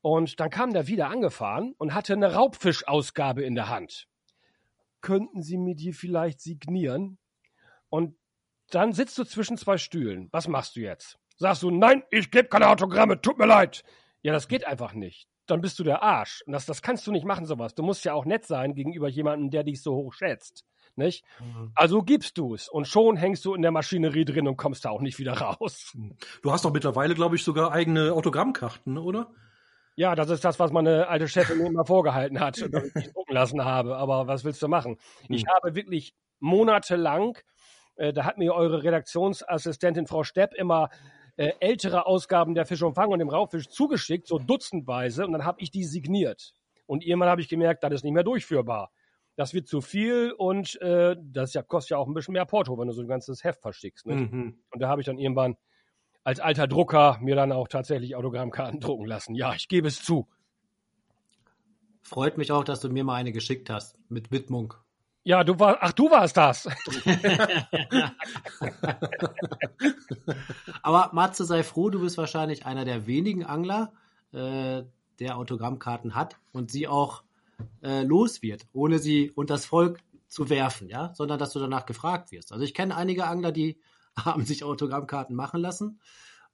und 0.03 0.41
dann 0.41 0.51
kam 0.51 0.73
der 0.73 0.87
wieder 0.87 1.09
angefahren 1.09 1.75
und 1.79 1.95
hatte 1.95 2.13
eine 2.13 2.35
Raubfischausgabe 2.35 3.43
in 3.43 3.55
der 3.55 3.69
Hand. 3.69 4.09
Könnten 5.01 5.43
Sie 5.43 5.57
mir 5.57 5.75
die 5.75 5.93
vielleicht 5.93 6.41
signieren? 6.41 7.19
Und 7.89 8.17
dann 8.71 8.93
sitzt 8.93 9.19
du 9.19 9.25
zwischen 9.25 9.57
zwei 9.57 9.79
Stühlen. 9.79 10.29
Was 10.33 10.49
machst 10.49 10.77
du 10.77 10.81
jetzt? 10.81 11.19
Sagst 11.37 11.63
du, 11.63 11.71
nein, 11.71 12.03
ich 12.11 12.31
gebe 12.31 12.49
keine 12.49 12.69
Autogramme, 12.69 13.21
tut 13.21 13.39
mir 13.39 13.47
leid. 13.47 13.83
Ja, 14.23 14.33
das 14.33 14.47
geht 14.49 14.67
einfach 14.67 14.93
nicht. 14.93 15.30
Dann 15.51 15.61
bist 15.61 15.79
du 15.79 15.85
der 15.85 16.03
Arsch. 16.03 16.43
Und 16.47 16.53
das, 16.53 16.67
das 16.67 16.83
kannst 16.83 17.07
du 17.07 17.13
nicht 17.13 17.25
machen, 17.25 17.47
sowas. 17.47 17.75
Du 17.75 17.83
musst 17.83 18.05
ja 18.05 18.15
auch 18.15 18.25
nett 18.25 18.45
sein 18.45 18.75
gegenüber 18.75 19.09
jemandem, 19.09 19.51
der 19.51 19.65
dich 19.65 19.83
so 19.83 19.95
hoch 19.95 20.13
schätzt. 20.13 20.65
Nicht? 20.97 21.25
Also 21.75 22.03
gibst 22.03 22.37
du 22.37 22.55
es. 22.55 22.69
Und 22.69 22.87
schon 22.87 23.17
hängst 23.17 23.45
du 23.45 23.55
in 23.55 23.63
der 23.63 23.71
Maschinerie 23.71 24.25
drin 24.25 24.49
und 24.49 24.57
kommst 24.57 24.85
da 24.85 24.91
auch 24.91 25.01
nicht 25.01 25.19
wieder 25.19 25.35
raus. 25.41 25.97
Du 26.43 26.53
hast 26.53 26.65
doch 26.65 26.73
mittlerweile, 26.73 27.15
glaube 27.15 27.37
ich, 27.37 27.45
sogar 27.45 27.73
eigene 27.73 28.13
Autogrammkarten, 28.13 28.99
oder? 28.99 29.31
Ja, 29.97 30.15
das 30.15 30.31
ist 30.31 30.45
das, 30.45 30.59
was 30.59 30.73
meine 30.73 31.09
alte 31.09 31.29
Chefin 31.29 31.59
mir 31.59 31.67
immer 31.67 31.85
vorgehalten 31.85 32.41
hat, 32.41 32.59
und 32.63 32.75
ich 32.75 32.95
mich 32.95 33.13
drucken 33.13 33.35
lassen 33.35 33.65
habe. 33.65 33.97
Aber 33.97 34.27
was 34.27 34.45
willst 34.45 34.63
du 34.63 34.69
machen? 34.69 34.99
Ich 35.29 35.45
habe 35.47 35.75
wirklich 35.75 36.15
monatelang, 36.39 37.39
äh, 37.97 38.13
da 38.13 38.25
hat 38.25 38.39
mir 38.39 38.55
eure 38.55 38.83
Redaktionsassistentin 38.83 40.07
Frau 40.07 40.25
Stepp 40.25 40.55
immer 40.55 40.91
äh, 41.41 41.55
ältere 41.61 42.05
Ausgaben 42.05 42.55
der 42.55 42.67
Fisch 42.67 42.83
und 42.83 42.93
Fang 42.93 43.11
und 43.11 43.19
dem 43.19 43.31
Raubfisch 43.31 43.71
zugeschickt, 43.71 44.27
so 44.27 44.39
dutzendweise, 44.39 45.25
und 45.25 45.33
dann 45.33 45.47
habe 45.47 45.59
ich 45.63 45.71
die 45.71 45.85
signiert. 45.85 46.53
Und 46.85 47.03
irgendwann 47.03 47.31
habe 47.31 47.41
ich 47.41 47.49
gemerkt, 47.49 47.83
das 47.83 47.95
ist 47.95 48.05
nicht 48.05 48.13
mehr 48.13 48.25
durchführbar. 48.25 48.91
Das 49.37 49.55
wird 49.55 49.67
zu 49.67 49.81
viel 49.81 50.35
und 50.37 50.79
äh, 50.83 51.17
das 51.19 51.55
ja, 51.55 51.63
kostet 51.63 51.93
ja 51.93 51.97
auch 51.97 52.07
ein 52.07 52.13
bisschen 52.13 52.33
mehr 52.33 52.45
Porto, 52.45 52.77
wenn 52.77 52.89
du 52.89 52.93
so 52.93 53.01
ein 53.01 53.09
ganzes 53.09 53.43
Heft 53.43 53.63
verschickst. 53.63 54.07
Ne? 54.07 54.17
Mhm. 54.17 54.59
Und 54.71 54.83
da 54.83 54.91
habe 54.91 55.01
ich 55.01 55.07
dann 55.07 55.17
irgendwann 55.17 55.57
als 56.25 56.41
alter 56.41 56.67
Drucker 56.67 57.17
mir 57.23 57.37
dann 57.37 57.53
auch 57.53 57.69
tatsächlich 57.69 58.17
Autogrammkarten 58.17 58.81
drucken 58.81 59.07
lassen. 59.07 59.35
Ja, 59.35 59.55
ich 59.55 59.69
gebe 59.69 59.89
es 59.89 60.03
zu. 60.03 60.29
Freut 62.03 62.37
mich 62.37 62.53
auch, 62.53 62.65
dass 62.65 62.81
du 62.81 62.91
mir 62.91 63.05
mal 63.05 63.15
eine 63.15 63.33
geschickt 63.33 63.71
hast 63.71 63.97
mit 64.11 64.31
Widmung. 64.31 64.75
Ja, 65.23 65.45
du 65.45 65.59
war, 65.59 65.79
ach, 65.81 65.93
du 65.93 66.11
warst 66.11 66.37
das. 66.37 66.67
Aber 70.83 71.11
Matze, 71.13 71.45
sei 71.45 71.63
froh, 71.63 71.91
du 71.91 72.01
bist 72.01 72.17
wahrscheinlich 72.17 72.65
einer 72.65 72.87
der 72.87 73.07
wenigen 73.07 73.45
Angler, 73.45 73.93
äh, 74.33 74.83
der 75.19 75.37
Autogrammkarten 75.37 76.15
hat 76.15 76.39
und 76.53 76.71
sie 76.71 76.89
auch 76.89 77.23
äh, 77.83 78.03
los 78.03 78.41
wird, 78.41 78.67
ohne 78.73 78.99
sie 78.99 79.31
unters 79.31 79.67
Volk 79.67 80.01
zu 80.27 80.49
werfen, 80.49 80.89
ja, 80.89 81.13
sondern 81.15 81.39
dass 81.39 81.53
du 81.53 81.59
danach 81.59 81.85
gefragt 81.85 82.33
wirst. 82.33 82.53
Also 82.53 82.65
ich 82.65 82.73
kenne 82.73 82.97
einige 82.97 83.27
Angler, 83.27 83.53
die 83.53 83.79
haben 84.17 84.47
sich 84.47 84.65
Autogrammkarten 84.65 85.37
machen 85.37 85.61
lassen 85.61 86.01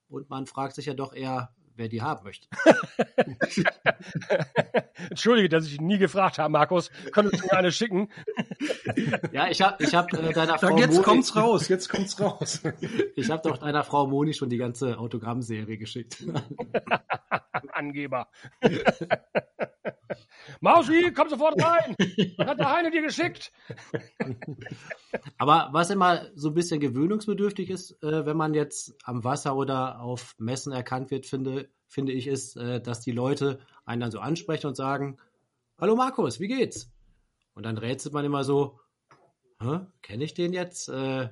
und 0.09 0.29
man 0.29 0.46
fragt 0.46 0.74
sich 0.74 0.87
ja 0.87 0.94
doch 0.94 1.14
eher, 1.14 1.55
wer 1.76 1.88
die 1.88 2.02
haben 2.02 2.24
möchte. 2.24 2.48
Entschuldige, 5.10 5.48
dass 5.48 5.66
ich 5.66 5.78
ihn 5.78 5.86
nie 5.86 5.98
gefragt 5.98 6.38
habe, 6.38 6.50
Markus. 6.50 6.90
Könntest 7.12 7.42
du 7.42 7.46
mir 7.46 7.52
eine 7.52 7.72
schicken? 7.72 8.08
ja, 9.32 9.48
ich 9.48 9.62
habe 9.62 9.82
ich 9.82 9.94
hab, 9.94 10.12
äh, 10.12 10.32
deiner 10.32 10.58
Frau 10.58 10.76
Jetzt 10.76 10.94
Moni, 10.94 11.04
kommt's 11.04 11.36
raus, 11.36 11.68
jetzt 11.68 11.88
kommt's 11.88 12.20
raus. 12.20 12.62
ich 13.16 13.30
habe 13.30 13.48
doch 13.48 13.58
deiner 13.58 13.84
Frau 13.84 14.06
Moni 14.06 14.34
schon 14.34 14.50
die 14.50 14.58
ganze 14.58 14.98
Autogrammserie 14.98 15.78
geschickt. 15.78 16.24
Angeber. 17.72 18.28
Mausi, 20.66 21.12
komm 21.14 21.29
sofort 21.29 21.62
rein. 21.62 21.94
Was 22.37 22.46
hat 22.48 22.59
der 22.59 22.72
Heine 22.72 22.90
dir 22.90 23.02
geschickt? 23.02 23.52
Aber 25.38 25.68
was 25.72 25.90
immer 25.90 26.26
so 26.35 26.48
ein 26.48 26.55
bisschen 26.55 26.81
gewöhnungsbedürftig 26.81 27.70
ist, 27.70 28.02
äh, 28.02 28.26
wenn 28.26 28.37
man 28.37 28.52
jetzt 28.55 28.94
am 29.05 29.22
Wasser 29.22 29.57
oder 29.57 30.00
auf 30.00 30.35
Messen 30.38 30.72
erkannt 30.72 31.11
wird, 31.11 31.26
finde, 31.26 31.68
finde 31.87 32.12
ich, 32.12 32.26
ist, 32.26 32.57
äh, 32.57 32.81
dass 32.81 33.00
die 33.00 33.12
Leute 33.12 33.61
einen 33.85 34.00
dann 34.00 34.11
so 34.11 34.18
ansprechen 34.18 34.66
und 34.66 34.74
sagen, 34.74 35.18
Hallo 35.79 35.94
Markus, 35.94 36.40
wie 36.40 36.48
geht's? 36.48 36.90
Und 37.55 37.64
dann 37.64 37.79
rätselt 37.79 38.14
man 38.14 38.24
immer 38.24 38.44
so, 38.44 38.81
kenne 40.02 40.24
ich 40.24 40.35
den 40.35 40.52
jetzt? 40.52 40.88
Äh, 40.88 41.29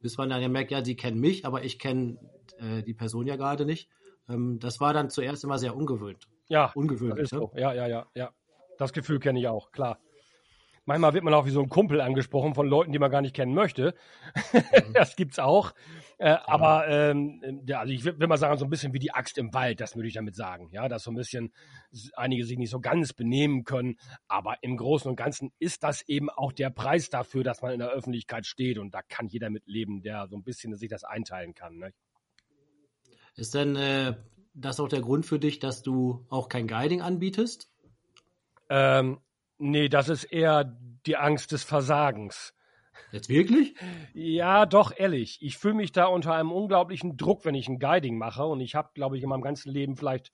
bis 0.00 0.18
man 0.18 0.30
dann 0.30 0.42
ja 0.42 0.48
merkt, 0.48 0.70
ja, 0.70 0.84
sie 0.84 0.96
kennen 0.96 1.20
mich, 1.20 1.46
aber 1.46 1.64
ich 1.64 1.78
kenne 1.78 2.18
äh, 2.58 2.82
die 2.82 2.94
Person 2.94 3.26
ja 3.26 3.36
gerade 3.36 3.64
nicht. 3.64 3.88
Ähm, 4.28 4.58
das 4.58 4.80
war 4.80 4.92
dann 4.92 5.10
zuerst 5.10 5.42
immer 5.44 5.58
sehr 5.58 5.76
ungewöhnt. 5.76 6.28
Ja, 6.48 6.70
ungewöhnlich. 6.74 7.28
So. 7.28 7.52
Ja, 7.56 7.72
ja, 7.72 7.86
ja, 7.86 8.06
ja. 8.14 8.32
Das 8.82 8.92
Gefühl 8.92 9.20
kenne 9.20 9.38
ich 9.38 9.46
auch, 9.46 9.70
klar. 9.70 10.00
Manchmal 10.84 11.14
wird 11.14 11.22
man 11.22 11.32
auch 11.34 11.46
wie 11.46 11.50
so 11.50 11.62
ein 11.62 11.68
Kumpel 11.68 12.00
angesprochen 12.00 12.54
von 12.54 12.66
Leuten, 12.66 12.90
die 12.90 12.98
man 12.98 13.12
gar 13.12 13.22
nicht 13.22 13.36
kennen 13.36 13.54
möchte. 13.54 13.94
Mhm. 14.52 14.62
das 14.94 15.14
gibt's 15.14 15.38
auch. 15.38 15.72
Äh, 16.18 16.36
aber 16.44 16.88
ähm, 16.88 17.62
ja, 17.64 17.78
also 17.78 17.92
ich 17.92 18.04
will 18.04 18.26
mal 18.26 18.36
sagen, 18.36 18.58
so 18.58 18.64
ein 18.64 18.70
bisschen 18.70 18.92
wie 18.92 18.98
die 18.98 19.14
Axt 19.14 19.38
im 19.38 19.54
Wald, 19.54 19.80
das 19.80 19.94
würde 19.94 20.08
ich 20.08 20.14
damit 20.14 20.34
sagen. 20.34 20.68
Ja, 20.72 20.88
dass 20.88 21.04
so 21.04 21.12
ein 21.12 21.14
bisschen 21.14 21.52
einige 22.14 22.44
sich 22.44 22.58
nicht 22.58 22.70
so 22.70 22.80
ganz 22.80 23.12
benehmen 23.12 23.62
können. 23.62 23.96
Aber 24.26 24.56
im 24.62 24.76
Großen 24.76 25.08
und 25.08 25.14
Ganzen 25.14 25.52
ist 25.60 25.84
das 25.84 26.02
eben 26.08 26.28
auch 26.28 26.50
der 26.50 26.70
Preis 26.70 27.10
dafür, 27.10 27.44
dass 27.44 27.62
man 27.62 27.72
in 27.72 27.78
der 27.78 27.90
Öffentlichkeit 27.90 28.44
steht. 28.44 28.78
Und 28.78 28.92
da 28.92 29.02
kann 29.02 29.28
jeder 29.28 29.50
mit 29.50 29.68
leben, 29.68 30.02
der 30.02 30.26
so 30.26 30.34
ein 30.34 30.42
bisschen 30.42 30.74
sich 30.74 30.88
das 30.88 31.04
einteilen 31.04 31.54
kann. 31.54 31.76
Ne? 31.76 31.92
Ist 33.36 33.54
denn 33.54 33.76
äh, 33.76 34.16
das 34.52 34.80
auch 34.80 34.88
der 34.88 35.00
Grund 35.00 35.26
für 35.26 35.38
dich, 35.38 35.60
dass 35.60 35.82
du 35.82 36.26
auch 36.28 36.48
kein 36.48 36.66
Guiding 36.66 37.02
anbietest? 37.02 37.71
Ähm, 38.74 39.20
nee, 39.58 39.90
das 39.90 40.08
ist 40.08 40.24
eher 40.24 40.64
die 41.04 41.18
Angst 41.18 41.52
des 41.52 41.62
Versagens. 41.62 42.54
Jetzt 43.10 43.28
wirklich? 43.28 43.74
Ja, 44.14 44.64
doch, 44.64 44.92
ehrlich. 44.96 45.38
Ich 45.42 45.58
fühle 45.58 45.74
mich 45.74 45.92
da 45.92 46.06
unter 46.06 46.34
einem 46.34 46.50
unglaublichen 46.50 47.18
Druck, 47.18 47.44
wenn 47.44 47.54
ich 47.54 47.68
ein 47.68 47.78
Guiding 47.78 48.16
mache. 48.16 48.44
Und 48.44 48.60
ich 48.60 48.74
habe, 48.74 48.88
glaube 48.94 49.18
ich, 49.18 49.22
in 49.22 49.28
meinem 49.28 49.42
ganzen 49.42 49.70
Leben 49.70 49.96
vielleicht 49.96 50.32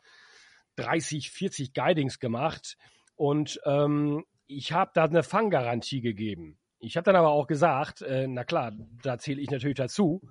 30, 0.77 1.33
40 1.33 1.75
Guidings 1.75 2.21
gemacht. 2.21 2.77
Und 3.17 3.61
ähm, 3.65 4.25
ich 4.47 4.73
habe 4.73 4.93
da 4.95 5.05
eine 5.05 5.25
Fanggarantie 5.25 6.01
gegeben. 6.01 6.59
Ich 6.79 6.97
habe 6.97 7.05
dann 7.05 7.17
aber 7.17 7.31
auch 7.31 7.49
gesagt, 7.49 8.03
äh, 8.03 8.29
na 8.29 8.45
klar, 8.45 8.73
da 9.03 9.19
zähle 9.19 9.41
ich 9.41 9.51
natürlich 9.51 9.79
dazu. 9.79 10.23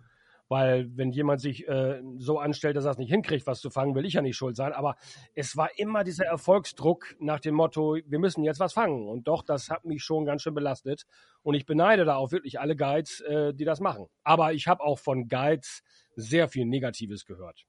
Weil 0.50 0.88
wenn 0.96 1.12
jemand 1.12 1.42
sich 1.42 1.68
äh, 1.68 2.02
so 2.18 2.40
anstellt, 2.40 2.78
dass 2.78 2.86
er 2.86 2.92
es 2.92 2.98
nicht 2.98 3.10
hinkriegt, 3.10 3.46
was 3.48 3.60
zu 3.60 3.70
fangen, 3.70 3.96
will 3.96 4.06
ich 4.06 4.14
ja 4.14 4.22
nicht 4.22 4.38
schuld 4.38 4.56
sein. 4.56 4.72
Aber 4.72 4.96
es 5.36 5.58
war 5.58 5.78
immer 5.78 6.04
dieser 6.04 6.26
Erfolgsdruck 6.26 7.16
nach 7.20 7.40
dem 7.42 7.56
Motto, 7.56 7.98
wir 8.06 8.20
müssen 8.20 8.44
jetzt 8.44 8.60
was 8.60 8.74
fangen. 8.74 9.08
Und 9.10 9.28
doch, 9.28 9.44
das 9.44 9.70
hat 9.70 9.84
mich 9.84 10.04
schon 10.04 10.26
ganz 10.26 10.42
schön 10.42 10.54
belastet. 10.54 11.06
Und 11.44 11.56
ich 11.56 11.66
beneide 11.66 12.06
da 12.06 12.16
auch 12.16 12.32
wirklich 12.32 12.60
alle 12.60 12.76
Guides, 12.76 13.20
äh, 13.22 13.54
die 13.54 13.66
das 13.66 13.82
machen. 13.82 14.08
Aber 14.24 14.54
ich 14.54 14.68
habe 14.68 14.84
auch 14.84 15.00
von 15.00 15.28
Guides 15.28 15.84
sehr 16.16 16.48
viel 16.48 16.66
Negatives 16.66 17.26
gehört. 17.26 17.66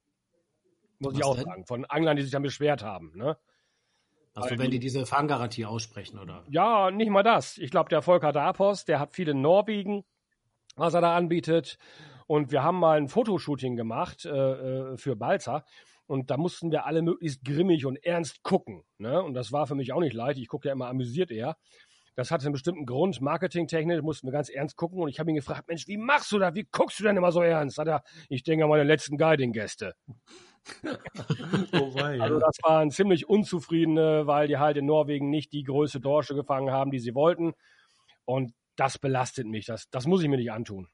Muss 1.00 1.14
was 1.14 1.18
ich 1.18 1.24
auch 1.24 1.34
denn? 1.36 1.44
sagen. 1.44 1.66
Von 1.66 1.84
Anglern, 1.84 2.16
die 2.16 2.22
sich 2.22 2.32
dann 2.32 2.42
beschwert 2.42 2.84
haben. 2.84 3.12
Ne? 3.16 3.36
Also 4.34 4.58
wenn 4.58 4.70
die 4.70 4.78
diese 4.78 5.04
Fanggarantie 5.04 5.64
aussprechen, 5.64 6.18
oder? 6.18 6.44
Ja, 6.48 6.90
nicht 6.90 7.10
mal 7.10 7.22
das. 7.22 7.58
Ich 7.58 7.70
glaube, 7.70 7.88
der 7.88 8.02
Volker 8.02 8.32
Dapos, 8.32 8.84
der 8.84 9.00
hat 9.00 9.12
viele 9.12 9.34
Norwegen, 9.34 10.04
was 10.76 10.94
er 10.94 11.00
da 11.00 11.16
anbietet. 11.16 11.78
Und 12.28 12.52
wir 12.52 12.62
haben 12.62 12.78
mal 12.78 12.98
ein 12.98 13.08
Fotoshooting 13.08 13.74
gemacht 13.74 14.26
äh, 14.26 14.30
äh, 14.30 14.96
für 14.98 15.16
Balzer. 15.16 15.64
Und 16.06 16.30
da 16.30 16.36
mussten 16.36 16.70
wir 16.70 16.84
alle 16.84 17.00
möglichst 17.00 17.42
grimmig 17.42 17.86
und 17.86 17.96
ernst 18.04 18.42
gucken. 18.42 18.84
Ne? 18.98 19.22
Und 19.22 19.32
das 19.32 19.50
war 19.50 19.66
für 19.66 19.74
mich 19.74 19.94
auch 19.94 20.00
nicht 20.00 20.12
leicht. 20.12 20.38
Ich 20.38 20.48
gucke 20.48 20.68
ja 20.68 20.74
immer 20.74 20.88
amüsiert 20.88 21.30
eher. 21.30 21.56
Das 22.16 22.30
hatte 22.30 22.44
einen 22.44 22.52
bestimmten 22.52 22.84
Grund. 22.84 23.22
Marketingtechnisch 23.22 24.02
mussten 24.02 24.26
wir 24.26 24.32
ganz 24.32 24.50
ernst 24.50 24.76
gucken. 24.76 25.00
Und 25.00 25.08
ich 25.08 25.18
habe 25.18 25.30
ihn 25.30 25.36
gefragt, 25.36 25.68
Mensch, 25.68 25.86
wie 25.88 25.96
machst 25.96 26.30
du 26.30 26.38
das? 26.38 26.54
Wie 26.54 26.68
guckst 26.70 26.98
du 27.00 27.04
denn 27.04 27.16
immer 27.16 27.32
so 27.32 27.40
ernst? 27.40 27.78
Hat 27.78 27.88
er, 27.88 28.02
ich 28.28 28.42
denke 28.42 28.64
an 28.64 28.70
meine 28.70 28.84
letzten 28.84 29.16
Guiding-Gäste. 29.16 29.94
oh 30.84 31.94
wei, 31.94 32.20
also 32.20 32.38
das 32.38 32.58
waren 32.62 32.90
ziemlich 32.90 33.26
unzufriedene, 33.26 34.26
weil 34.26 34.48
die 34.48 34.58
halt 34.58 34.76
in 34.76 34.84
Norwegen 34.84 35.30
nicht 35.30 35.52
die 35.52 35.62
größte 35.62 36.00
Dorsche 36.00 36.34
gefangen 36.34 36.70
haben, 36.70 36.90
die 36.90 36.98
sie 36.98 37.14
wollten. 37.14 37.54
Und 38.26 38.52
das 38.76 38.98
belastet 38.98 39.46
mich. 39.46 39.64
Das, 39.64 39.88
das 39.88 40.06
muss 40.06 40.22
ich 40.22 40.28
mir 40.28 40.36
nicht 40.36 40.52
antun. 40.52 40.88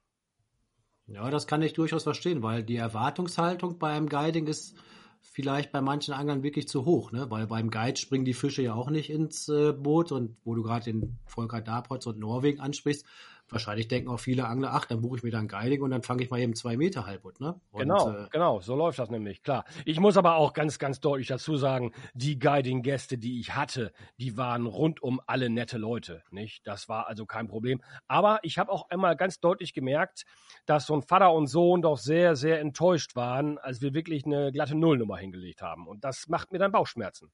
Ja, 1.06 1.30
das 1.30 1.46
kann 1.46 1.62
ich 1.62 1.74
durchaus 1.74 2.04
verstehen, 2.04 2.42
weil 2.42 2.62
die 2.62 2.76
Erwartungshaltung 2.76 3.78
beim 3.78 4.08
Guiding 4.08 4.46
ist 4.46 4.74
vielleicht 5.20 5.72
bei 5.72 5.80
manchen 5.80 6.14
Anglern 6.14 6.42
wirklich 6.42 6.68
zu 6.68 6.84
hoch, 6.84 7.12
ne? 7.12 7.30
Weil 7.30 7.46
beim 7.46 7.70
Guide 7.70 7.98
springen 7.98 8.24
die 8.24 8.34
Fische 8.34 8.62
ja 8.62 8.74
auch 8.74 8.88
nicht 8.88 9.10
ins 9.10 9.48
äh, 9.48 9.72
Boot 9.72 10.12
und 10.12 10.36
wo 10.44 10.54
du 10.54 10.62
gerade 10.62 10.84
den 10.84 11.18
Volker 11.26 11.60
Dapotz 11.60 12.06
und 12.06 12.18
Norwegen 12.18 12.60
ansprichst, 12.60 13.04
wahrscheinlich 13.48 13.88
denken 13.88 14.08
auch 14.08 14.20
viele 14.20 14.46
Angler, 14.46 14.70
ach, 14.72 14.86
dann 14.86 15.00
buche 15.00 15.18
ich 15.18 15.22
mir 15.22 15.30
dann 15.30 15.48
Guiding 15.48 15.82
und 15.82 15.90
dann 15.90 16.02
fange 16.02 16.22
ich 16.22 16.30
mal 16.30 16.40
eben 16.40 16.54
zwei 16.54 16.76
Meter 16.76 17.06
Halbut, 17.06 17.40
ne? 17.40 17.60
Und, 17.70 17.80
genau, 17.80 18.10
äh, 18.10 18.28
genau, 18.30 18.60
so 18.60 18.74
läuft 18.74 18.98
das 18.98 19.10
nämlich, 19.10 19.42
klar. 19.42 19.64
Ich 19.84 20.00
muss 20.00 20.16
aber 20.16 20.36
auch 20.36 20.52
ganz, 20.52 20.78
ganz 20.78 21.00
deutlich 21.00 21.28
dazu 21.28 21.56
sagen, 21.56 21.92
die 22.14 22.38
Guiding-Gäste, 22.38 23.18
die 23.18 23.40
ich 23.40 23.54
hatte, 23.54 23.92
die 24.18 24.36
waren 24.36 24.66
rundum 24.66 25.20
alle 25.26 25.50
nette 25.50 25.78
Leute, 25.78 26.22
nicht? 26.30 26.66
Das 26.66 26.88
war 26.88 27.06
also 27.06 27.26
kein 27.26 27.46
Problem. 27.46 27.82
Aber 28.08 28.40
ich 28.42 28.58
habe 28.58 28.72
auch 28.72 28.88
einmal 28.90 29.16
ganz 29.16 29.40
deutlich 29.40 29.74
gemerkt, 29.74 30.24
dass 30.66 30.86
so 30.86 30.94
ein 30.94 31.02
Vater 31.02 31.32
und 31.32 31.46
Sohn 31.46 31.82
doch 31.82 31.98
sehr, 31.98 32.36
sehr 32.36 32.60
enttäuscht 32.60 33.14
waren, 33.16 33.58
als 33.58 33.82
wir 33.82 33.94
wirklich 33.94 34.24
eine 34.24 34.52
glatte 34.52 34.74
Nullnummer 34.74 35.18
hingelegt 35.18 35.62
haben. 35.62 35.86
Und 35.86 36.04
das 36.04 36.28
macht 36.28 36.52
mir 36.52 36.58
dann 36.58 36.72
Bauchschmerzen. 36.72 37.30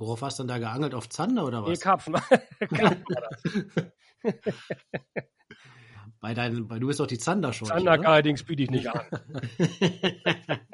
Worauf 0.00 0.22
hast 0.22 0.38
du 0.38 0.44
denn 0.44 0.48
da 0.48 0.58
geangelt? 0.58 0.94
Auf 0.94 1.10
Zander 1.10 1.44
oder 1.44 1.62
was? 1.62 1.68
Nee, 1.68 1.76
Karpfen. 1.76 2.14
Karpfen. 2.74 3.72
bei 6.20 6.34
deinen, 6.34 6.68
bei 6.68 6.78
du 6.78 6.86
bist 6.86 7.00
doch 7.00 7.06
die 7.06 7.18
Zander 7.18 7.52
schon. 7.52 7.68
Zander 7.68 7.92
allerdings 7.92 8.44
biete 8.44 8.62
ich 8.62 8.70
nicht 8.70 8.88
an. 8.88 9.06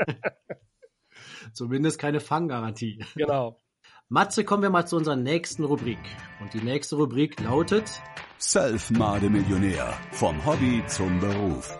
Zumindest 1.53 1.99
keine 1.99 2.21
Fanggarantie. 2.21 3.05
Genau. 3.15 3.63
Matze, 4.09 4.45
kommen 4.45 4.63
wir 4.63 4.71
mal 4.71 4.87
zu 4.87 4.97
unserer 4.97 5.17
nächsten 5.17 5.65
Rubrik. 5.65 5.99
Und 6.41 6.55
die 6.55 6.61
nächste 6.61 6.97
Rubrik 6.97 7.41
lautet 7.41 8.03
Self-Made-Millionär. 8.39 9.95
Vom 10.13 10.45
Hobby 10.45 10.83
zum 10.87 11.19
Beruf. 11.19 11.77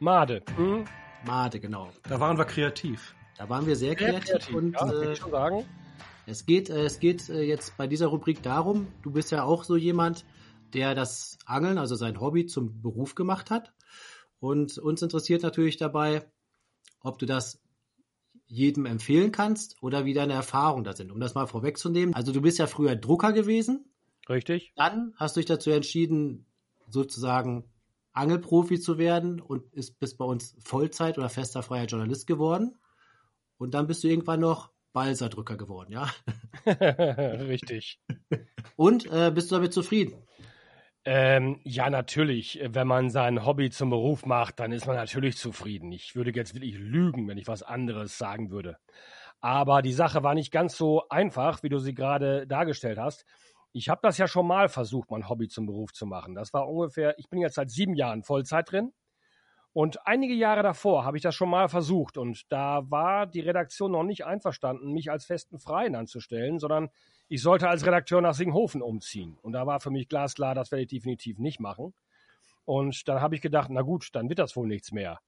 Made. 0.00 0.42
Hm? 0.56 0.84
Made, 1.24 1.60
genau. 1.60 1.88
Da 2.02 2.20
waren 2.20 2.36
wir 2.36 2.44
kreativ. 2.44 3.14
Da 3.38 3.48
waren 3.48 3.66
wir 3.66 3.76
sehr 3.76 3.94
kreativ, 3.94 4.26
sehr 4.26 4.38
kreativ 4.38 4.54
und 4.54 4.72
ja, 4.74 4.92
äh, 4.92 5.16
schon 5.16 5.30
sagen. 5.30 5.64
Es 6.26 6.46
geht, 6.46 6.70
äh, 6.70 6.84
es 6.84 7.00
geht 7.00 7.28
äh, 7.28 7.42
jetzt 7.42 7.76
bei 7.76 7.86
dieser 7.86 8.06
Rubrik 8.06 8.42
darum, 8.42 8.88
du 9.02 9.10
bist 9.10 9.30
ja 9.30 9.44
auch 9.44 9.64
so 9.64 9.76
jemand, 9.76 10.24
der 10.72 10.94
das 10.94 11.38
Angeln, 11.46 11.78
also 11.78 11.94
sein 11.94 12.20
Hobby, 12.20 12.46
zum 12.46 12.82
Beruf 12.82 13.14
gemacht 13.14 13.50
hat. 13.50 13.72
Und 14.40 14.78
uns 14.78 15.02
interessiert 15.02 15.42
natürlich 15.42 15.76
dabei, 15.76 16.28
ob 17.00 17.18
du 17.18 17.26
das 17.26 17.62
jedem 18.46 18.84
empfehlen 18.86 19.32
kannst 19.32 19.82
oder 19.82 20.04
wie 20.04 20.14
deine 20.14 20.34
Erfahrungen 20.34 20.84
da 20.84 20.94
sind. 20.94 21.10
Um 21.10 21.20
das 21.20 21.34
mal 21.34 21.46
vorwegzunehmen. 21.46 22.14
Also 22.14 22.32
du 22.32 22.42
bist 22.42 22.58
ja 22.58 22.66
früher 22.66 22.96
Drucker 22.96 23.32
gewesen. 23.32 23.86
Richtig. 24.28 24.72
Dann 24.76 25.14
hast 25.16 25.36
du 25.36 25.40
dich 25.40 25.46
dazu 25.46 25.70
entschieden, 25.70 26.46
sozusagen 26.88 27.64
Angelprofi 28.12 28.78
zu 28.78 28.98
werden 28.98 29.40
und 29.40 29.72
ist, 29.72 29.98
bist 29.98 30.18
bei 30.18 30.24
uns 30.24 30.56
Vollzeit 30.60 31.18
oder 31.18 31.28
fester 31.28 31.62
freier 31.62 31.86
Journalist 31.86 32.26
geworden. 32.26 32.76
Und 33.58 33.74
dann 33.74 33.86
bist 33.86 34.04
du 34.04 34.08
irgendwann 34.08 34.40
noch 34.40 34.73
Balserdrücker 34.94 35.58
geworden, 35.58 35.92
ja? 35.92 36.08
Richtig. 36.66 38.00
Und 38.76 39.06
äh, 39.12 39.30
bist 39.34 39.50
du 39.50 39.56
damit 39.56 39.74
zufrieden? 39.74 40.14
Ähm, 41.04 41.60
ja, 41.64 41.90
natürlich. 41.90 42.60
Wenn 42.64 42.86
man 42.86 43.10
sein 43.10 43.44
Hobby 43.44 43.68
zum 43.70 43.90
Beruf 43.90 44.24
macht, 44.24 44.60
dann 44.60 44.72
ist 44.72 44.86
man 44.86 44.96
natürlich 44.96 45.36
zufrieden. 45.36 45.92
Ich 45.92 46.14
würde 46.16 46.30
jetzt 46.30 46.54
wirklich 46.54 46.78
lügen, 46.78 47.28
wenn 47.28 47.36
ich 47.36 47.48
was 47.48 47.62
anderes 47.62 48.16
sagen 48.16 48.50
würde. 48.50 48.78
Aber 49.40 49.82
die 49.82 49.92
Sache 49.92 50.22
war 50.22 50.34
nicht 50.34 50.50
ganz 50.50 50.76
so 50.76 51.06
einfach, 51.10 51.62
wie 51.62 51.68
du 51.68 51.78
sie 51.78 51.92
gerade 51.92 52.46
dargestellt 52.46 52.98
hast. 52.98 53.26
Ich 53.72 53.88
habe 53.88 54.00
das 54.02 54.16
ja 54.16 54.28
schon 54.28 54.46
mal 54.46 54.68
versucht, 54.68 55.10
mein 55.10 55.28
Hobby 55.28 55.48
zum 55.48 55.66
Beruf 55.66 55.92
zu 55.92 56.06
machen. 56.06 56.34
Das 56.34 56.54
war 56.54 56.68
ungefähr, 56.68 57.18
ich 57.18 57.28
bin 57.28 57.40
jetzt 57.40 57.56
seit 57.56 57.70
sieben 57.70 57.94
Jahren 57.94 58.22
Vollzeit 58.22 58.70
drin. 58.70 58.92
Und 59.74 60.06
einige 60.06 60.34
Jahre 60.34 60.62
davor 60.62 61.04
habe 61.04 61.16
ich 61.16 61.22
das 61.24 61.34
schon 61.34 61.50
mal 61.50 61.68
versucht 61.68 62.16
und 62.16 62.50
da 62.52 62.88
war 62.92 63.26
die 63.26 63.40
Redaktion 63.40 63.90
noch 63.90 64.04
nicht 64.04 64.24
einverstanden, 64.24 64.92
mich 64.92 65.10
als 65.10 65.24
festen 65.24 65.58
Freien 65.58 65.96
anzustellen, 65.96 66.60
sondern 66.60 66.90
ich 67.28 67.42
sollte 67.42 67.68
als 67.68 67.84
Redakteur 67.84 68.20
nach 68.20 68.34
Singhofen 68.34 68.82
umziehen. 68.82 69.36
Und 69.42 69.52
da 69.52 69.66
war 69.66 69.80
für 69.80 69.90
mich 69.90 70.08
glasklar, 70.08 70.54
das 70.54 70.70
werde 70.70 70.82
ich 70.82 70.88
definitiv 70.88 71.40
nicht 71.40 71.58
machen. 71.58 71.92
Und 72.64 73.08
dann 73.08 73.20
habe 73.20 73.34
ich 73.34 73.40
gedacht, 73.40 73.68
na 73.68 73.82
gut, 73.82 74.10
dann 74.12 74.28
wird 74.28 74.38
das 74.38 74.54
wohl 74.54 74.68
nichts 74.68 74.92
mehr. 74.92 75.18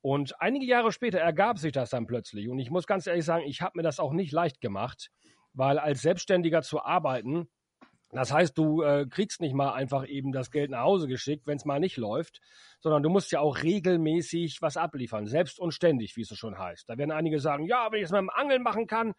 Und 0.00 0.40
einige 0.40 0.64
Jahre 0.64 0.92
später 0.92 1.18
ergab 1.18 1.58
sich 1.58 1.72
das 1.72 1.90
dann 1.90 2.06
plötzlich. 2.06 2.48
Und 2.48 2.60
ich 2.60 2.70
muss 2.70 2.86
ganz 2.86 3.08
ehrlich 3.08 3.24
sagen, 3.24 3.44
ich 3.46 3.62
habe 3.62 3.78
mir 3.78 3.82
das 3.82 3.98
auch 3.98 4.12
nicht 4.12 4.30
leicht 4.30 4.60
gemacht, 4.60 5.10
weil 5.54 5.76
als 5.76 6.02
Selbstständiger 6.02 6.62
zu 6.62 6.84
arbeiten, 6.84 7.48
das 8.10 8.32
heißt, 8.32 8.56
du 8.56 8.82
äh, 8.82 9.06
kriegst 9.08 9.40
nicht 9.40 9.54
mal 9.54 9.72
einfach 9.72 10.06
eben 10.06 10.32
das 10.32 10.50
Geld 10.50 10.70
nach 10.70 10.82
Hause 10.82 11.08
geschickt, 11.08 11.46
wenn 11.46 11.58
es 11.58 11.66
mal 11.66 11.78
nicht 11.78 11.98
läuft, 11.98 12.40
sondern 12.80 13.02
du 13.02 13.10
musst 13.10 13.30
ja 13.32 13.40
auch 13.40 13.62
regelmäßig 13.62 14.62
was 14.62 14.76
abliefern, 14.78 15.26
selbst 15.26 15.58
und 15.58 15.72
ständig, 15.72 16.16
wie 16.16 16.22
es 16.22 16.28
so 16.28 16.34
schon 16.34 16.58
heißt. 16.58 16.88
Da 16.88 16.96
werden 16.96 17.12
einige 17.12 17.38
sagen, 17.38 17.66
ja, 17.66 17.88
wenn 17.90 17.98
ich 17.98 18.06
es 18.06 18.10
mit 18.10 18.20
dem 18.20 18.30
Angeln 18.30 18.62
machen 18.62 18.86
kann, 18.86 19.12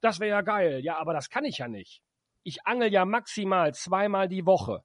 das 0.00 0.20
wäre 0.20 0.30
ja 0.30 0.42
geil. 0.42 0.80
Ja, 0.84 0.98
aber 0.98 1.12
das 1.12 1.28
kann 1.28 1.44
ich 1.44 1.58
ja 1.58 1.66
nicht. 1.66 2.02
Ich 2.44 2.64
angel 2.66 2.92
ja 2.92 3.04
maximal 3.04 3.74
zweimal 3.74 4.28
die 4.28 4.46
Woche. 4.46 4.84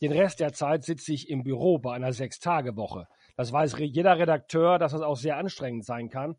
Den 0.00 0.12
Rest 0.12 0.40
der 0.40 0.52
Zeit 0.52 0.84
sitze 0.84 1.12
ich 1.12 1.28
im 1.28 1.44
Büro 1.44 1.78
bei 1.78 1.94
einer 1.94 2.12
Sechs-Tage-Woche. 2.12 3.06
Das 3.36 3.52
weiß 3.52 3.76
jeder 3.78 4.18
Redakteur, 4.18 4.78
dass 4.78 4.92
das 4.92 5.02
auch 5.02 5.16
sehr 5.16 5.36
anstrengend 5.36 5.84
sein 5.84 6.08
kann. 6.08 6.36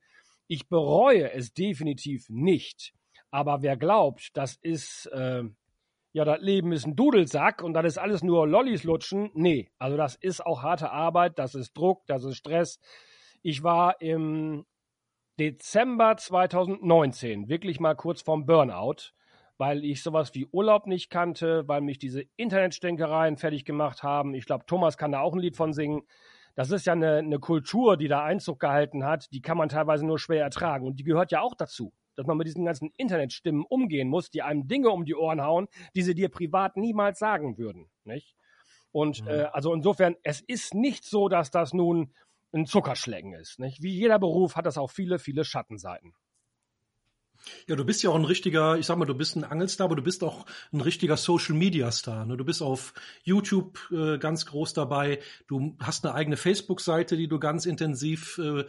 Ich 0.47 0.67
bereue 0.67 1.31
es 1.31 1.53
definitiv 1.53 2.25
nicht. 2.29 2.93
Aber 3.31 3.61
wer 3.61 3.77
glaubt, 3.77 4.29
das 4.33 4.55
ist, 4.55 5.07
äh, 5.07 5.43
ja, 6.15 6.23
das 6.23 6.39
Leben 6.39 6.71
ist 6.71 6.87
ein 6.87 6.95
Dudelsack 6.95 7.61
und 7.61 7.73
das 7.73 7.83
ist 7.83 7.97
alles 7.97 8.23
nur 8.23 8.47
Lollis 8.47 8.85
lutschen, 8.85 9.31
nee. 9.33 9.69
Also 9.77 9.97
das 9.97 10.15
ist 10.15 10.45
auch 10.45 10.63
harte 10.63 10.89
Arbeit, 10.89 11.37
das 11.37 11.55
ist 11.55 11.73
Druck, 11.77 12.07
das 12.07 12.23
ist 12.23 12.37
Stress. 12.37 12.79
Ich 13.41 13.63
war 13.63 13.99
im 13.99 14.65
Dezember 15.41 16.15
2019 16.15 17.49
wirklich 17.49 17.81
mal 17.81 17.95
kurz 17.95 18.21
vorm 18.21 18.45
Burnout, 18.45 19.11
weil 19.57 19.83
ich 19.83 20.03
sowas 20.03 20.33
wie 20.33 20.47
Urlaub 20.53 20.87
nicht 20.87 21.09
kannte, 21.09 21.67
weil 21.67 21.81
mich 21.81 21.99
diese 21.99 22.23
Internetstänkereien 22.37 23.35
fertig 23.35 23.65
gemacht 23.65 24.01
haben. 24.01 24.35
Ich 24.35 24.45
glaube, 24.45 24.65
Thomas 24.67 24.95
kann 24.95 25.11
da 25.11 25.19
auch 25.19 25.33
ein 25.33 25.39
Lied 25.39 25.57
von 25.57 25.73
singen 25.73 26.03
das 26.55 26.71
ist 26.71 26.85
ja 26.85 26.93
eine, 26.93 27.17
eine 27.17 27.39
Kultur, 27.39 27.97
die 27.97 28.07
da 28.07 28.23
Einzug 28.23 28.61
gehalten 28.61 29.03
hat, 29.03 29.31
die 29.33 29.41
kann 29.41 29.57
man 29.57 29.67
teilweise 29.67 30.05
nur 30.05 30.17
schwer 30.17 30.41
ertragen. 30.41 30.87
Und 30.87 30.97
die 30.97 31.03
gehört 31.03 31.31
ja 31.31 31.41
auch 31.41 31.53
dazu, 31.53 31.91
dass 32.15 32.25
man 32.25 32.37
mit 32.37 32.47
diesen 32.47 32.65
ganzen 32.65 32.91
Internetstimmen 32.97 33.65
umgehen 33.67 34.09
muss, 34.09 34.29
die 34.29 34.41
einem 34.41 34.67
Dinge 34.67 34.89
um 34.89 35.05
die 35.05 35.15
Ohren 35.15 35.41
hauen, 35.41 35.67
die 35.95 36.01
sie 36.01 36.15
dir 36.15 36.29
privat 36.29 36.77
niemals 36.77 37.19
sagen 37.19 37.57
würden. 37.57 37.89
Nicht? 38.03 38.35
Und 38.91 39.23
mhm. 39.23 39.27
äh, 39.27 39.43
also 39.51 39.73
insofern, 39.73 40.15
es 40.23 40.41
ist 40.41 40.73
nicht 40.73 41.03
so, 41.03 41.27
dass 41.27 41.51
das 41.51 41.73
nun 41.73 42.13
ein 42.53 42.65
Zuckerschlecken 42.65 43.33
ist. 43.33 43.59
Nicht? 43.59 43.83
Wie 43.83 43.93
jeder 43.93 44.19
Beruf 44.19 44.55
hat 44.55 44.65
das 44.65 44.77
auch 44.77 44.89
viele, 44.89 45.19
viele 45.19 45.43
Schattenseiten. 45.43 46.13
Ja, 47.67 47.75
du 47.75 47.85
bist 47.85 48.01
ja 48.03 48.09
auch 48.09 48.15
ein 48.15 48.25
richtiger, 48.25 48.77
ich 48.77 48.85
sag 48.85 48.97
mal, 48.97 49.05
du 49.05 49.13
bist 49.13 49.35
ein 49.35 49.43
Angelstar, 49.43 49.85
aber 49.85 49.95
du 49.95 50.01
bist 50.01 50.23
auch 50.23 50.45
ein 50.71 50.81
richtiger 50.81 51.17
Social 51.17 51.55
Media 51.55 51.91
Star. 51.91 52.25
Ne? 52.25 52.37
Du 52.37 52.45
bist 52.45 52.61
auf 52.61 52.93
YouTube 53.23 53.79
äh, 53.91 54.17
ganz 54.17 54.45
groß 54.45 54.73
dabei. 54.73 55.19
Du 55.47 55.75
hast 55.79 56.05
eine 56.05 56.15
eigene 56.15 56.37
Facebook-Seite, 56.37 57.17
die 57.17 57.27
du 57.27 57.39
ganz 57.39 57.65
intensiv 57.65 58.37
äh, 58.39 58.65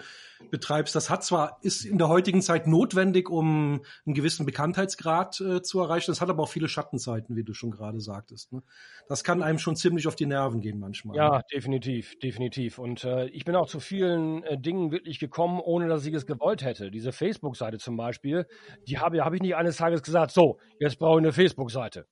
betreibst. 0.50 0.94
Das 0.94 1.10
hat 1.10 1.24
zwar, 1.24 1.58
ist 1.62 1.84
in 1.84 1.98
der 1.98 2.08
heutigen 2.08 2.42
Zeit 2.42 2.66
notwendig, 2.66 3.28
um 3.28 3.82
einen 4.04 4.14
gewissen 4.14 4.46
Bekanntheitsgrad 4.46 5.40
äh, 5.40 5.62
zu 5.62 5.80
erreichen. 5.80 6.10
Das 6.10 6.20
hat 6.20 6.30
aber 6.30 6.42
auch 6.42 6.48
viele 6.48 6.68
Schattenseiten, 6.68 7.36
wie 7.36 7.44
du 7.44 7.54
schon 7.54 7.70
gerade 7.70 8.00
sagtest. 8.00 8.52
Ne? 8.52 8.62
Das 9.08 9.24
kann 9.24 9.42
einem 9.42 9.58
schon 9.58 9.76
ziemlich 9.76 10.06
auf 10.06 10.16
die 10.16 10.26
Nerven 10.26 10.60
gehen 10.60 10.78
manchmal. 10.78 11.16
Ja, 11.16 11.38
ne? 11.38 11.42
definitiv, 11.52 12.18
definitiv. 12.18 12.78
Und 12.78 13.04
äh, 13.04 13.26
ich 13.26 13.44
bin 13.44 13.56
auch 13.56 13.66
zu 13.66 13.80
vielen 13.80 14.42
äh, 14.44 14.58
Dingen 14.58 14.90
wirklich 14.90 15.18
gekommen, 15.18 15.60
ohne 15.60 15.88
dass 15.88 16.06
ich 16.06 16.14
es 16.14 16.26
gewollt 16.26 16.64
hätte. 16.64 16.90
Diese 16.90 17.12
Facebook-Seite 17.12 17.78
zum 17.78 17.96
Beispiel, 17.96 18.46
die 18.86 18.98
habe 18.98 19.24
hab 19.24 19.32
ich 19.32 19.42
nicht 19.42 19.56
eines 19.56 19.76
Tages 19.76 20.02
gesagt, 20.02 20.32
so, 20.32 20.58
jetzt 20.78 20.98
brauche 20.98 21.18
ich 21.18 21.24
eine 21.24 21.32
Facebook-Seite. 21.32 22.06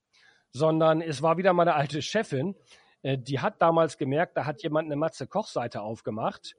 Sondern 0.53 1.01
es 1.01 1.21
war 1.21 1.37
wieder 1.37 1.53
meine 1.53 1.75
alte 1.75 2.01
Chefin, 2.01 2.55
äh, 3.03 3.19
die 3.19 3.41
hat 3.41 3.61
damals 3.61 3.99
gemerkt, 3.99 4.37
da 4.37 4.47
hat 4.47 4.63
jemand 4.63 4.87
eine 4.87 4.97
Matze-Koch-Seite 4.97 5.83
aufgemacht 5.83 6.57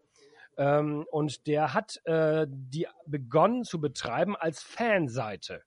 ähm, 0.58 1.06
und 1.12 1.48
der 1.48 1.74
hat 1.74 2.00
äh, 2.06 2.48
die 2.50 2.88
begonnen 3.06 3.64
zu 3.64 3.80
betreiben 3.80 4.36
als 4.36 4.62
Fanseite. 4.64 5.64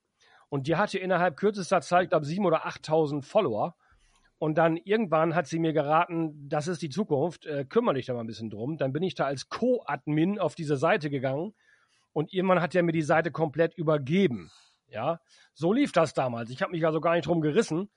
Und 0.48 0.66
die 0.66 0.76
hatte 0.76 0.98
innerhalb 0.98 1.36
kürzester 1.36 1.80
Zeit, 1.80 2.04
ich 2.04 2.10
glaube, 2.10 2.24
sieben 2.24 2.46
oder 2.46 2.66
8.000 2.66 3.22
Follower. 3.22 3.76
Und 4.38 4.56
dann 4.56 4.76
irgendwann 4.76 5.34
hat 5.34 5.46
sie 5.46 5.58
mir 5.58 5.72
geraten, 5.72 6.48
das 6.48 6.68
ist 6.68 6.80
die 6.80 6.90
Zukunft, 6.90 7.44
äh, 7.44 7.64
kümmere 7.64 7.96
dich 7.96 8.06
da 8.06 8.14
mal 8.14 8.20
ein 8.20 8.26
bisschen 8.26 8.50
drum. 8.50 8.78
Dann 8.78 8.92
bin 8.92 9.02
ich 9.02 9.14
da 9.14 9.26
als 9.26 9.48
Co-Admin 9.48 10.38
auf 10.38 10.54
diese 10.54 10.76
Seite 10.76 11.10
gegangen 11.10 11.54
und 12.12 12.32
irgendwann 12.32 12.62
hat 12.62 12.74
er 12.74 12.82
mir 12.82 12.92
die 12.92 13.02
Seite 13.02 13.30
komplett 13.30 13.74
übergeben. 13.74 14.50
Ja, 14.86 15.20
so 15.54 15.72
lief 15.72 15.92
das 15.92 16.14
damals. 16.14 16.50
Ich 16.50 16.62
habe 16.62 16.72
mich 16.72 16.86
also 16.86 17.00
gar 17.00 17.14
nicht 17.14 17.26
drum 17.26 17.40
gerissen. 17.40 17.90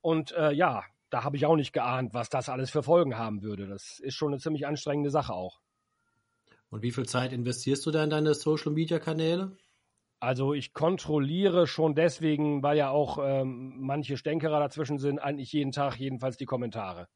Und 0.00 0.32
äh, 0.32 0.52
ja, 0.52 0.82
da 1.10 1.24
habe 1.24 1.36
ich 1.36 1.46
auch 1.46 1.56
nicht 1.56 1.72
geahnt, 1.72 2.14
was 2.14 2.28
das 2.28 2.48
alles 2.48 2.70
für 2.70 2.82
Folgen 2.82 3.16
haben 3.16 3.42
würde. 3.42 3.66
Das 3.66 4.00
ist 4.00 4.14
schon 4.14 4.32
eine 4.32 4.40
ziemlich 4.40 4.66
anstrengende 4.66 5.10
Sache 5.10 5.32
auch. 5.32 5.60
Und 6.72 6.80
wie 6.80 6.90
viel 6.90 7.04
Zeit 7.04 7.34
investierst 7.34 7.84
du 7.84 7.90
da 7.90 8.02
in 8.02 8.08
deine 8.08 8.32
Social-Media-Kanäle? 8.32 9.54
Also 10.20 10.54
ich 10.54 10.72
kontrolliere 10.72 11.66
schon 11.66 11.94
deswegen, 11.94 12.62
weil 12.62 12.78
ja 12.78 12.88
auch 12.88 13.18
ähm, 13.22 13.74
manche 13.78 14.16
Stänkerer 14.16 14.58
dazwischen 14.58 14.96
sind, 14.96 15.18
eigentlich 15.18 15.52
jeden 15.52 15.72
Tag 15.72 15.96
jedenfalls 15.96 16.38
die 16.38 16.46
Kommentare. 16.46 17.08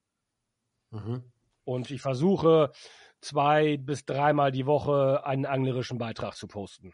Mhm. 0.90 1.32
Und 1.64 1.90
ich 1.90 2.02
versuche 2.02 2.70
zwei 3.22 3.78
bis 3.78 4.04
dreimal 4.04 4.52
die 4.52 4.66
Woche 4.66 5.24
einen 5.24 5.46
anglerischen 5.46 5.96
Beitrag 5.96 6.34
zu 6.34 6.48
posten. 6.48 6.92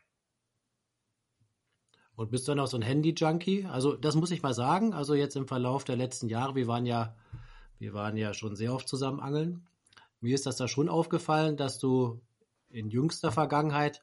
Und 2.15 2.31
bist 2.31 2.47
du 2.47 2.53
dann 2.53 2.61
auch 2.61 2.69
so 2.69 2.77
ein 2.77 2.83
Handy-Junkie? 2.83 3.67
Also 3.67 3.97
das 3.97 4.15
muss 4.15 4.31
ich 4.31 4.45
mal 4.45 4.55
sagen. 4.55 4.95
Also 4.95 5.15
jetzt 5.15 5.35
im 5.35 5.49
Verlauf 5.49 5.83
der 5.83 5.97
letzten 5.97 6.29
Jahre, 6.29 6.55
wir 6.55 6.69
waren 6.69 6.87
ja, 6.87 7.17
wir 7.81 7.93
waren 7.93 8.17
ja 8.17 8.33
schon 8.35 8.55
sehr 8.55 8.73
oft 8.73 8.87
zusammen 8.87 9.19
angeln. 9.19 9.67
Mir 10.21 10.37
ist 10.37 10.47
das 10.47 10.59
da 10.59 10.69
schon 10.69 10.89
aufgefallen, 10.89 11.57
dass 11.57 11.81
du 11.81 12.21
in 12.73 12.89
jüngster 12.89 13.33
Vergangenheit 13.33 14.03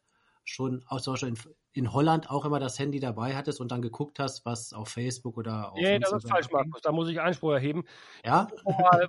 schon 0.49 0.84
auch 0.88 0.99
zum 0.99 1.13
Beispiel 1.13 1.30
in, 1.30 1.38
in, 1.74 1.93
Holland 1.93 2.30
auch 2.30 2.43
immer 2.45 2.59
das 2.59 2.80
Handy 2.80 2.99
dabei 2.99 3.36
hattest 3.36 3.61
und 3.61 3.72
dann 3.72 3.82
geguckt 3.82 4.20
hast, 4.20 4.45
was 4.45 4.74
auf 4.74 4.89
Facebook 4.89 5.38
oder 5.38 5.72
auf 5.72 5.78
Nee, 5.78 5.95
Instagram 5.95 6.17
das 6.17 6.24
ist 6.24 6.30
falsch, 6.30 6.51
Markus. 6.51 6.82
Da 6.82 6.91
muss 6.91 7.09
ich 7.09 7.22
Einspruch 7.22 7.51
erheben. 7.51 7.84
Ja? 8.26 8.47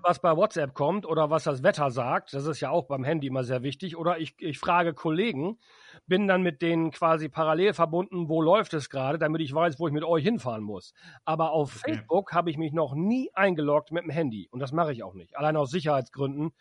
was 0.03 0.21
bei 0.21 0.37
WhatsApp 0.37 0.75
kommt 0.75 1.07
oder 1.07 1.31
was 1.31 1.45
das 1.45 1.63
Wetter 1.63 1.91
sagt, 1.91 2.35
das 2.35 2.47
ist 2.47 2.61
ja 2.61 2.71
auch 2.71 2.87
beim 2.87 3.05
Handy 3.05 3.29
immer 3.29 3.45
sehr 3.45 3.63
wichtig. 3.63 3.97
Oder 3.97 4.19
ich, 4.19 4.35
ich 4.39 4.59
frage 4.59 4.93
Kollegen, 4.93 5.59
bin 6.07 6.29
dann 6.29 6.43
mit 6.43 6.61
denen 6.61 6.91
quasi 6.91 7.29
parallel 7.29 7.73
verbunden, 7.73 8.29
wo 8.29 8.43
läuft 8.43 8.75
es 8.75 8.91
gerade, 8.91 9.19
damit 9.19 9.41
ich 9.41 9.55
weiß, 9.55 9.81
wo 9.81 9.89
ich 9.89 9.95
mit 9.95 10.05
euch 10.05 10.25
hinfahren 10.25 10.63
muss. 10.63 10.93
Aber 11.25 11.53
auf 11.53 11.77
okay. 11.77 11.95
Facebook 11.95 12.33
habe 12.33 12.51
ich 12.51 12.59
mich 12.59 12.73
noch 12.73 12.95
nie 12.95 13.31
eingeloggt 13.33 13.93
mit 13.93 14.05
dem 14.05 14.11
Handy. 14.11 14.49
Und 14.51 14.61
das 14.61 14.73
mache 14.73 14.93
ich 14.93 15.03
auch 15.03 15.15
nicht. 15.15 15.39
Allein 15.39 15.57
aus 15.57 15.71
Sicherheitsgründen 15.71 16.53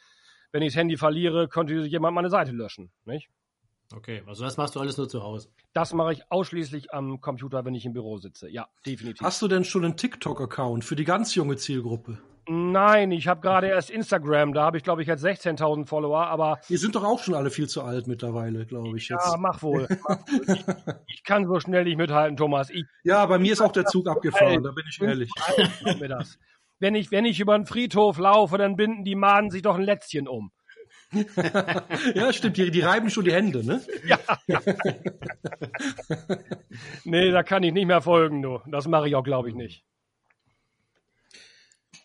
wenn 0.52 0.62
ich 0.62 0.74
das 0.74 0.80
Handy 0.80 0.98
verliere, 0.98 1.48
könnte 1.48 1.74
jemand 1.74 2.16
meine 2.16 2.30
Seite 2.30 2.52
löschen. 2.52 2.92
Nicht? 3.06 3.30
Okay, 3.96 4.22
also 4.28 4.44
das 4.44 4.58
machst 4.58 4.76
du 4.76 4.80
alles 4.80 4.98
nur 4.98 5.10
zu 5.10 5.24
Hause. 5.24 5.50
Das 5.74 5.94
mache 5.94 6.14
ich 6.14 6.32
ausschließlich 6.32 6.94
am 6.94 7.22
Computer, 7.22 7.66
wenn 7.66 7.74
ich 7.74 7.86
im 7.86 7.94
Büro 7.94 8.18
sitze. 8.18 8.48
Ja, 8.50 8.68
definitiv. 8.86 9.22
Hast 9.22 9.42
du 9.42 9.48
denn 9.48 9.64
schon 9.64 9.84
einen 9.84 9.98
TikTok-Account 9.98 10.86
für 10.86 10.96
die 10.96 11.06
ganz 11.06 11.34
junge 11.34 11.58
Zielgruppe? 11.58 12.20
Nein, 12.48 13.12
ich 13.12 13.28
habe 13.28 13.42
gerade 13.42 13.68
erst 13.68 13.92
Instagram. 13.92 14.54
Da 14.54 14.64
habe 14.64 14.78
ich, 14.78 14.84
glaube 14.84 15.02
ich, 15.02 15.08
jetzt 15.08 15.24
16.000 15.24 15.86
Follower. 15.86 16.28
Aber 16.28 16.60
wir 16.68 16.80
sind 16.80 16.96
doch 16.96 17.04
auch 17.04 17.22
schon 17.22 17.36
alle 17.36 17.52
viel 17.52 17.68
zu 17.68 17.84
alt 17.84 18.08
mittlerweile, 18.08 18.66
glaube 18.66 18.98
ich. 18.98 19.10
Jetzt. 19.10 19.26
Ja, 19.26 19.38
mach 19.38 19.62
wohl. 19.62 19.88
Mach 20.08 20.20
wohl. 20.28 20.66
Ich, 21.08 21.16
ich, 21.16 21.24
kann 21.24 21.46
so 21.48 21.60
schnell 21.60 21.84
nicht 21.84 21.98
mithalten, 21.98 22.38
Thomas. 22.38 22.72
Ich, 22.72 22.86
ja, 23.04 23.24
bei 23.28 23.38
mir 23.38 23.54
ist 23.54 23.62
auch 23.62 23.72
der 23.72 23.86
Zug 23.86 24.08
abgefahren. 24.08 24.64
Da 24.64 24.72
bin 24.72 24.84
ich 24.90 25.00
ehrlich. 25.00 25.32
Mir 26.00 26.08
das 26.08 26.40
wenn 26.80 26.96
ich, 26.96 27.12
wenn 27.12 27.26
ich 27.26 27.40
über 27.40 27.58
den 27.58 27.66
Friedhof 27.66 28.18
laufe, 28.18 28.58
dann 28.58 28.76
binden 28.76 29.04
die 29.04 29.16
Mahnen 29.16 29.52
sich 29.52 29.62
doch 29.62 29.76
ein 29.76 29.84
Lätzchen 29.84 30.28
um. 30.28 30.52
ja, 32.14 32.32
stimmt, 32.34 32.58
die, 32.58 32.70
die 32.70 32.82
reiben 32.82 33.10
schon 33.10 33.26
die 33.26 33.34
Hände, 33.34 33.66
ne? 33.66 33.82
Ja. 34.06 34.20
nee, 37.04 37.32
da 37.32 37.42
kann 37.42 37.64
ich 37.64 37.74
nicht 37.74 37.88
mehr 37.88 38.02
folgen, 38.02 38.42
du. 38.44 38.62
Das 38.68 38.88
mache 38.88 39.08
ich 39.08 39.16
auch, 39.16 39.24
glaube 39.24 39.50
ich, 39.50 39.56
nicht. 39.56 39.84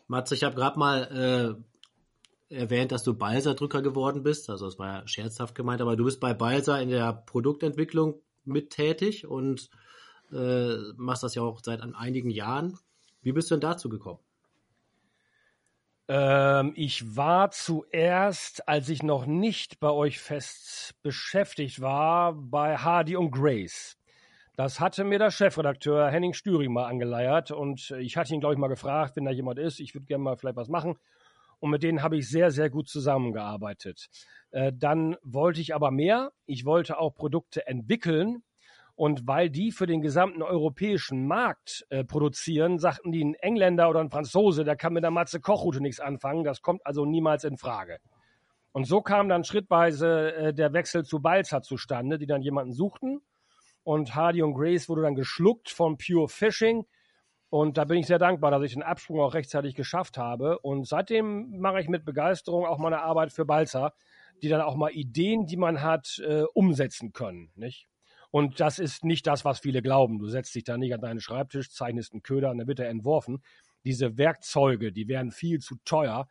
Matze, 0.07 0.35
ich 0.35 0.43
habe 0.43 0.55
gerade 0.55 0.79
mal 0.79 1.59
äh, 2.51 2.55
erwähnt, 2.55 2.93
dass 2.93 3.05
du 3.05 3.15
Balsa-Drücker 3.15 3.83
geworden 3.83 4.23
bist. 4.23 4.49
Also 4.49 4.67
das 4.67 4.79
war 4.79 5.01
ja 5.01 5.07
scherzhaft 5.07 5.55
gemeint, 5.55 5.83
aber 5.83 5.97
du 5.97 6.05
bist 6.05 6.21
bei 6.21 6.33
Balsa 6.33 6.79
in 6.79 6.89
der 6.89 7.13
Produktentwicklung 7.13 8.23
mit 8.45 8.71
tätig 8.71 9.27
und 9.27 9.69
äh, 10.33 10.77
machst 10.97 11.23
das 11.23 11.35
ja 11.35 11.43
auch 11.43 11.61
seit 11.63 11.83
einigen 11.83 12.31
Jahren. 12.31 12.79
Wie 13.23 13.33
bist 13.33 13.51
du 13.51 13.55
denn 13.55 13.61
dazu 13.61 13.89
gekommen? 13.89 14.21
Ähm, 16.09 16.73
ich 16.77 17.17
war 17.17 17.51
zuerst, 17.51 18.69
als 18.69 18.89
ich 18.89 19.03
noch 19.03 19.27
nicht 19.27 19.81
bei 19.81 19.91
euch 19.91 20.21
fest 20.21 20.95
beschäftigt 21.03 21.81
war, 21.81 22.35
bei 22.35 22.77
Hardy 22.77 23.17
und 23.17 23.31
Grace. 23.31 23.97
Das 24.57 24.81
hatte 24.81 25.03
mir 25.03 25.19
der 25.19 25.31
Chefredakteur 25.31 26.11
Henning 26.11 26.35
Stüring 26.35 26.73
mal 26.73 26.87
angeleiert 26.87 27.51
und 27.51 27.91
ich 27.99 28.17
hatte 28.17 28.35
ihn, 28.35 28.41
glaube 28.41 28.55
ich, 28.55 28.59
mal 28.59 28.69
gefragt, 28.69 29.17
wenn 29.17 29.25
da 29.25 29.33
jemand 29.33 29.59
ist, 29.59 29.81
ich 29.81 29.95
würde 29.95 30.07
gerne 30.07 30.23
mal 30.23 30.37
vielleicht 30.37 30.57
was 30.57 30.69
machen. 30.69 30.97
Und 31.59 31.71
mit 31.71 31.83
denen 31.83 32.03
habe 32.03 32.19
ich 32.19 32.29
sehr, 32.29 32.51
sehr 32.51 32.69
gut 32.69 32.89
zusammengearbeitet. 32.89 34.09
Äh, 34.51 34.73
dann 34.75 35.17
wollte 35.23 35.61
ich 35.61 35.75
aber 35.75 35.91
mehr. 35.91 36.33
Ich 36.47 36.67
wollte 36.67 36.99
auch 36.99 37.15
Produkte 37.15 37.67
entwickeln 37.67 38.43
und 38.97 39.27
weil 39.27 39.51
die 39.51 39.73
für 39.73 39.87
den 39.87 40.03
gesamten 40.03 40.43
europäischen 40.43 41.27
Markt 41.27 41.85
äh, 41.91 42.05
produzieren, 42.05 42.79
sagten 42.79 43.11
die 43.11 43.25
ein 43.25 43.35
Engländer 43.35 43.91
oder 43.91 44.01
ein 44.01 44.11
Franzose, 44.11 44.65
der 44.65 44.77
kann 44.77 44.93
mit 44.93 45.03
der 45.03 45.11
Matze 45.11 45.41
Kochroute 45.41 45.81
nichts 45.81 45.99
anfangen. 45.99 46.45
Das 46.45 46.63
kommt 46.63 46.87
also 46.87 47.05
niemals 47.05 47.45
in 47.45 47.57
Frage. 47.57 47.99
Und 48.71 48.87
so 48.87 49.03
kam 49.03 49.29
dann 49.29 49.45
schrittweise 49.45 50.35
äh, 50.35 50.55
der 50.55 50.73
Wechsel 50.73 51.05
zu 51.05 51.21
Balzer 51.21 51.63
zustande, 51.63 52.19
die 52.19 52.27
dann 52.27 52.43
jemanden 52.43 52.73
suchten. 52.73 53.21
Und 53.83 54.15
Hardy 54.15 54.43
und 54.43 54.55
Grace 54.55 54.89
wurde 54.89 55.03
dann 55.03 55.15
geschluckt 55.17 55.71
von 55.71 55.99
Pure 55.99 56.29
Fishing. 56.29 56.87
Und 57.51 57.79
da 57.79 57.85
bin 57.85 57.99
ich 57.99 58.07
sehr 58.07 58.19
dankbar, 58.19 58.51
dass 58.51 58.63
ich 58.63 58.73
den 58.73 58.83
Absprung 58.83 59.21
auch 59.21 59.35
rechtzeitig 59.35 59.75
geschafft 59.75 60.19
habe. 60.19 60.59
Und 60.61 60.87
seitdem 60.87 61.59
mache 61.59 61.81
ich 61.81 61.89
mit 61.89 62.05
Begeisterung 62.05 62.65
auch 62.65 62.79
meine 62.79 63.03
Arbeit 63.03 63.33
für 63.33 63.45
Balzer, 63.45 63.93
die 64.43 64.49
dann 64.49 64.61
auch 64.61 64.77
mal 64.77 64.91
Ideen, 64.91 65.47
die 65.47 65.57
man 65.57 65.83
hat, 65.83 66.21
äh, 66.27 66.43
umsetzen 66.55 67.13
können. 67.13 67.51
Nicht? 67.55 67.89
Und 68.35 68.59
das 68.59 68.81
ist 68.81 69.05
nicht 69.05 69.29
das, 69.29 69.45
was 69.45 69.61
viele 69.61 69.81
glauben. 69.81 70.19
Du 70.19 70.27
setzt 70.27 70.57
dich 70.57 70.65
da 70.65 70.77
nicht 70.77 70.93
an 70.93 71.01
deinen 71.01 71.21
Schreibtisch, 71.21 71.71
zeichnest 71.71 72.13
einen 72.13 72.25
Köder 72.25 72.51
und 72.51 72.59
dann 72.59 72.67
wird 72.67 72.81
er 72.81 72.89
entworfen. 72.89 73.45
Diese 73.85 74.19
Werkzeuge, 74.19 74.91
die 74.91 75.07
wären 75.07 75.31
viel 75.31 75.61
zu 75.61 75.77
teuer 75.85 76.27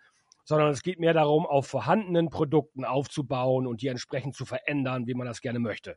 sondern 0.45 0.71
es 0.71 0.83
geht 0.83 0.99
mehr 0.99 1.13
darum, 1.13 1.45
auf 1.45 1.67
vorhandenen 1.67 2.29
Produkten 2.29 2.83
aufzubauen 2.83 3.65
und 3.65 3.81
die 3.81 3.87
entsprechend 3.87 4.35
zu 4.35 4.43
verändern, 4.43 5.07
wie 5.07 5.13
man 5.13 5.25
das 5.25 5.39
gerne 5.39 5.59
möchte. 5.59 5.95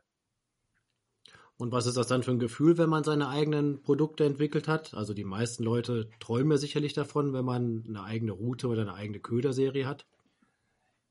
Und 1.57 1.73
was 1.73 1.85
ist 1.85 1.97
das 1.97 2.07
dann 2.07 2.23
für 2.23 2.31
ein 2.31 2.39
Gefühl, 2.39 2.77
wenn 2.77 2.89
man 2.89 3.03
seine 3.03 3.27
eigenen 3.27 3.81
Produkte 3.81 4.23
entwickelt 4.23 4.69
hat? 4.69 4.93
Also 4.93 5.13
die 5.13 5.25
meisten 5.25 5.65
Leute 5.65 6.09
träumen 6.21 6.51
ja 6.51 6.57
sicherlich 6.57 6.93
davon, 6.93 7.33
wenn 7.33 7.43
man 7.43 7.83
eine 7.85 8.03
eigene 8.05 8.31
Route 8.31 8.69
oder 8.69 8.83
eine 8.83 8.93
eigene 8.93 9.19
Köderserie 9.19 9.85
hat. 9.85 10.05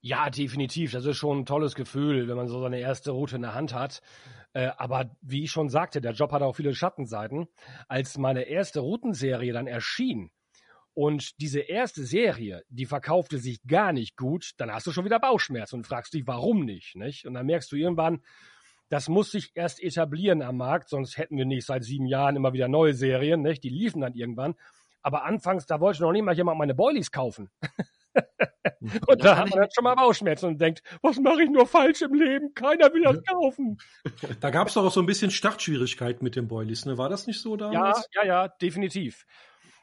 Ja, 0.01 0.31
definitiv. 0.31 0.93
Das 0.93 1.05
ist 1.05 1.17
schon 1.17 1.41
ein 1.41 1.47
tolles 1.47 1.75
Gefühl, 1.75 2.29
wenn 2.29 2.37
man 2.37 2.47
so 2.47 2.61
seine 2.61 2.79
erste 2.79 3.11
Route 3.11 3.35
in 3.35 3.43
der 3.43 3.55
Hand 3.55 3.75
hat. 3.75 4.03
Äh, 4.57 4.73
aber 4.79 5.11
wie 5.21 5.45
ich 5.45 5.51
schon 5.51 5.69
sagte, 5.69 6.01
der 6.01 6.13
Job 6.13 6.33
hat 6.33 6.41
auch 6.41 6.57
viele 6.57 6.75
Schattenseiten. 6.75 7.47
Als 7.89 8.17
meine 8.17 8.45
erste 8.45 8.81
Routenserie 8.81 9.53
dann 9.53 9.67
erschien, 9.67 10.31
und 10.95 11.43
diese 11.43 11.61
erste 11.61 12.05
Serie, 12.05 12.63
die 12.71 12.87
verkaufte 12.87 13.37
sich 13.37 13.63
gar 13.67 13.93
nicht 13.93 14.17
gut, 14.17 14.53
dann 14.57 14.73
hast 14.73 14.87
du 14.87 14.93
schon 14.93 15.05
wieder 15.05 15.21
Bauchschmerzen 15.21 15.77
und 15.77 15.87
fragst 15.87 16.15
dich, 16.15 16.27
warum 16.27 16.65
nicht, 16.65 16.97
nicht? 16.97 17.27
Und 17.27 17.35
dann 17.35 17.45
merkst 17.45 17.71
du 17.71 17.77
irgendwann, 17.77 18.23
das 18.89 19.11
muss 19.11 19.31
sich 19.31 19.51
erst 19.55 19.83
etablieren 19.83 20.41
am 20.41 20.57
Markt, 20.57 20.89
sonst 20.89 21.19
hätten 21.19 21.37
wir 21.37 21.45
nicht 21.45 21.67
seit 21.67 21.85
sieben 21.85 22.07
Jahren 22.07 22.35
immer 22.35 22.55
wieder 22.55 22.69
neue 22.69 22.95
Serien, 22.95 23.43
nicht? 23.43 23.63
Die 23.63 23.69
liefen 23.69 24.01
dann 24.01 24.15
irgendwann. 24.15 24.55
Aber 25.03 25.25
anfangs, 25.25 25.67
da 25.67 25.81
wollte 25.81 26.01
noch 26.01 26.13
nicht 26.13 26.25
mal 26.25 26.35
jemand 26.35 26.57
meine 26.57 26.75
Boilies 26.75 27.13
kaufen. 27.13 27.51
und 29.07 29.25
da 29.25 29.37
hat 29.37 29.51
man 29.51 29.61
dann 29.61 29.69
schon 29.73 29.85
mal 29.85 29.95
Bauchschmerzen 29.95 30.47
und 30.47 30.61
denkt, 30.61 30.83
was 31.03 31.19
mache 31.19 31.43
ich 31.43 31.51
nur 31.51 31.67
falsch 31.67 32.03
im 32.03 32.15
Leben? 32.15 32.55
Keiner 32.55 32.93
will 32.93 33.03
das 33.03 33.23
kaufen. 33.25 33.79
Da 34.41 34.51
gab 34.51 34.69
es 34.69 34.75
doch 34.75 34.85
auch 34.85 34.93
so 34.93 35.01
ein 35.01 35.07
bisschen 35.07 35.31
Startschwierigkeiten 35.31 36.23
mit 36.23 36.37
den 36.37 36.49
Boilies, 36.49 36.85
ne? 36.87 36.99
War 36.99 37.09
das 37.09 37.27
nicht 37.27 37.41
so 37.41 37.57
damals? 37.57 38.09
Ja, 38.15 38.23
ja, 38.23 38.27
ja, 38.27 38.49
definitiv. 38.49 39.27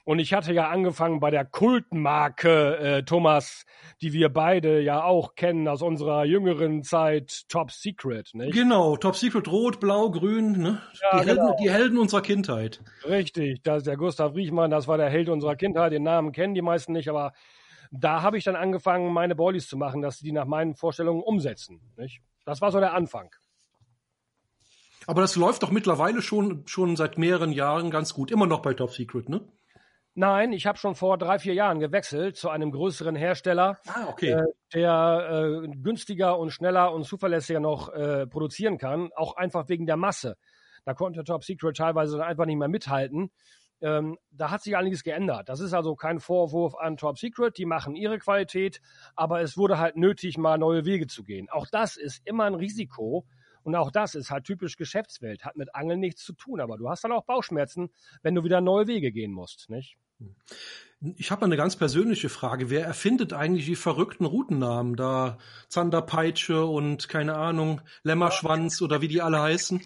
Und 0.06 0.20
ich 0.20 0.34
hatte 0.34 0.52
ja 0.54 0.70
angefangen 0.70 1.22
bei 1.22 1.32
der 1.32 1.46
Kultmarke, 1.46 2.78
äh, 2.78 3.04
Thomas, 3.04 3.66
die 4.02 4.12
wir 4.12 4.28
beide 4.28 4.82
ja 4.82 5.04
auch 5.04 5.36
kennen 5.36 5.66
aus 5.70 5.82
unserer 5.82 6.26
jüngeren 6.26 6.84
Zeit, 6.84 7.44
Top 7.48 7.72
Secret, 7.72 8.32
nicht? 8.34 8.54
Genau, 8.54 8.98
Top 8.98 9.16
Secret, 9.16 9.48
Rot, 9.48 9.80
Blau, 9.80 10.12
Grün, 10.12 10.52
ne? 10.60 10.82
Ja, 11.02 11.22
die, 11.22 11.26
genau. 11.28 11.42
Helden, 11.44 11.58
die 11.64 11.72
Helden 11.72 11.98
unserer 11.98 12.22
Kindheit. 12.22 12.82
Richtig, 13.08 13.64
das 13.64 13.78
ist 13.80 13.88
der 13.88 13.96
Gustav 13.96 14.36
Riechmann, 14.36 14.72
das 14.72 14.90
war 14.90 14.98
der 14.98 15.10
Held 15.10 15.30
unserer 15.30 15.56
Kindheit, 15.56 15.94
den 15.94 16.04
Namen 16.04 16.34
kennen 16.34 16.54
die 16.54 16.62
meisten 16.62 16.92
nicht, 16.92 17.08
aber 17.08 17.32
da 17.94 18.22
habe 18.24 18.38
ich 18.38 18.44
dann 18.44 18.56
angefangen, 18.56 19.14
meine 19.14 19.36
Boilies 19.36 19.68
zu 19.68 19.78
machen, 19.78 20.02
dass 20.02 20.18
sie 20.18 20.26
die 20.26 20.32
nach 20.32 20.46
meinen 20.46 20.76
Vorstellungen 20.76 21.22
umsetzen, 21.22 21.80
nicht? 21.96 22.22
Das 22.46 22.60
war 22.60 22.72
so 22.72 22.80
der 22.80 22.94
Anfang. 22.94 23.30
Aber 25.06 25.22
das 25.22 25.36
läuft 25.36 25.64
doch 25.64 25.72
mittlerweile 25.72 26.22
schon, 26.22 26.66
schon 26.66 26.96
seit 26.96 27.18
mehreren 27.18 27.52
Jahren 27.52 27.92
ganz 27.92 28.14
gut. 28.14 28.32
Immer 28.32 28.48
noch 28.48 28.62
bei 28.62 28.74
Top 28.74 28.92
Secret, 28.92 29.30
ne? 29.30 29.42
Nein, 30.16 30.54
ich 30.54 30.68
habe 30.68 30.78
schon 30.78 30.96
vor 30.96 31.18
drei, 31.18 31.40
vier 31.40 31.54
Jahren 31.54 31.80
gewechselt 31.80 32.38
zu 32.38 32.50
einem 32.50 32.72
größeren 32.72 33.16
Hersteller, 33.16 33.80
ah, 33.88 34.08
okay. 34.08 34.32
äh, 34.32 34.44
der 34.74 35.64
äh, 35.64 35.68
günstiger 35.70 36.38
und 36.38 36.52
schneller 36.52 36.94
und 36.94 37.04
zuverlässiger 37.04 37.60
noch 37.60 37.92
äh, 37.94 38.28
produzieren 38.28 38.78
kann, 38.78 39.10
auch 39.16 39.36
einfach 39.36 39.70
wegen 39.70 39.86
der 39.88 39.98
Masse. 39.98 40.38
Da 40.86 40.94
konnte 40.94 41.24
Top 41.24 41.44
Secret 41.44 41.78
teilweise 41.78 42.24
einfach 42.24 42.46
nicht 42.46 42.58
mehr 42.58 42.68
mithalten. 42.68 43.32
Ähm, 43.84 44.18
da 44.32 44.50
hat 44.50 44.64
sich 44.64 44.78
einiges 44.78 45.04
geändert. 45.04 45.50
Das 45.50 45.60
ist 45.60 45.74
also 45.74 45.96
kein 45.96 46.22
Vorwurf 46.22 46.74
an 46.76 46.96
Top 46.96 47.20
Secret, 47.20 47.58
die 47.58 47.66
machen 47.66 47.96
ihre 47.96 48.18
Qualität, 48.18 48.80
aber 49.16 49.42
es 49.42 49.58
wurde 49.58 49.78
halt 49.78 49.98
nötig, 49.98 50.38
mal 50.38 50.58
neue 50.58 50.86
Wege 50.86 51.06
zu 51.06 51.24
gehen. 51.24 51.50
Auch 51.50 51.68
das 51.70 51.98
ist 51.98 52.22
immer 52.26 52.46
ein 52.46 52.56
Risiko. 52.56 53.26
Und 53.64 53.76
auch 53.76 53.92
das 53.92 54.16
ist 54.16 54.30
halt 54.30 54.46
typisch 54.46 54.76
Geschäftswelt, 54.76 55.46
hat 55.46 55.56
mit 55.56 55.74
Angeln 55.74 56.00
nichts 56.00 56.24
zu 56.24 56.34
tun, 56.34 56.60
aber 56.60 56.78
du 56.78 56.90
hast 56.90 57.04
dann 57.04 57.14
auch 57.14 57.24
Bauchschmerzen, 57.24 57.90
wenn 58.22 58.36
du 58.36 58.44
wieder 58.44 58.60
neue 58.60 58.88
Wege 58.88 59.12
gehen 59.12 59.32
musst, 59.32 59.70
nicht? 59.70 59.98
Ich 61.18 61.32
habe 61.32 61.44
eine 61.44 61.58
ganz 61.58 61.76
persönliche 61.76 62.30
Frage. 62.30 62.70
Wer 62.70 62.86
erfindet 62.86 63.34
eigentlich 63.34 63.66
die 63.66 63.76
verrückten 63.76 64.24
Routennamen? 64.24 64.96
Da 64.96 65.38
Zanderpeitsche 65.68 66.64
und 66.64 67.10
keine 67.10 67.36
Ahnung, 67.36 67.82
Lämmerschwanz 68.04 68.82
oder 68.82 69.02
wie 69.02 69.10
die 69.10 69.22
alle 69.22 69.42
heißen? 69.42 69.82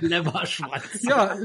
Lämmerschwanz. 0.00 1.02
ja. 1.08 1.36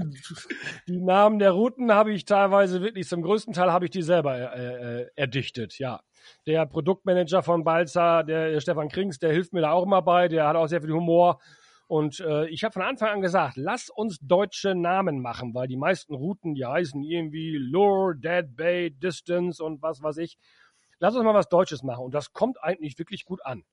Die 0.88 1.02
Namen 1.02 1.40
der 1.40 1.52
Routen 1.52 1.92
habe 1.92 2.14
ich 2.14 2.24
teilweise 2.24 2.82
wirklich, 2.82 3.10
zum 3.10 3.24
größten 3.24 3.54
Teil 3.54 3.74
habe 3.74 3.86
ich 3.86 3.92
die 3.92 4.04
selber 4.04 4.38
äh, 4.38 5.02
äh, 5.02 5.08
erdichtet, 5.16 5.78
ja. 5.78 6.00
Der 6.48 6.66
Produktmanager 6.66 7.44
von 7.44 7.66
Balzer, 7.66 8.24
der 8.24 8.60
Stefan 8.62 8.88
Krings, 8.88 9.20
der 9.20 9.34
hilft 9.34 9.52
mir 9.52 9.62
da 9.62 9.72
auch 9.72 9.84
immer 9.84 10.02
bei, 10.02 10.30
der 10.30 10.48
hat 10.48 10.56
auch 10.56 10.68
sehr 10.68 10.82
viel 10.82 10.94
Humor 10.94 11.40
und 11.88 12.20
äh, 12.20 12.48
ich 12.50 12.64
habe 12.64 12.74
von 12.74 12.82
Anfang 12.82 13.10
an 13.10 13.22
gesagt, 13.22 13.58
lass 13.58 13.90
uns 13.90 14.18
deutsche 14.20 14.74
Namen 14.74 15.22
machen, 15.22 15.54
weil 15.54 15.68
die 15.68 15.78
meisten 15.78 16.16
Routen, 16.16 16.56
die 16.56 16.66
heißen 16.66 17.04
irgendwie 17.04 17.58
Lure, 17.58 18.16
Dead 18.16 18.56
Bay, 18.56 18.92
Distance 18.92 19.64
und 19.64 19.82
was 19.84 20.02
weiß 20.02 20.18
ich. 20.18 20.38
Lass 21.00 21.16
uns 21.16 21.24
mal 21.24 21.34
was 21.34 21.50
Deutsches 21.50 21.84
machen. 21.84 22.06
Und 22.06 22.14
das 22.14 22.34
kommt 22.34 22.64
eigentlich 22.64 22.98
wirklich 22.98 23.26
gut 23.26 23.46
an. 23.46 23.64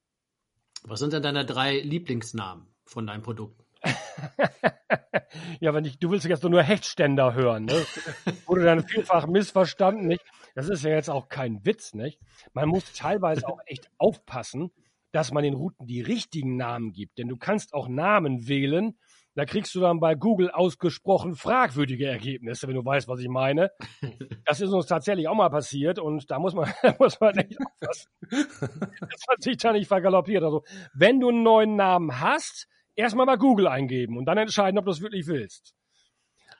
Was 0.85 0.99
sind 1.01 1.13
denn 1.13 1.23
deine 1.23 1.47
drei 1.47 1.79
Lieblingsnamen 1.81 2.67
von 2.85 3.07
deinem 3.07 3.23
Produkt? 3.23 3.65
ja, 5.61 5.73
wenn 5.73 5.85
ich, 5.85 5.99
du 5.99 6.11
willst 6.11 6.27
jetzt 6.27 6.43
nur 6.45 6.63
Hechtständer 6.63 7.35
hören, 7.35 7.65
ne? 7.65 7.87
Wurde 8.47 8.65
dann 8.65 8.87
vielfach 8.87 9.27
missverstanden, 9.27 10.07
nicht? 10.07 10.25
Das 10.55 10.69
ist 10.69 10.85
ja 10.85 10.91
jetzt 10.91 11.09
auch 11.09 11.29
kein 11.29 11.65
Witz, 11.65 11.95
nicht? 11.95 12.21
Man 12.53 12.69
muss 12.69 12.93
teilweise 12.93 13.49
auch 13.49 13.61
echt 13.67 13.89
aufpassen, 13.99 14.71
dass 15.13 15.33
man 15.33 15.45
den 15.45 15.55
Routen 15.55 15.87
die 15.87 16.01
richtigen 16.01 16.57
Namen 16.57 16.93
gibt. 16.93 17.19
Denn 17.19 17.29
du 17.29 17.37
kannst 17.37 17.75
auch 17.75 17.89
Namen 17.89 18.49
wählen, 18.49 18.99
da 19.35 19.47
kriegst 19.47 19.75
du 19.75 19.81
dann 19.81 19.99
bei 19.99 20.15
Google 20.15 20.51
ausgesprochen 20.51 21.35
fragwürdige 21.35 22.07
Ergebnisse, 22.07 22.69
wenn 22.69 22.75
du 22.75 22.85
weißt, 22.85 23.09
was 23.09 23.21
ich 23.21 23.29
meine. 23.29 23.71
Das 24.45 24.61
ist 24.61 24.73
uns 24.73 24.87
tatsächlich 24.87 25.29
auch 25.29 25.35
mal 25.35 25.49
passiert 25.49 25.99
und 25.99 26.31
da 26.31 26.39
muss 26.39 26.55
man, 26.55 26.71
muss 26.99 27.21
man 27.21 27.37
echt 27.39 27.57
aufpassen. 27.59 28.11
Das 29.01 29.25
hat 29.29 29.43
sich 29.43 29.57
da 29.57 29.73
nicht 29.73 29.87
vergaloppiert. 29.87 30.43
Also, 30.43 30.63
wenn 30.93 31.21
du 31.21 31.29
einen 31.29 31.43
neuen 31.43 31.77
Namen 31.77 32.21
hast, 32.21 32.67
erstmal 32.97 33.27
bei 33.27 33.37
Google 33.37 33.69
eingeben 33.69 34.19
und 34.19 34.27
dann 34.27 34.37
entscheiden, 34.37 34.79
ob 34.79 34.85
du 34.85 34.91
es 34.91 35.01
wirklich 35.01 35.27
willst. 35.27 35.75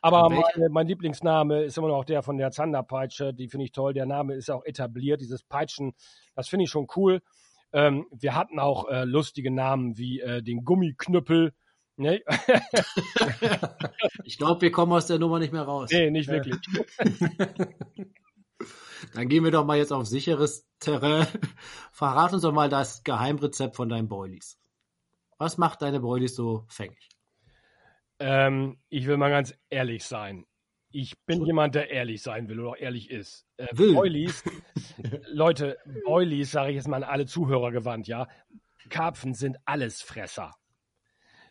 Aber 0.01 0.29
meine, 0.31 0.69
mein 0.71 0.87
Lieblingsname 0.87 1.63
ist 1.63 1.79
immer 1.79 1.89
noch 1.89 2.05
der 2.05 2.23
von 2.23 2.37
der 2.37 2.51
Zanderpeitsche. 2.51 3.33
Die 3.33 3.49
finde 3.49 3.67
ich 3.67 3.73
toll. 3.73 3.93
Der 3.93 4.07
Name 4.07 4.35
ist 4.35 4.51
auch 4.51 4.65
etabliert. 4.65 5.21
Dieses 5.21 5.45
Peitschen, 5.45 5.93
das 6.35 6.49
finde 6.49 6.65
ich 6.65 6.71
schon 6.71 6.89
cool. 6.97 7.21
Ähm, 7.73 8.07
wir 8.11 8.35
hatten 8.35 8.59
auch 8.59 8.89
äh, 8.89 9.05
lustige 9.05 9.51
Namen 9.51 9.97
wie 9.97 10.21
äh, 10.21 10.43
den 10.43 10.65
Gummiknüppel. 10.65 11.55
Ne? 11.97 12.23
ich 14.25 14.39
glaube, 14.39 14.63
wir 14.63 14.73
kommen 14.73 14.93
aus 14.93 15.07
der 15.07 15.19
Nummer 15.19 15.39
nicht 15.39 15.53
mehr 15.53 15.63
raus. 15.63 15.91
Nee, 15.93 16.11
nicht 16.11 16.29
wirklich. 16.29 16.57
Dann 19.15 19.29
gehen 19.29 19.45
wir 19.45 19.51
doch 19.51 19.65
mal 19.65 19.77
jetzt 19.77 19.93
auf 19.93 20.07
sicheres 20.07 20.67
Terrain. 20.79 21.27
Verrat 21.91 22.33
uns 22.33 22.43
doch 22.43 22.53
mal 22.53 22.69
das 22.69 23.03
Geheimrezept 23.03 23.77
von 23.77 23.89
deinen 23.89 24.09
Boilies. 24.09 24.59
Was 25.39 25.59
macht 25.59 25.83
deine 25.83 26.01
Boilies 26.01 26.35
so 26.35 26.65
fängig? 26.69 27.09
Ähm, 28.19 28.79
ich 28.89 29.07
will 29.07 29.17
mal 29.17 29.31
ganz 29.31 29.55
ehrlich 29.69 30.05
sein. 30.05 30.47
Ich 30.93 31.19
bin 31.25 31.45
jemand, 31.45 31.75
der 31.75 31.91
ehrlich 31.91 32.23
sein 32.23 32.49
will 32.49 32.61
oder 32.61 32.71
auch 32.71 32.77
ehrlich 32.77 33.11
ist. 33.11 33.47
Äh, 33.57 33.69
will. 33.73 33.95
Boilies, 33.95 34.45
Leute, 35.33 35.79
Boilies, 36.05 36.51
sage 36.51 36.71
ich 36.71 36.77
jetzt 36.77 36.89
mal 36.89 37.03
an 37.03 37.11
alle 37.11 37.27
Zuhörer 37.27 37.73
gewandt, 37.73 38.07
ja. 38.09 38.29
Karpfen 38.91 39.35
sind 39.35 39.57
Allesfresser. 39.65 40.55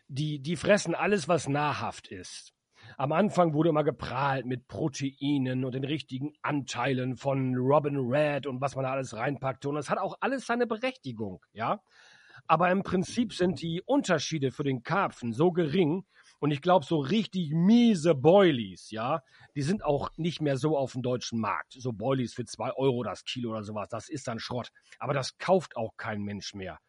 Die, 0.06 0.40
die 0.40 0.56
fressen 0.56 0.94
alles, 0.94 1.26
was 1.28 1.48
nahrhaft 1.48 2.08
ist. 2.08 2.54
Am 2.96 3.12
Anfang 3.12 3.54
wurde 3.54 3.70
immer 3.70 3.84
geprahlt 3.84 4.46
mit 4.46 4.68
Proteinen 4.68 5.64
und 5.64 5.74
den 5.74 5.84
richtigen 5.84 6.32
Anteilen 6.42 7.16
von 7.16 7.54
Robin 7.56 7.96
Red 7.96 8.46
und 8.46 8.60
was 8.60 8.76
man 8.76 8.84
da 8.84 8.92
alles 8.92 9.16
reinpackte. 9.16 9.68
Und 9.68 9.76
es 9.76 9.90
hat 9.90 9.98
auch 9.98 10.16
alles 10.20 10.46
seine 10.46 10.66
Berechtigung, 10.66 11.44
ja. 11.52 11.80
Aber 12.46 12.70
im 12.70 12.82
Prinzip 12.82 13.32
sind 13.32 13.62
die 13.62 13.82
Unterschiede 13.84 14.50
für 14.50 14.64
den 14.64 14.82
Karpfen 14.82 15.32
so 15.32 15.52
gering, 15.52 16.04
und 16.42 16.50
ich 16.50 16.60
glaube, 16.60 16.84
so 16.84 16.98
richtig 16.98 17.52
miese 17.52 18.16
Boilies, 18.16 18.90
ja, 18.90 19.22
die 19.54 19.62
sind 19.62 19.84
auch 19.84 20.10
nicht 20.16 20.42
mehr 20.42 20.56
so 20.56 20.76
auf 20.76 20.90
dem 20.90 21.02
deutschen 21.02 21.38
Markt. 21.38 21.74
So 21.74 21.92
Boilies 21.92 22.34
für 22.34 22.44
zwei 22.44 22.72
Euro 22.72 23.04
das 23.04 23.24
Kilo 23.24 23.52
oder 23.52 23.62
sowas, 23.62 23.88
das 23.88 24.08
ist 24.08 24.26
dann 24.26 24.40
Schrott. 24.40 24.72
Aber 24.98 25.14
das 25.14 25.38
kauft 25.38 25.76
auch 25.76 25.96
kein 25.96 26.20
Mensch 26.20 26.52
mehr. 26.52 26.80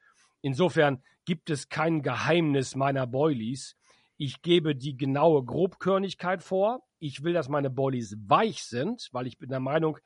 Insofern 0.41 1.03
gibt 1.25 1.51
es 1.51 1.69
kein 1.69 2.01
Geheimnis 2.01 2.73
meiner 2.73 3.05
Boilies. 3.05 3.77
Ich 4.17 4.41
gebe 4.41 4.75
die 4.75 4.97
genaue 4.97 5.45
Grobkörnigkeit 5.45 6.41
vor. 6.41 6.81
Ich 6.97 7.21
will, 7.21 7.33
dass 7.33 7.47
meine 7.47 7.69
Boilies 7.69 8.17
weich 8.25 8.63
sind, 8.63 9.07
weil 9.11 9.27
ich 9.27 9.37
bin 9.37 9.51
der 9.51 9.59
Meinung, 9.59 9.99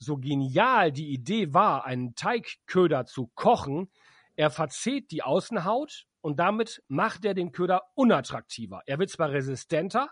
so 0.00 0.16
genial 0.16 0.90
die 0.90 1.12
Idee 1.12 1.54
war, 1.54 1.84
einen 1.84 2.16
Teigköder 2.16 3.06
zu 3.06 3.30
kochen, 3.36 3.92
er 4.34 4.50
verzehrt 4.50 5.12
die 5.12 5.22
Außenhaut 5.22 6.08
und 6.22 6.38
damit 6.38 6.82
macht 6.88 7.24
er 7.24 7.34
den 7.34 7.52
Köder 7.52 7.82
unattraktiver. 7.94 8.82
Er 8.86 8.98
wird 8.98 9.10
zwar 9.10 9.30
resistenter, 9.30 10.08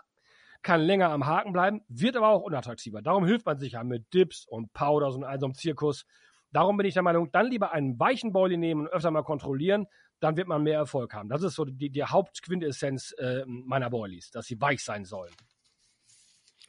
kann 0.61 0.81
länger 0.81 1.09
am 1.09 1.25
Haken 1.25 1.53
bleiben, 1.53 1.81
wird 1.87 2.15
aber 2.15 2.29
auch 2.29 2.41
unattraktiver. 2.41 3.01
Darum 3.01 3.25
hilft 3.25 3.45
man 3.45 3.57
sich 3.57 3.73
ja 3.73 3.83
mit 3.83 4.13
Dips 4.13 4.45
und 4.45 4.71
Powders 4.73 5.15
und 5.15 5.23
all 5.23 5.39
so 5.39 5.47
einem 5.47 5.55
Zirkus. 5.55 6.05
Darum 6.51 6.77
bin 6.77 6.85
ich 6.85 6.93
der 6.93 7.03
Meinung, 7.03 7.31
dann 7.31 7.47
lieber 7.47 7.71
einen 7.71 7.99
weichen 7.99 8.31
Boilie 8.31 8.57
nehmen 8.57 8.81
und 8.81 8.87
öfter 8.89 9.09
mal 9.09 9.23
kontrollieren, 9.23 9.87
dann 10.19 10.37
wird 10.37 10.47
man 10.47 10.61
mehr 10.61 10.77
Erfolg 10.77 11.13
haben. 11.13 11.29
Das 11.29 11.41
ist 11.41 11.55
so 11.55 11.65
die, 11.65 11.89
die 11.89 12.03
Hauptquintessenz 12.03 13.13
äh, 13.17 13.43
meiner 13.47 13.89
Boilies, 13.89 14.29
dass 14.29 14.45
sie 14.45 14.61
weich 14.61 14.83
sein 14.83 15.05
sollen. 15.05 15.33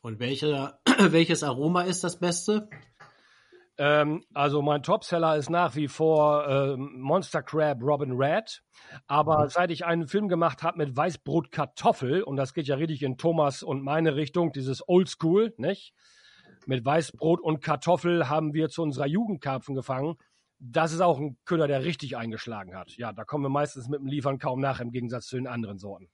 Und 0.01 0.21
welche, 0.21 0.79
welches 0.99 1.43
Aroma 1.43 1.83
ist 1.83 2.03
das 2.03 2.19
Beste? 2.19 2.71
Ähm, 3.83 4.23
also 4.33 4.63
mein 4.63 4.85
Topseller 4.85 5.37
ist 5.37 5.51
nach 5.51 5.75
wie 5.75 5.89
vor 5.89 6.47
äh, 6.47 6.77
Monster 6.77 7.43
Crab 7.43 7.83
Robin 7.83 8.13
Red. 8.13 8.63
Aber 9.09 9.43
mhm. 9.43 9.49
seit 9.49 9.73
ich 9.73 9.85
einen 9.85 10.07
Film 10.07 10.29
gemacht 10.29 10.63
habe 10.63 10.79
mit 10.79 10.97
Weißbrot 10.97 11.51
Kartoffel, 11.51 12.23
und 12.23 12.37
das 12.37 12.55
geht 12.55 12.69
ja 12.69 12.77
richtig 12.77 13.03
in 13.03 13.19
Thomas 13.19 13.65
und 13.65 13.83
meine 13.83 14.15
Richtung, 14.15 14.53
dieses 14.53 14.89
Oldschool, 14.89 15.53
nicht? 15.57 15.95
Mit 16.65 16.85
Weißbrot 16.85 17.41
und 17.41 17.61
Kartoffel 17.61 18.29
haben 18.29 18.55
wir 18.55 18.69
zu 18.69 18.85
unserer 18.85 19.07
Jugendkarpfen 19.07 19.75
gefangen. 19.75 20.15
Das 20.61 20.93
ist 20.93 21.01
auch 21.01 21.19
ein 21.19 21.37
Köder, 21.45 21.67
der 21.67 21.85
richtig 21.85 22.17
eingeschlagen 22.17 22.77
hat. 22.77 22.97
Ja, 22.97 23.13
da 23.13 23.25
kommen 23.25 23.45
wir 23.45 23.49
meistens 23.49 23.89
mit 23.89 23.99
dem 23.99 24.07
Liefern 24.07 24.39
kaum 24.39 24.61
nach, 24.61 24.79
im 24.79 24.93
Gegensatz 24.93 25.27
zu 25.27 25.35
den 25.35 25.49
anderen 25.49 25.79
Sorten. 25.79 26.09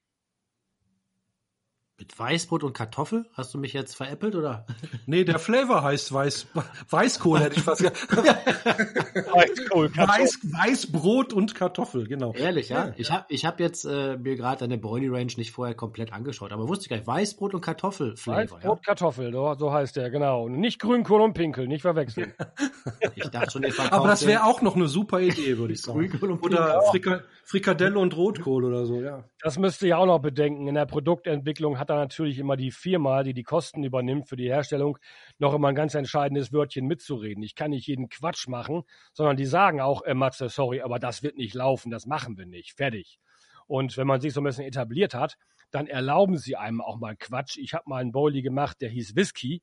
Mit 2.00 2.16
Weißbrot 2.16 2.62
und 2.62 2.74
Kartoffel? 2.74 3.26
Hast 3.32 3.52
du 3.52 3.58
mich 3.58 3.72
jetzt 3.72 3.96
veräppelt 3.96 4.36
oder? 4.36 4.66
Nee, 5.06 5.24
der 5.24 5.38
Flavor 5.38 5.82
heißt 5.82 6.12
Weiß, 6.12 6.46
Weißkohl, 6.90 7.40
hätte 7.40 7.56
ich 7.56 7.62
fast 7.62 7.80
gesagt. 7.80 8.08
Weißkohl, 8.12 9.96
Weiß, 9.96 10.38
Weißbrot 10.42 11.32
und 11.32 11.54
Kartoffel, 11.54 12.06
genau. 12.06 12.34
Ehrlich, 12.34 12.68
ja? 12.68 12.86
ja. 12.86 12.92
Ich 12.96 13.10
habe 13.10 13.24
ich 13.28 13.44
hab 13.44 13.58
jetzt 13.58 13.84
äh, 13.84 14.16
mir 14.16 14.36
gerade 14.36 14.60
deine 14.60 14.78
Boilie 14.78 15.10
Range 15.10 15.32
nicht 15.36 15.50
vorher 15.50 15.74
komplett 15.74 16.12
angeschaut, 16.12 16.52
aber 16.52 16.68
wusste 16.68 16.84
ich 16.84 16.88
gar 16.88 16.96
nicht. 16.96 17.06
Weißbrot 17.06 17.54
und 17.54 17.62
Kartoffel 17.62 18.16
Flavor. 18.16 18.42
Weißbrot, 18.42 18.62
ja? 18.62 18.76
Kartoffel, 18.84 19.32
so 19.32 19.72
heißt 19.72 19.96
der, 19.96 20.10
genau. 20.10 20.48
Nicht 20.48 20.78
Grünkohl 20.78 21.20
und 21.20 21.32
Pinkel, 21.32 21.66
nicht 21.66 21.82
verwechseln. 21.82 22.32
ich 23.16 23.28
dachte 23.28 23.50
schon, 23.50 23.64
Aber 23.90 24.06
das 24.06 24.24
wäre 24.24 24.44
auch 24.44 24.62
noch 24.62 24.76
eine 24.76 24.86
super 24.86 25.20
Idee, 25.20 25.58
würde 25.58 25.72
ich 25.72 25.82
sagen. 25.82 25.98
Grünkohl 25.98 26.30
und 26.30 26.42
Pinkel. 26.42 26.58
Oder 26.58 26.82
Frika 26.82 27.22
Frikadelle 27.48 27.98
und 27.98 28.14
Rotkohl 28.14 28.62
oder 28.62 28.84
so, 28.84 29.00
ja. 29.00 29.24
Das 29.40 29.58
müsst 29.58 29.80
ihr 29.80 29.88
ja 29.88 29.96
auch 29.96 30.04
noch 30.04 30.18
bedenken. 30.18 30.68
In 30.68 30.74
der 30.74 30.84
Produktentwicklung 30.84 31.78
hat 31.78 31.87
hat 31.88 31.96
da 31.96 32.00
natürlich 32.00 32.38
immer 32.38 32.56
die 32.56 32.70
Firma, 32.70 33.22
die 33.22 33.32
die 33.32 33.42
Kosten 33.42 33.82
übernimmt 33.82 34.28
für 34.28 34.36
die 34.36 34.48
Herstellung, 34.48 34.98
noch 35.38 35.54
immer 35.54 35.68
ein 35.68 35.74
ganz 35.74 35.94
entscheidendes 35.94 36.52
Wörtchen 36.52 36.86
mitzureden. 36.86 37.42
Ich 37.42 37.54
kann 37.54 37.70
nicht 37.70 37.86
jeden 37.86 38.08
Quatsch 38.08 38.46
machen, 38.46 38.82
sondern 39.14 39.36
die 39.36 39.46
sagen 39.46 39.80
auch, 39.80 40.02
äh, 40.02 40.14
Matze, 40.14 40.48
sorry, 40.48 40.82
aber 40.82 40.98
das 40.98 41.22
wird 41.22 41.36
nicht 41.36 41.54
laufen, 41.54 41.90
das 41.90 42.06
machen 42.06 42.36
wir 42.36 42.46
nicht, 42.46 42.74
fertig. 42.76 43.18
Und 43.66 43.96
wenn 43.96 44.06
man 44.06 44.20
sich 44.20 44.32
so 44.32 44.40
ein 44.40 44.44
bisschen 44.44 44.64
etabliert 44.64 45.14
hat, 45.14 45.36
dann 45.70 45.86
erlauben 45.86 46.36
sie 46.36 46.56
einem 46.56 46.80
auch 46.80 46.98
mal 46.98 47.16
Quatsch. 47.16 47.58
Ich 47.58 47.74
habe 47.74 47.84
mal 47.86 48.00
einen 48.00 48.12
Bowlie 48.12 48.42
gemacht, 48.42 48.80
der 48.80 48.88
hieß 48.90 49.16
Whisky. 49.16 49.62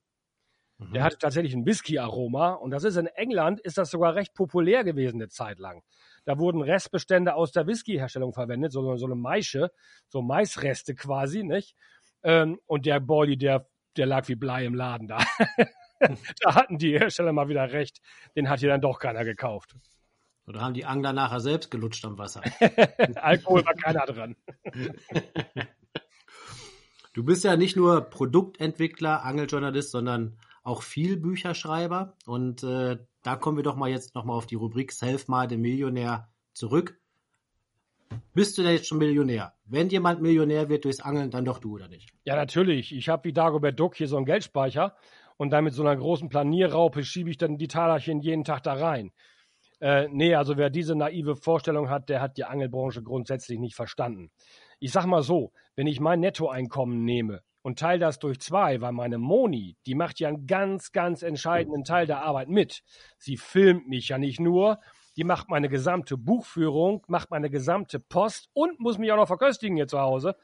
Mhm. 0.78 0.92
Der 0.92 1.04
hatte 1.04 1.18
tatsächlich 1.18 1.54
ein 1.54 1.64
Whisky-Aroma 1.64 2.52
und 2.52 2.70
das 2.70 2.84
ist 2.84 2.96
in 2.96 3.06
England, 3.06 3.60
ist 3.60 3.78
das 3.78 3.90
sogar 3.90 4.14
recht 4.14 4.34
populär 4.34 4.84
gewesen 4.84 5.16
eine 5.16 5.28
Zeit 5.28 5.58
lang. 5.58 5.82
Da 6.24 6.38
wurden 6.38 6.60
Restbestände 6.60 7.34
aus 7.34 7.52
der 7.52 7.66
Whisky-Herstellung 7.66 8.32
verwendet, 8.32 8.72
so, 8.72 8.96
so 8.96 9.06
eine 9.06 9.14
Maische, 9.14 9.70
so 10.08 10.22
Maisreste 10.22 10.94
quasi, 10.94 11.44
nicht? 11.44 11.76
Ähm, 12.26 12.58
und 12.66 12.86
der 12.86 12.98
Boilie, 12.98 13.36
der, 13.36 13.68
der 13.96 14.06
lag 14.06 14.26
wie 14.26 14.34
Blei 14.34 14.66
im 14.66 14.74
Laden 14.74 15.06
da. 15.06 15.18
da 16.40 16.54
hatten 16.56 16.76
die 16.76 16.98
Hersteller 16.98 17.32
mal 17.32 17.48
wieder 17.48 17.72
recht. 17.72 18.00
Den 18.34 18.50
hat 18.50 18.58
hier 18.58 18.68
dann 18.68 18.80
doch 18.80 18.98
keiner 18.98 19.24
gekauft. 19.24 19.76
Oder 20.48 20.60
haben 20.60 20.74
die 20.74 20.84
Angler 20.84 21.12
nachher 21.12 21.38
selbst 21.38 21.70
gelutscht 21.70 22.04
am 22.04 22.18
Wasser? 22.18 22.42
Alkohol 23.16 23.64
war 23.64 23.74
keiner 23.74 24.04
dran. 24.04 24.36
Du 27.12 27.24
bist 27.24 27.44
ja 27.44 27.56
nicht 27.56 27.76
nur 27.76 28.02
Produktentwickler, 28.02 29.24
Angeljournalist, 29.24 29.90
sondern 29.90 30.38
auch 30.62 30.82
viel 30.82 31.16
Bücherschreiber. 31.16 32.14
Und 32.26 32.62
äh, 32.62 32.98
da 33.22 33.36
kommen 33.36 33.56
wir 33.56 33.64
doch 33.64 33.74
mal 33.74 33.88
jetzt 33.88 34.14
nochmal 34.14 34.36
auf 34.36 34.44
die 34.44 34.54
Rubrik 34.54 34.92
Self-Made 34.92 35.56
Millionär 35.56 36.28
zurück. 36.52 37.00
Bist 38.34 38.58
du 38.58 38.62
denn 38.62 38.72
jetzt 38.72 38.88
schon 38.88 38.98
Millionär? 38.98 39.54
Wenn 39.64 39.88
jemand 39.88 40.20
Millionär 40.20 40.68
wird 40.68 40.84
durchs 40.84 41.00
Angeln, 41.00 41.30
dann 41.30 41.44
doch 41.44 41.58
du, 41.58 41.74
oder 41.74 41.88
nicht? 41.88 42.10
Ja, 42.24 42.36
natürlich. 42.36 42.94
Ich 42.94 43.08
habe 43.08 43.24
wie 43.24 43.32
Dagobert 43.32 43.78
Duck 43.78 43.96
hier 43.96 44.08
so 44.08 44.16
einen 44.16 44.26
Geldspeicher 44.26 44.94
und 45.36 45.50
dann 45.50 45.64
mit 45.64 45.74
so 45.74 45.82
einer 45.82 45.96
großen 45.96 46.28
Planierraupe 46.28 47.04
schiebe 47.04 47.30
ich 47.30 47.38
dann 47.38 47.58
die 47.58 47.68
Talerchen 47.68 48.20
jeden 48.20 48.44
Tag 48.44 48.62
da 48.62 48.74
rein. 48.74 49.12
Äh, 49.80 50.08
nee, 50.10 50.34
also 50.34 50.56
wer 50.56 50.70
diese 50.70 50.94
naive 50.94 51.36
Vorstellung 51.36 51.90
hat, 51.90 52.08
der 52.08 52.20
hat 52.20 52.38
die 52.38 52.44
Angelbranche 52.44 53.02
grundsätzlich 53.02 53.58
nicht 53.58 53.74
verstanden. 53.74 54.30
Ich 54.78 54.92
sag 54.92 55.06
mal 55.06 55.22
so, 55.22 55.52
wenn 55.74 55.86
ich 55.86 56.00
mein 56.00 56.20
Nettoeinkommen 56.20 57.04
nehme 57.04 57.42
und 57.62 57.78
teile 57.78 58.00
das 58.00 58.18
durch 58.18 58.40
zwei, 58.40 58.80
weil 58.80 58.92
meine 58.92 59.18
Moni, 59.18 59.76
die 59.86 59.94
macht 59.94 60.20
ja 60.20 60.28
einen 60.28 60.46
ganz, 60.46 60.92
ganz 60.92 61.22
entscheidenden 61.22 61.84
Teil 61.84 62.06
der 62.06 62.22
Arbeit 62.22 62.48
mit. 62.48 62.82
Sie 63.18 63.36
filmt 63.36 63.88
mich 63.88 64.08
ja 64.08 64.18
nicht 64.18 64.40
nur, 64.40 64.78
die 65.16 65.24
macht 65.24 65.48
meine 65.48 65.68
gesamte 65.68 66.16
Buchführung, 66.16 67.04
macht 67.08 67.30
meine 67.30 67.50
gesamte 67.50 67.98
Post 67.98 68.50
und 68.52 68.78
muss 68.80 68.98
mich 68.98 69.10
auch 69.12 69.16
noch 69.16 69.26
verköstigen 69.26 69.76
hier 69.76 69.88
zu 69.88 70.00
Hause. 70.00 70.36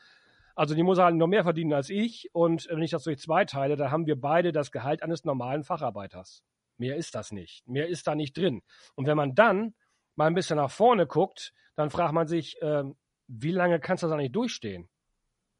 Also 0.55 0.75
die 0.75 0.83
muss 0.83 0.99
halt 0.99 1.16
noch 1.16 1.27
mehr 1.27 1.45
verdienen 1.45 1.73
als 1.73 1.91
ich. 1.91 2.31
Und 2.35 2.68
wenn 2.70 2.83
ich 2.83 2.91
das 2.91 3.05
durch 3.05 3.18
zwei 3.18 3.45
teile, 3.45 3.77
dann 3.77 3.91
haben 3.91 4.07
wir 4.07 4.20
beide 4.20 4.53
das 4.53 4.70
Gehalt 4.70 5.03
eines 5.03 5.25
normalen 5.25 5.64
Facharbeiters. 5.64 6.43
Mehr 6.79 6.97
ist 6.97 7.14
das 7.14 7.33
nicht. 7.33 7.66
Mehr 7.66 7.89
ist 7.89 8.07
da 8.07 8.14
nicht 8.14 8.37
drin. 8.37 8.62
Und 8.95 9.07
wenn 9.07 9.16
man 9.16 9.35
dann 9.35 9.75
mal 10.14 10.27
ein 10.27 10.35
bisschen 10.35 10.57
nach 10.57 10.70
vorne 10.70 11.07
guckt, 11.07 11.53
dann 11.75 11.91
fragt 11.91 12.12
man 12.12 12.27
sich, 12.27 12.61
äh, 12.61 12.85
wie 13.29 13.53
lange 13.53 13.81
kannst 13.81 14.03
du 14.03 14.09
das 14.09 14.14
eigentlich 14.14 14.33
durchstehen? 14.33 14.89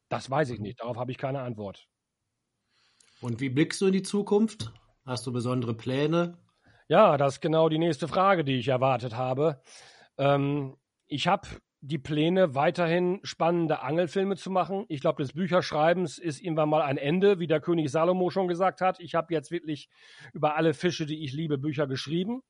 Das 0.09 0.29
weiß 0.29 0.49
ich 0.51 0.59
nicht. 0.59 0.79
Darauf 0.79 0.97
habe 0.97 1.11
ich 1.11 1.17
keine 1.17 1.41
Antwort. 1.41 1.87
Und 3.21 3.39
wie 3.39 3.49
blickst 3.49 3.81
du 3.81 3.87
in 3.87 3.93
die 3.93 4.03
Zukunft? 4.03 4.73
Hast 5.05 5.25
du 5.25 5.31
besondere 5.31 5.73
Pläne? 5.73 6.37
Ja, 6.93 7.17
das 7.17 7.33
ist 7.33 7.41
genau 7.41 7.69
die 7.69 7.79
nächste 7.79 8.07
Frage, 8.07 8.43
die 8.43 8.59
ich 8.59 8.67
erwartet 8.67 9.15
habe. 9.17 9.59
Ähm, 10.19 10.77
ich 11.07 11.27
habe 11.27 11.47
die 11.81 11.97
Pläne, 11.97 12.53
weiterhin 12.53 13.19
spannende 13.23 13.81
Angelfilme 13.81 14.35
zu 14.35 14.51
machen. 14.51 14.85
Ich 14.89 15.01
glaube, 15.01 15.23
des 15.23 15.33
Bücherschreibens 15.33 16.19
ist 16.19 16.39
irgendwann 16.39 16.69
mal 16.69 16.83
ein 16.83 16.97
Ende, 16.97 17.39
wie 17.39 17.47
der 17.47 17.61
König 17.61 17.89
Salomo 17.89 18.29
schon 18.29 18.47
gesagt 18.47 18.79
hat. 18.79 18.99
Ich 18.99 19.15
habe 19.15 19.33
jetzt 19.33 19.49
wirklich 19.49 19.89
über 20.33 20.55
alle 20.55 20.75
Fische, 20.75 21.07
die 21.07 21.23
ich 21.25 21.33
liebe, 21.33 21.57
Bücher 21.57 21.87
geschrieben. 21.87 22.43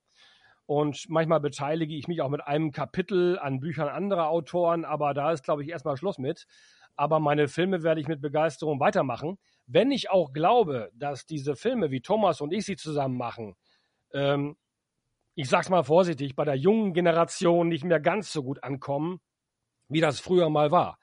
Und 0.66 1.06
manchmal 1.08 1.40
beteilige 1.40 1.94
ich 1.94 2.06
mich 2.06 2.20
auch 2.20 2.28
mit 2.28 2.46
einem 2.46 2.70
Kapitel 2.70 3.38
an 3.38 3.60
Büchern 3.60 3.88
anderer 3.88 4.28
Autoren, 4.28 4.84
aber 4.84 5.14
da 5.14 5.32
ist, 5.32 5.44
glaube 5.44 5.62
ich, 5.62 5.70
erstmal 5.70 5.96
Schluss 5.96 6.18
mit. 6.18 6.44
Aber 6.96 7.18
meine 7.18 7.48
Filme 7.48 7.82
werde 7.82 8.02
ich 8.02 8.08
mit 8.08 8.20
Begeisterung 8.20 8.78
weitermachen. 8.78 9.38
Wenn 9.66 9.90
ich 9.90 10.10
auch 10.10 10.34
glaube, 10.34 10.90
dass 10.92 11.24
diese 11.24 11.56
Filme, 11.56 11.90
wie 11.90 12.02
Thomas 12.02 12.42
und 12.42 12.52
ich 12.52 12.66
sie 12.66 12.76
zusammen 12.76 13.16
machen, 13.16 13.56
ähm, 14.14 14.56
ich 15.34 15.48
sag's 15.48 15.68
mal 15.68 15.82
vorsichtig, 15.82 16.36
bei 16.36 16.44
der 16.44 16.56
jungen 16.56 16.94
Generation 16.94 17.68
nicht 17.68 17.84
mehr 17.84 18.00
ganz 18.00 18.32
so 18.32 18.42
gut 18.42 18.62
ankommen, 18.62 19.20
wie 19.88 20.00
das 20.00 20.20
früher 20.20 20.48
mal 20.48 20.70
war. 20.70 20.98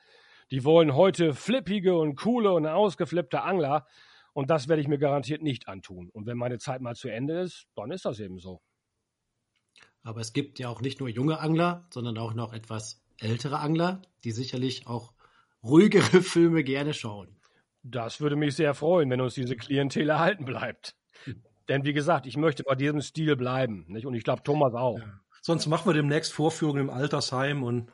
Die 0.50 0.64
wollen 0.64 0.96
heute 0.96 1.34
flippige 1.34 1.98
und 1.98 2.16
coole 2.16 2.52
und 2.54 2.66
ausgeflippte 2.66 3.42
Angler 3.44 3.86
und 4.34 4.50
das 4.50 4.68
werde 4.68 4.82
ich 4.82 4.88
mir 4.88 4.98
garantiert 4.98 5.42
nicht 5.42 5.68
antun. 5.68 6.10
Und 6.10 6.26
wenn 6.26 6.38
meine 6.38 6.58
Zeit 6.58 6.82
mal 6.82 6.96
zu 6.96 7.10
Ende 7.10 7.42
ist, 7.42 7.68
dann 7.76 7.92
ist 7.92 8.06
das 8.06 8.20
eben 8.20 8.40
so. 8.40 8.62
Aber 10.04 10.22
es 10.22 10.34
gibt 10.34 10.58
ja 10.60 10.70
auch 10.70 10.82
nicht 10.82 11.00
nur 11.00 11.10
junge 11.10 11.40
Angler, 11.40 11.88
sondern 11.92 12.18
auch 12.18 12.34
noch 12.34 12.54
etwas 12.54 13.04
ältere 13.20 13.60
Angler, 13.60 14.02
die 14.24 14.32
sicherlich 14.32 14.88
auch 14.88 15.14
ruhigere 15.64 16.22
Filme 16.22 16.64
gerne 16.64 16.94
schauen. 16.94 17.38
Das 17.84 18.22
würde 18.22 18.36
mich 18.36 18.56
sehr 18.56 18.74
freuen, 18.74 19.10
wenn 19.10 19.22
uns 19.22 19.34
diese 19.34 19.56
Klientel 19.56 20.10
erhalten 20.10 20.46
bleibt. 20.46 20.96
Denn 21.72 21.86
wie 21.86 21.94
gesagt, 21.94 22.28
ich 22.28 22.36
möchte 22.36 22.64
bei 22.64 22.76
diesem 22.76 23.00
Stil 23.00 23.38
bleiben. 23.38 23.86
Nicht? 23.88 24.06
Und 24.06 24.14
ich 24.14 24.26
glaube, 24.26 24.44
Thomas 24.44 24.74
auch. 24.74 25.00
Ja. 25.00 25.06
Sonst 25.42 25.68
machen 25.68 25.88
wir 25.88 25.94
demnächst 25.94 26.34
Vorführungen 26.34 26.82
im 26.82 26.90
Altersheim 26.90 27.64
und. 27.64 27.94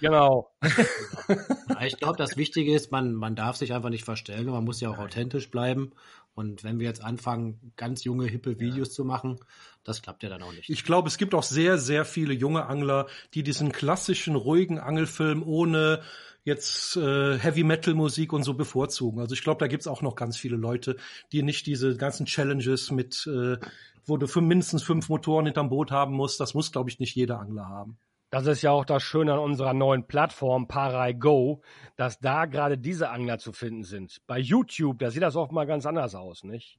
Genau. 0.00 0.50
ich 1.86 1.98
glaube, 1.98 2.16
das 2.16 2.36
Wichtige 2.36 2.74
ist, 2.74 2.90
man, 2.90 3.14
man 3.14 3.36
darf 3.36 3.54
sich 3.54 3.72
einfach 3.72 3.90
nicht 3.90 4.04
verstellen 4.04 4.48
und 4.48 4.54
man 4.54 4.64
muss 4.64 4.80
ja 4.80 4.90
auch 4.90 4.98
authentisch 4.98 5.52
bleiben. 5.52 5.92
Und 6.34 6.64
wenn 6.64 6.80
wir 6.80 6.88
jetzt 6.88 7.04
anfangen, 7.04 7.72
ganz 7.76 8.02
junge, 8.02 8.26
hippe 8.26 8.58
Videos 8.58 8.88
ja. 8.88 8.94
zu 8.94 9.04
machen, 9.04 9.38
das 9.84 10.02
klappt 10.02 10.24
ja 10.24 10.28
dann 10.28 10.42
auch 10.42 10.52
nicht. 10.52 10.68
Ich 10.68 10.82
glaube, 10.82 11.06
es 11.06 11.16
gibt 11.16 11.32
auch 11.32 11.44
sehr, 11.44 11.78
sehr 11.78 12.04
viele 12.04 12.34
junge 12.34 12.66
Angler, 12.66 13.06
die 13.34 13.44
diesen 13.44 13.70
klassischen, 13.70 14.34
ruhigen 14.34 14.80
Angelfilm 14.80 15.44
ohne 15.44 16.02
jetzt 16.44 16.96
äh, 16.96 17.38
Heavy 17.38 17.64
Metal 17.64 17.94
Musik 17.94 18.32
und 18.32 18.42
so 18.42 18.54
bevorzugen. 18.54 19.20
Also 19.20 19.34
ich 19.34 19.42
glaube, 19.42 19.58
da 19.58 19.68
gibt's 19.68 19.86
auch 19.86 20.02
noch 20.02 20.16
ganz 20.16 20.36
viele 20.36 20.56
Leute, 20.56 20.96
die 21.30 21.42
nicht 21.42 21.66
diese 21.66 21.96
ganzen 21.96 22.26
Challenges 22.26 22.90
mit, 22.90 23.26
äh, 23.26 23.58
wo 24.04 24.16
du 24.16 24.26
für 24.26 24.40
mindestens 24.40 24.82
fünf 24.82 25.08
Motoren 25.08 25.46
hinterm 25.46 25.68
Boot 25.68 25.90
haben 25.90 26.14
musst. 26.14 26.40
Das 26.40 26.54
muss, 26.54 26.72
glaube 26.72 26.90
ich, 26.90 26.98
nicht 26.98 27.14
jeder 27.14 27.38
Angler 27.38 27.68
haben. 27.68 27.98
Das 28.30 28.46
ist 28.46 28.62
ja 28.62 28.70
auch 28.70 28.86
das 28.86 29.02
Schöne 29.02 29.34
an 29.34 29.38
unserer 29.38 29.74
neuen 29.74 30.06
Plattform 30.06 30.66
Parai 30.66 31.12
Go, 31.12 31.60
dass 31.96 32.18
da 32.18 32.46
gerade 32.46 32.78
diese 32.78 33.10
Angler 33.10 33.38
zu 33.38 33.52
finden 33.52 33.84
sind. 33.84 34.22
Bei 34.26 34.38
YouTube, 34.38 34.98
da 35.00 35.10
sieht 35.10 35.22
das 35.22 35.36
oft 35.36 35.52
mal 35.52 35.66
ganz 35.66 35.84
anders 35.84 36.14
aus, 36.14 36.42
nicht? 36.42 36.78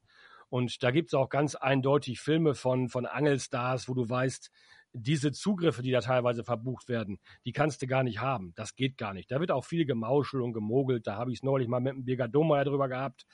Und 0.50 0.82
da 0.82 0.92
gibt 0.92 1.10
es 1.10 1.14
auch 1.14 1.30
ganz 1.30 1.56
eindeutig 1.56 2.20
Filme 2.20 2.56
von, 2.56 2.90
von 2.90 3.06
Angelstars, 3.06 3.88
wo 3.88 3.94
du 3.94 4.10
weißt, 4.10 4.52
diese 4.94 5.32
Zugriffe, 5.32 5.82
die 5.82 5.92
da 5.92 6.02
teilweise 6.02 6.44
verbucht 6.44 6.88
werden, 6.88 7.20
die 7.46 7.52
kannst 7.52 7.82
du 7.82 7.88
gar 7.88 8.04
nicht 8.04 8.22
haben. 8.22 8.54
Das 8.56 8.76
geht 8.76 8.98
gar 8.98 9.14
nicht. 9.14 9.32
Da 9.32 9.40
wird 9.40 9.52
auch 9.52 9.66
viel 9.66 9.86
gemauschelt 9.86 10.44
und 10.44 10.54
gemogelt. 10.54 11.08
Da 11.08 11.16
habe 11.16 11.32
ich 11.32 11.40
es 11.40 11.44
neulich 11.44 11.68
mal 11.68 11.82
mit 11.82 11.94
dem 11.94 12.06
Birger 12.06 12.28
Domeyer 12.28 12.66
drüber 12.66 12.88
gehabt. 12.88 13.26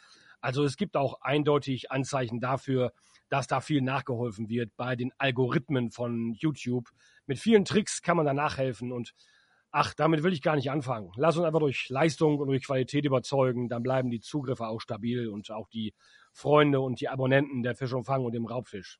Also 0.41 0.63
es 0.63 0.77
gibt 0.77 0.95
auch 0.95 1.21
eindeutig 1.21 1.91
Anzeichen 1.91 2.39
dafür, 2.39 2.93
dass 3.27 3.47
da 3.47 3.59
viel 3.59 3.81
nachgeholfen 3.81 4.49
wird 4.49 4.75
bei 4.77 4.95
den 4.95 5.11
Algorithmen 5.17 5.91
von 5.91 6.33
YouTube. 6.33 6.89
Mit 7.27 7.39
vielen 7.39 7.65
Tricks 7.65 8.01
kann 8.01 8.17
man 8.17 8.25
da 8.25 8.33
nachhelfen 8.33 8.91
und 8.91 9.13
ach, 9.71 9.93
damit 9.93 10.23
will 10.23 10.33
ich 10.33 10.41
gar 10.41 10.55
nicht 10.55 10.71
anfangen. 10.71 11.11
Lass 11.17 11.35
uns 11.35 11.45
einfach 11.45 11.59
durch 11.59 11.89
Leistung 11.89 12.39
und 12.39 12.47
durch 12.47 12.63
Qualität 12.63 13.05
überzeugen, 13.05 13.67
dann 13.67 13.83
bleiben 13.83 14.09
die 14.09 14.21
Zugriffe 14.21 14.67
auch 14.67 14.79
stabil 14.79 15.27
und 15.27 15.51
auch 15.51 15.67
die 15.67 15.93
Freunde 16.31 16.79
und 16.79 17.01
die 17.01 17.09
Abonnenten 17.09 17.61
der 17.61 17.75
Fisch 17.75 17.93
und 17.93 18.05
Fang 18.05 18.23
und 18.23 18.33
dem 18.33 18.45
Raubfisch. 18.45 18.99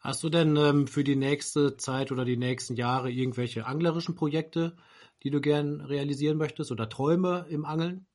Hast 0.00 0.22
du 0.22 0.28
denn 0.28 0.56
ähm, 0.56 0.86
für 0.86 1.04
die 1.04 1.16
nächste 1.16 1.76
Zeit 1.76 2.10
oder 2.10 2.24
die 2.24 2.36
nächsten 2.36 2.74
Jahre 2.74 3.10
irgendwelche 3.10 3.66
anglerischen 3.66 4.14
Projekte, 4.14 4.76
die 5.22 5.30
du 5.30 5.40
gern 5.40 5.80
realisieren 5.80 6.38
möchtest 6.38 6.72
oder 6.72 6.88
Träume 6.88 7.46
im 7.50 7.64
Angeln? 7.64 8.06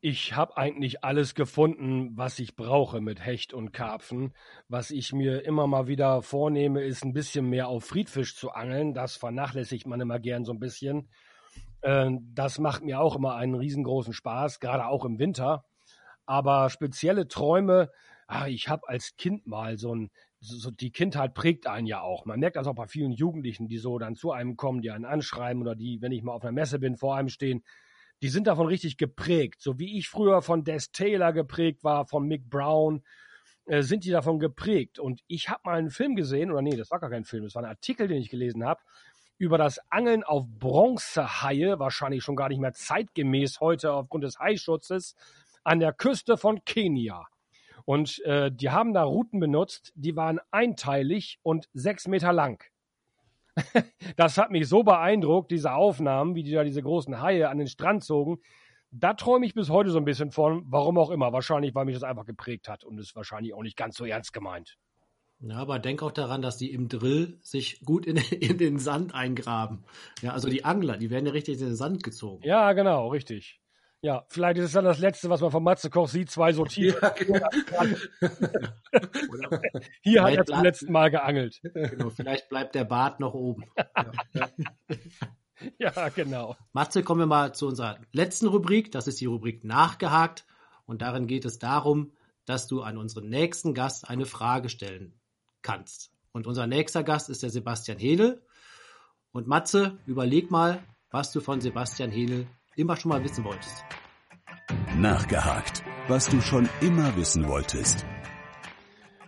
Ich 0.00 0.36
habe 0.36 0.56
eigentlich 0.56 1.02
alles 1.02 1.34
gefunden, 1.34 2.16
was 2.16 2.38
ich 2.38 2.54
brauche 2.54 3.00
mit 3.00 3.24
Hecht 3.24 3.52
und 3.52 3.72
Karpfen. 3.72 4.32
Was 4.68 4.92
ich 4.92 5.12
mir 5.12 5.44
immer 5.44 5.66
mal 5.66 5.88
wieder 5.88 6.22
vornehme, 6.22 6.84
ist 6.84 7.04
ein 7.04 7.12
bisschen 7.12 7.48
mehr 7.48 7.66
auf 7.66 7.84
Friedfisch 7.84 8.36
zu 8.36 8.52
angeln. 8.52 8.94
Das 8.94 9.16
vernachlässigt 9.16 9.88
man 9.88 10.00
immer 10.00 10.20
gern 10.20 10.44
so 10.44 10.52
ein 10.52 10.60
bisschen. 10.60 11.08
Äh, 11.80 12.10
das 12.32 12.60
macht 12.60 12.84
mir 12.84 13.00
auch 13.00 13.16
immer 13.16 13.34
einen 13.34 13.56
riesengroßen 13.56 14.12
Spaß, 14.12 14.60
gerade 14.60 14.86
auch 14.86 15.04
im 15.04 15.18
Winter. 15.18 15.64
Aber 16.26 16.70
spezielle 16.70 17.26
Träume, 17.26 17.90
ah, 18.28 18.46
ich 18.46 18.68
habe 18.68 18.88
als 18.88 19.16
Kind 19.16 19.46
mal 19.46 19.78
so 19.78 19.94
ein, 19.94 20.10
so, 20.38 20.70
die 20.70 20.92
Kindheit 20.92 21.34
prägt 21.34 21.66
einen 21.66 21.86
ja 21.86 22.00
auch. 22.02 22.24
Man 22.26 22.38
merkt 22.38 22.56
das 22.56 22.66
auch 22.66 22.74
bei 22.74 22.86
vielen 22.86 23.10
Jugendlichen, 23.10 23.66
die 23.66 23.78
so 23.78 23.98
dann 23.98 24.14
zu 24.14 24.30
einem 24.30 24.56
kommen, 24.56 24.82
die 24.82 24.90
einen 24.90 25.06
anschreiben 25.06 25.62
oder 25.62 25.74
die, 25.74 26.00
wenn 26.00 26.12
ich 26.12 26.22
mal 26.22 26.32
auf 26.32 26.42
einer 26.42 26.52
Messe 26.52 26.78
bin, 26.78 26.96
vor 26.96 27.16
einem 27.16 27.30
stehen, 27.30 27.64
die 28.22 28.28
sind 28.28 28.46
davon 28.46 28.66
richtig 28.66 28.98
geprägt. 28.98 29.60
So 29.60 29.78
wie 29.78 29.98
ich 29.98 30.08
früher 30.08 30.42
von 30.42 30.62
Des 30.62 30.92
Taylor 30.92 31.32
geprägt 31.32 31.82
war, 31.82 32.06
von 32.06 32.26
Mick 32.26 32.48
Brown, 32.48 33.02
äh, 33.64 33.82
sind 33.82 34.04
die 34.04 34.10
davon 34.10 34.38
geprägt. 34.38 34.98
Und 34.98 35.22
ich 35.26 35.48
habe 35.48 35.62
mal 35.64 35.78
einen 35.78 35.90
Film 35.90 36.14
gesehen, 36.14 36.50
oder 36.50 36.62
nee, 36.62 36.76
das 36.76 36.90
war 36.90 37.00
gar 37.00 37.10
kein 37.10 37.24
Film, 37.24 37.44
das 37.44 37.54
war 37.54 37.62
ein 37.62 37.68
Artikel, 37.68 38.08
den 38.08 38.20
ich 38.20 38.30
gelesen 38.30 38.64
habe, 38.64 38.80
über 39.38 39.56
das 39.56 39.80
Angeln 39.90 40.22
auf 40.22 40.44
Bronzehaie, 40.46 41.78
wahrscheinlich 41.78 42.24
schon 42.24 42.36
gar 42.36 42.48
nicht 42.48 42.60
mehr 42.60 42.74
zeitgemäß 42.74 43.60
heute 43.60 43.92
aufgrund 43.92 44.24
des 44.24 44.38
Haischutzes 44.38 45.14
an 45.64 45.80
der 45.80 45.92
Küste 45.92 46.36
von 46.36 46.64
Kenia. 46.64 47.26
Und 47.88 48.22
äh, 48.26 48.52
die 48.52 48.68
haben 48.68 48.92
da 48.92 49.02
Routen 49.02 49.40
benutzt, 49.40 49.94
die 49.94 50.14
waren 50.14 50.40
einteilig 50.50 51.38
und 51.42 51.70
sechs 51.72 52.06
Meter 52.06 52.34
lang. 52.34 52.62
das 54.18 54.36
hat 54.36 54.50
mich 54.50 54.68
so 54.68 54.82
beeindruckt, 54.82 55.50
diese 55.50 55.72
Aufnahmen, 55.72 56.34
wie 56.34 56.42
die 56.42 56.50
da 56.50 56.64
diese 56.64 56.82
großen 56.82 57.22
Haie 57.22 57.48
an 57.48 57.56
den 57.56 57.66
Strand 57.66 58.04
zogen. 58.04 58.42
Da 58.90 59.14
träume 59.14 59.46
ich 59.46 59.54
bis 59.54 59.70
heute 59.70 59.88
so 59.88 59.96
ein 59.96 60.04
bisschen 60.04 60.32
von, 60.32 60.64
warum 60.66 60.98
auch 60.98 61.08
immer. 61.08 61.32
Wahrscheinlich, 61.32 61.74
weil 61.74 61.86
mich 61.86 61.94
das 61.94 62.02
einfach 62.02 62.26
geprägt 62.26 62.68
hat 62.68 62.84
und 62.84 62.98
ist 62.98 63.16
wahrscheinlich 63.16 63.54
auch 63.54 63.62
nicht 63.62 63.78
ganz 63.78 63.96
so 63.96 64.04
ernst 64.04 64.34
gemeint. 64.34 64.76
Ja, 65.40 65.56
aber 65.56 65.78
denk 65.78 66.02
auch 66.02 66.12
daran, 66.12 66.42
dass 66.42 66.58
die 66.58 66.70
im 66.70 66.90
Drill 66.90 67.38
sich 67.40 67.80
gut 67.86 68.04
in, 68.04 68.16
in 68.38 68.58
den 68.58 68.78
Sand 68.78 69.14
eingraben. 69.14 69.82
Ja, 70.20 70.34
also 70.34 70.50
die 70.50 70.62
Angler, 70.62 70.98
die 70.98 71.08
werden 71.08 71.24
ja 71.24 71.32
richtig 71.32 71.58
in 71.58 71.68
den 71.68 71.74
Sand 71.76 72.02
gezogen. 72.02 72.44
Ja, 72.44 72.70
genau, 72.74 73.08
richtig. 73.08 73.62
Ja, 74.00 74.24
vielleicht 74.28 74.58
ist 74.58 74.66
es 74.66 74.72
dann 74.72 74.84
das 74.84 75.00
Letzte, 75.00 75.28
was 75.28 75.40
man 75.40 75.50
von 75.50 75.64
Matze 75.64 75.90
Koch 75.90 76.08
sieht, 76.08 76.30
zwei 76.30 76.52
so 76.52 76.64
tief. 76.64 76.96
Ja, 77.02 77.08
genau. 77.08 77.48
Hier 80.02 80.22
hat 80.22 80.34
er 80.34 80.46
zum 80.46 80.62
letzten 80.62 80.92
Mal 80.92 81.10
geangelt. 81.10 81.60
Genau, 81.62 82.10
vielleicht 82.10 82.48
bleibt 82.48 82.76
der 82.76 82.84
Bart 82.84 83.18
noch 83.18 83.34
oben. 83.34 83.64
Ja. 84.34 84.48
ja, 85.78 86.08
genau. 86.10 86.56
Matze, 86.72 87.02
kommen 87.02 87.22
wir 87.22 87.26
mal 87.26 87.54
zu 87.54 87.66
unserer 87.66 87.98
letzten 88.12 88.46
Rubrik. 88.46 88.92
Das 88.92 89.08
ist 89.08 89.20
die 89.20 89.26
Rubrik 89.26 89.64
Nachgehakt. 89.64 90.46
Und 90.86 91.02
darin 91.02 91.26
geht 91.26 91.44
es 91.44 91.58
darum, 91.58 92.12
dass 92.44 92.68
du 92.68 92.82
an 92.82 92.98
unseren 92.98 93.28
nächsten 93.28 93.74
Gast 93.74 94.08
eine 94.08 94.26
Frage 94.26 94.68
stellen 94.68 95.20
kannst. 95.62 96.12
Und 96.30 96.46
unser 96.46 96.68
nächster 96.68 97.02
Gast 97.02 97.30
ist 97.30 97.42
der 97.42 97.50
Sebastian 97.50 97.98
Hedel. 97.98 98.46
Und 99.32 99.48
Matze, 99.48 99.98
überleg 100.06 100.52
mal, 100.52 100.84
was 101.10 101.32
du 101.32 101.40
von 101.40 101.60
Sebastian 101.60 102.12
Hedel 102.12 102.46
immer 102.78 102.96
schon 102.96 103.10
mal 103.10 103.22
wissen 103.24 103.44
wolltest. 103.44 103.84
Nachgehakt, 104.96 105.82
was 106.06 106.28
du 106.28 106.40
schon 106.40 106.68
immer 106.80 107.16
wissen 107.16 107.48
wolltest. 107.48 108.06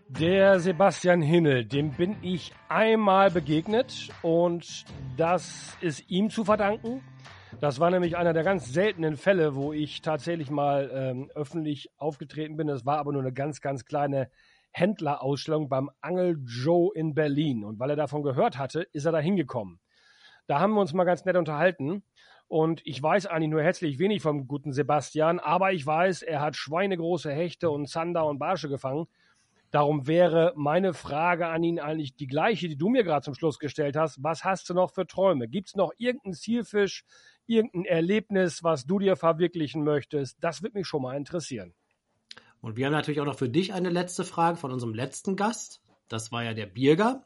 Der 0.08 0.60
Sebastian 0.60 1.20
Hinnel, 1.20 1.64
dem 1.64 1.92
bin 1.92 2.16
ich 2.22 2.52
einmal 2.68 3.30
begegnet 3.30 4.08
und 4.22 4.84
das 5.16 5.76
ist 5.80 6.08
ihm 6.08 6.30
zu 6.30 6.44
verdanken. 6.44 7.02
Das 7.60 7.80
war 7.80 7.90
nämlich 7.90 8.16
einer 8.16 8.32
der 8.32 8.44
ganz 8.44 8.72
seltenen 8.72 9.16
Fälle, 9.16 9.54
wo 9.54 9.72
ich 9.72 10.00
tatsächlich 10.00 10.50
mal 10.50 10.90
ähm, 10.92 11.30
öffentlich 11.34 11.90
aufgetreten 11.96 12.56
bin. 12.56 12.68
Es 12.68 12.86
war 12.86 12.98
aber 12.98 13.12
nur 13.12 13.22
eine 13.22 13.32
ganz, 13.32 13.60
ganz 13.60 13.84
kleine 13.84 14.30
Händlerausstellung 14.72 15.68
beim 15.68 15.90
Angel 16.00 16.38
Joe 16.44 16.90
in 16.94 17.14
Berlin. 17.14 17.64
Und 17.64 17.78
weil 17.80 17.90
er 17.90 17.96
davon 17.96 18.22
gehört 18.22 18.58
hatte, 18.58 18.82
ist 18.92 19.04
er 19.04 19.12
da 19.12 19.18
hingekommen. 19.18 19.80
Da 20.46 20.58
haben 20.58 20.74
wir 20.74 20.80
uns 20.80 20.92
mal 20.92 21.04
ganz 21.04 21.24
nett 21.24 21.36
unterhalten 21.36 22.02
und 22.50 22.80
ich 22.84 23.00
weiß 23.00 23.26
eigentlich 23.26 23.50
nur 23.50 23.62
herzlich 23.62 24.00
wenig 24.00 24.22
vom 24.22 24.48
guten 24.48 24.72
Sebastian, 24.72 25.38
aber 25.38 25.72
ich 25.72 25.86
weiß, 25.86 26.22
er 26.22 26.40
hat 26.40 26.56
schweinegroße 26.56 27.30
Hechte 27.30 27.70
und 27.70 27.88
Zander 27.88 28.26
und 28.26 28.40
Barsche 28.40 28.68
gefangen. 28.68 29.06
Darum 29.70 30.08
wäre 30.08 30.52
meine 30.56 30.92
Frage 30.92 31.46
an 31.46 31.62
ihn 31.62 31.78
eigentlich 31.78 32.16
die 32.16 32.26
gleiche, 32.26 32.68
die 32.68 32.76
du 32.76 32.88
mir 32.88 33.04
gerade 33.04 33.22
zum 33.22 33.34
Schluss 33.34 33.60
gestellt 33.60 33.94
hast. 33.94 34.24
Was 34.24 34.42
hast 34.42 34.68
du 34.68 34.74
noch 34.74 34.90
für 34.90 35.06
Träume? 35.06 35.46
Gibt 35.46 35.68
es 35.68 35.76
noch 35.76 35.92
irgendeinen 35.96 36.34
Zielfisch, 36.34 37.04
irgendein 37.46 37.84
Erlebnis, 37.84 38.64
was 38.64 38.84
du 38.84 38.98
dir 38.98 39.14
verwirklichen 39.14 39.84
möchtest? 39.84 40.36
Das 40.40 40.60
würde 40.60 40.76
mich 40.76 40.88
schon 40.88 41.02
mal 41.02 41.16
interessieren. 41.16 41.72
Und 42.60 42.76
wir 42.76 42.86
haben 42.86 42.92
natürlich 42.92 43.20
auch 43.20 43.26
noch 43.26 43.38
für 43.38 43.48
dich 43.48 43.74
eine 43.74 43.90
letzte 43.90 44.24
Frage 44.24 44.56
von 44.56 44.72
unserem 44.72 44.92
letzten 44.92 45.36
Gast. 45.36 45.82
Das 46.08 46.32
war 46.32 46.42
ja 46.42 46.52
der 46.52 46.66
Birger. 46.66 47.24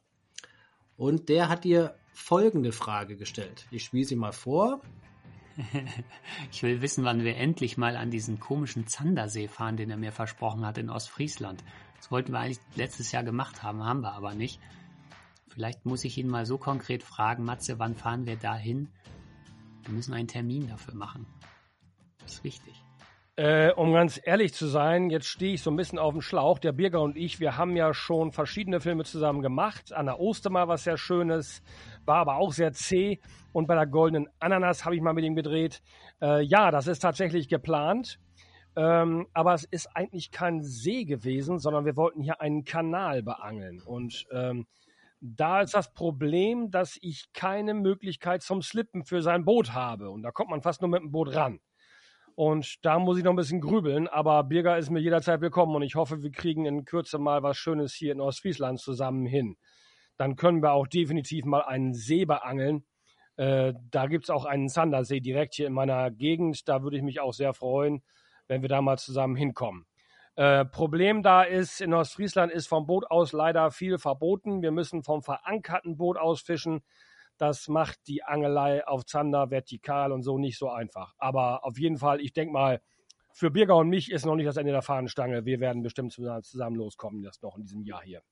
Und 0.98 1.30
der 1.30 1.48
hat 1.48 1.64
dir 1.64 1.94
folgende 2.12 2.72
Frage 2.72 3.16
gestellt. 3.16 3.66
Ich 3.70 3.84
spiele 3.84 4.04
sie 4.04 4.16
mal 4.16 4.32
vor. 4.32 4.82
Ich 6.50 6.62
will 6.62 6.82
wissen, 6.82 7.04
wann 7.04 7.24
wir 7.24 7.36
endlich 7.36 7.76
mal 7.76 7.96
an 7.96 8.10
diesen 8.10 8.40
komischen 8.40 8.86
Zandersee 8.86 9.48
fahren, 9.48 9.76
den 9.76 9.90
er 9.90 9.96
mir 9.96 10.12
versprochen 10.12 10.66
hat 10.66 10.78
in 10.78 10.90
Ostfriesland. 10.90 11.62
Das 11.96 12.10
wollten 12.10 12.32
wir 12.32 12.40
eigentlich 12.40 12.60
letztes 12.74 13.12
Jahr 13.12 13.24
gemacht 13.24 13.62
haben, 13.62 13.84
haben 13.84 14.00
wir 14.00 14.12
aber 14.12 14.34
nicht. 14.34 14.60
Vielleicht 15.48 15.86
muss 15.86 16.04
ich 16.04 16.18
ihn 16.18 16.28
mal 16.28 16.46
so 16.46 16.58
konkret 16.58 17.02
fragen, 17.02 17.44
Matze, 17.44 17.78
wann 17.78 17.94
fahren 17.94 18.26
wir 18.26 18.36
da 18.36 18.56
hin? 18.56 18.88
Wir 19.82 19.94
müssen 19.94 20.14
einen 20.14 20.28
Termin 20.28 20.68
dafür 20.68 20.94
machen. 20.94 21.26
Das 22.18 22.34
ist 22.34 22.44
wichtig. 22.44 22.84
Äh, 23.36 23.72
um 23.72 23.92
ganz 23.92 24.20
ehrlich 24.22 24.54
zu 24.54 24.66
sein, 24.66 25.10
jetzt 25.10 25.26
stehe 25.26 25.54
ich 25.54 25.62
so 25.62 25.70
ein 25.70 25.76
bisschen 25.76 25.98
auf 25.98 26.12
dem 26.12 26.22
Schlauch. 26.22 26.60
Der 26.60 26.70
Birger 26.70 27.00
und 27.02 27.16
ich, 27.16 27.40
wir 27.40 27.56
haben 27.56 27.76
ja 27.76 27.92
schon 27.92 28.30
verschiedene 28.30 28.80
Filme 28.80 29.04
zusammen 29.04 29.42
gemacht. 29.42 29.92
An 29.92 30.06
der 30.06 30.20
Ostermal 30.20 30.68
was 30.68 30.84
sehr 30.84 30.96
Schönes, 30.96 31.62
war 32.06 32.16
aber 32.16 32.36
auch 32.36 32.52
sehr 32.52 32.72
zäh. 32.72 33.20
Und 33.52 33.66
bei 33.66 33.74
der 33.74 33.86
Goldenen 33.86 34.28
Ananas 34.38 34.84
habe 34.84 34.96
ich 34.96 35.02
mal 35.02 35.12
mit 35.14 35.24
ihm 35.24 35.34
gedreht. 35.34 35.82
Äh, 36.20 36.42
ja, 36.42 36.70
das 36.70 36.86
ist 36.86 37.00
tatsächlich 37.00 37.48
geplant. 37.48 38.18
Ähm, 38.76 39.26
aber 39.32 39.54
es 39.54 39.64
ist 39.64 39.86
eigentlich 39.94 40.32
kein 40.32 40.62
See 40.62 41.04
gewesen, 41.04 41.58
sondern 41.58 41.84
wir 41.84 41.96
wollten 41.96 42.22
hier 42.22 42.40
einen 42.40 42.64
Kanal 42.64 43.22
beangeln. 43.22 43.80
Und 43.80 44.26
ähm, 44.32 44.66
da 45.20 45.62
ist 45.62 45.74
das 45.74 45.92
Problem, 45.92 46.70
dass 46.70 46.98
ich 47.00 47.32
keine 47.32 47.72
Möglichkeit 47.72 48.42
zum 48.42 48.62
Slippen 48.62 49.04
für 49.04 49.22
sein 49.22 49.44
Boot 49.44 49.72
habe. 49.72 50.10
Und 50.10 50.22
da 50.22 50.32
kommt 50.32 50.50
man 50.50 50.60
fast 50.60 50.82
nur 50.82 50.90
mit 50.90 51.00
dem 51.00 51.12
Boot 51.12 51.34
ran. 51.34 51.60
Und 52.34 52.84
da 52.84 52.98
muss 52.98 53.16
ich 53.16 53.24
noch 53.24 53.32
ein 53.32 53.36
bisschen 53.36 53.60
grübeln, 53.60 54.08
aber 54.08 54.42
Birger 54.42 54.76
ist 54.76 54.90
mir 54.90 54.98
jederzeit 54.98 55.40
willkommen 55.40 55.76
und 55.76 55.82
ich 55.82 55.94
hoffe, 55.94 56.22
wir 56.22 56.32
kriegen 56.32 56.66
in 56.66 56.84
Kürze 56.84 57.18
mal 57.18 57.44
was 57.44 57.56
Schönes 57.56 57.94
hier 57.94 58.10
in 58.10 58.20
Ostfriesland 58.20 58.80
zusammen 58.80 59.24
hin. 59.24 59.56
Dann 60.16 60.36
können 60.36 60.62
wir 60.62 60.72
auch 60.72 60.86
definitiv 60.86 61.44
mal 61.44 61.62
einen 61.62 61.94
See 61.94 62.24
beangeln. 62.24 62.84
Äh, 63.36 63.74
da 63.90 64.06
gibt 64.06 64.24
es 64.24 64.30
auch 64.30 64.44
einen 64.44 64.68
Sandersee 64.68 65.20
direkt 65.20 65.54
hier 65.54 65.66
in 65.66 65.72
meiner 65.72 66.10
Gegend. 66.10 66.68
Da 66.68 66.82
würde 66.82 66.96
ich 66.96 67.02
mich 67.02 67.20
auch 67.20 67.32
sehr 67.32 67.52
freuen, 67.52 68.02
wenn 68.46 68.62
wir 68.62 68.68
da 68.68 68.80
mal 68.80 68.98
zusammen 68.98 69.36
hinkommen. 69.36 69.86
Äh, 70.36 70.64
Problem 70.64 71.22
da 71.22 71.42
ist, 71.42 71.80
in 71.80 71.94
Ostfriesland 71.94 72.52
ist 72.52 72.66
vom 72.66 72.86
Boot 72.86 73.10
aus 73.10 73.32
leider 73.32 73.70
viel 73.70 73.98
verboten. 73.98 74.62
Wir 74.62 74.72
müssen 74.72 75.02
vom 75.02 75.22
verankerten 75.22 75.96
Boot 75.96 76.16
aus 76.16 76.42
fischen. 76.42 76.82
Das 77.38 77.68
macht 77.68 77.98
die 78.06 78.22
Angelei 78.22 78.86
auf 78.86 79.04
Zander 79.06 79.50
vertikal 79.50 80.12
und 80.12 80.22
so 80.22 80.38
nicht 80.38 80.58
so 80.58 80.70
einfach. 80.70 81.14
Aber 81.18 81.64
auf 81.64 81.78
jeden 81.78 81.98
Fall, 81.98 82.20
ich 82.20 82.32
denke 82.32 82.52
mal, 82.52 82.80
für 83.32 83.50
Birger 83.50 83.76
und 83.76 83.88
mich 83.88 84.12
ist 84.12 84.24
noch 84.24 84.36
nicht 84.36 84.46
das 84.46 84.56
Ende 84.56 84.70
der 84.70 84.82
Fahnenstange. 84.82 85.44
Wir 85.44 85.58
werden 85.58 85.82
bestimmt 85.82 86.12
zusammen 86.12 86.76
loskommen, 86.76 87.22
das 87.22 87.42
noch 87.42 87.56
in 87.56 87.62
diesem 87.62 87.82
Jahr 87.82 88.02
hier. 88.02 88.22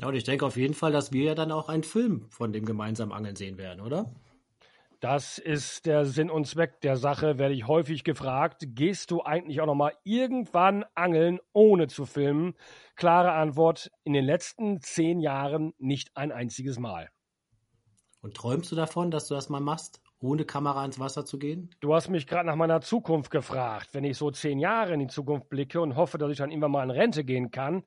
Ja, 0.00 0.08
und 0.08 0.14
ich 0.14 0.24
denke 0.24 0.46
auf 0.46 0.56
jeden 0.56 0.72
Fall, 0.72 0.92
dass 0.92 1.12
wir 1.12 1.24
ja 1.24 1.34
dann 1.34 1.52
auch 1.52 1.68
einen 1.68 1.82
Film 1.82 2.24
von 2.30 2.54
dem 2.54 2.64
gemeinsamen 2.64 3.12
Angeln 3.12 3.36
sehen 3.36 3.58
werden, 3.58 3.82
oder? 3.82 4.10
Das 5.00 5.36
ist 5.36 5.84
der 5.84 6.06
Sinn 6.06 6.30
und 6.30 6.46
Zweck 6.46 6.80
der 6.80 6.96
Sache, 6.96 7.38
werde 7.38 7.54
ich 7.54 7.66
häufig 7.66 8.02
gefragt. 8.02 8.64
Gehst 8.68 9.10
du 9.10 9.22
eigentlich 9.22 9.60
auch 9.60 9.66
noch 9.66 9.74
mal 9.74 9.92
irgendwann 10.04 10.86
angeln, 10.94 11.38
ohne 11.52 11.86
zu 11.86 12.06
filmen? 12.06 12.54
Klare 12.96 13.32
Antwort, 13.32 13.90
in 14.04 14.14
den 14.14 14.24
letzten 14.24 14.80
zehn 14.80 15.20
Jahren 15.20 15.74
nicht 15.76 16.16
ein 16.16 16.32
einziges 16.32 16.78
Mal. 16.78 17.10
Und 18.22 18.34
träumst 18.34 18.72
du 18.72 18.76
davon, 18.76 19.10
dass 19.10 19.28
du 19.28 19.34
das 19.34 19.50
mal 19.50 19.60
machst, 19.60 20.00
ohne 20.20 20.46
Kamera 20.46 20.82
ins 20.82 20.98
Wasser 20.98 21.26
zu 21.26 21.38
gehen? 21.38 21.74
Du 21.80 21.94
hast 21.94 22.08
mich 22.08 22.26
gerade 22.26 22.46
nach 22.46 22.56
meiner 22.56 22.80
Zukunft 22.80 23.30
gefragt. 23.30 23.90
Wenn 23.92 24.04
ich 24.04 24.16
so 24.16 24.30
zehn 24.30 24.58
Jahre 24.58 24.94
in 24.94 25.00
die 25.00 25.08
Zukunft 25.08 25.50
blicke 25.50 25.78
und 25.82 25.96
hoffe, 25.96 26.16
dass 26.16 26.30
ich 26.30 26.38
dann 26.38 26.50
irgendwann 26.50 26.72
mal 26.72 26.84
in 26.84 26.90
Rente 26.90 27.22
gehen 27.22 27.50
kann, 27.50 27.84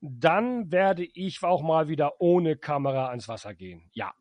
dann 0.00 0.70
werde 0.72 1.04
ich 1.04 1.42
auch 1.42 1.62
mal 1.62 1.88
wieder 1.88 2.20
ohne 2.20 2.56
Kamera 2.56 3.08
ans 3.08 3.28
Wasser 3.28 3.54
gehen. 3.54 3.90
Ja. 3.92 4.12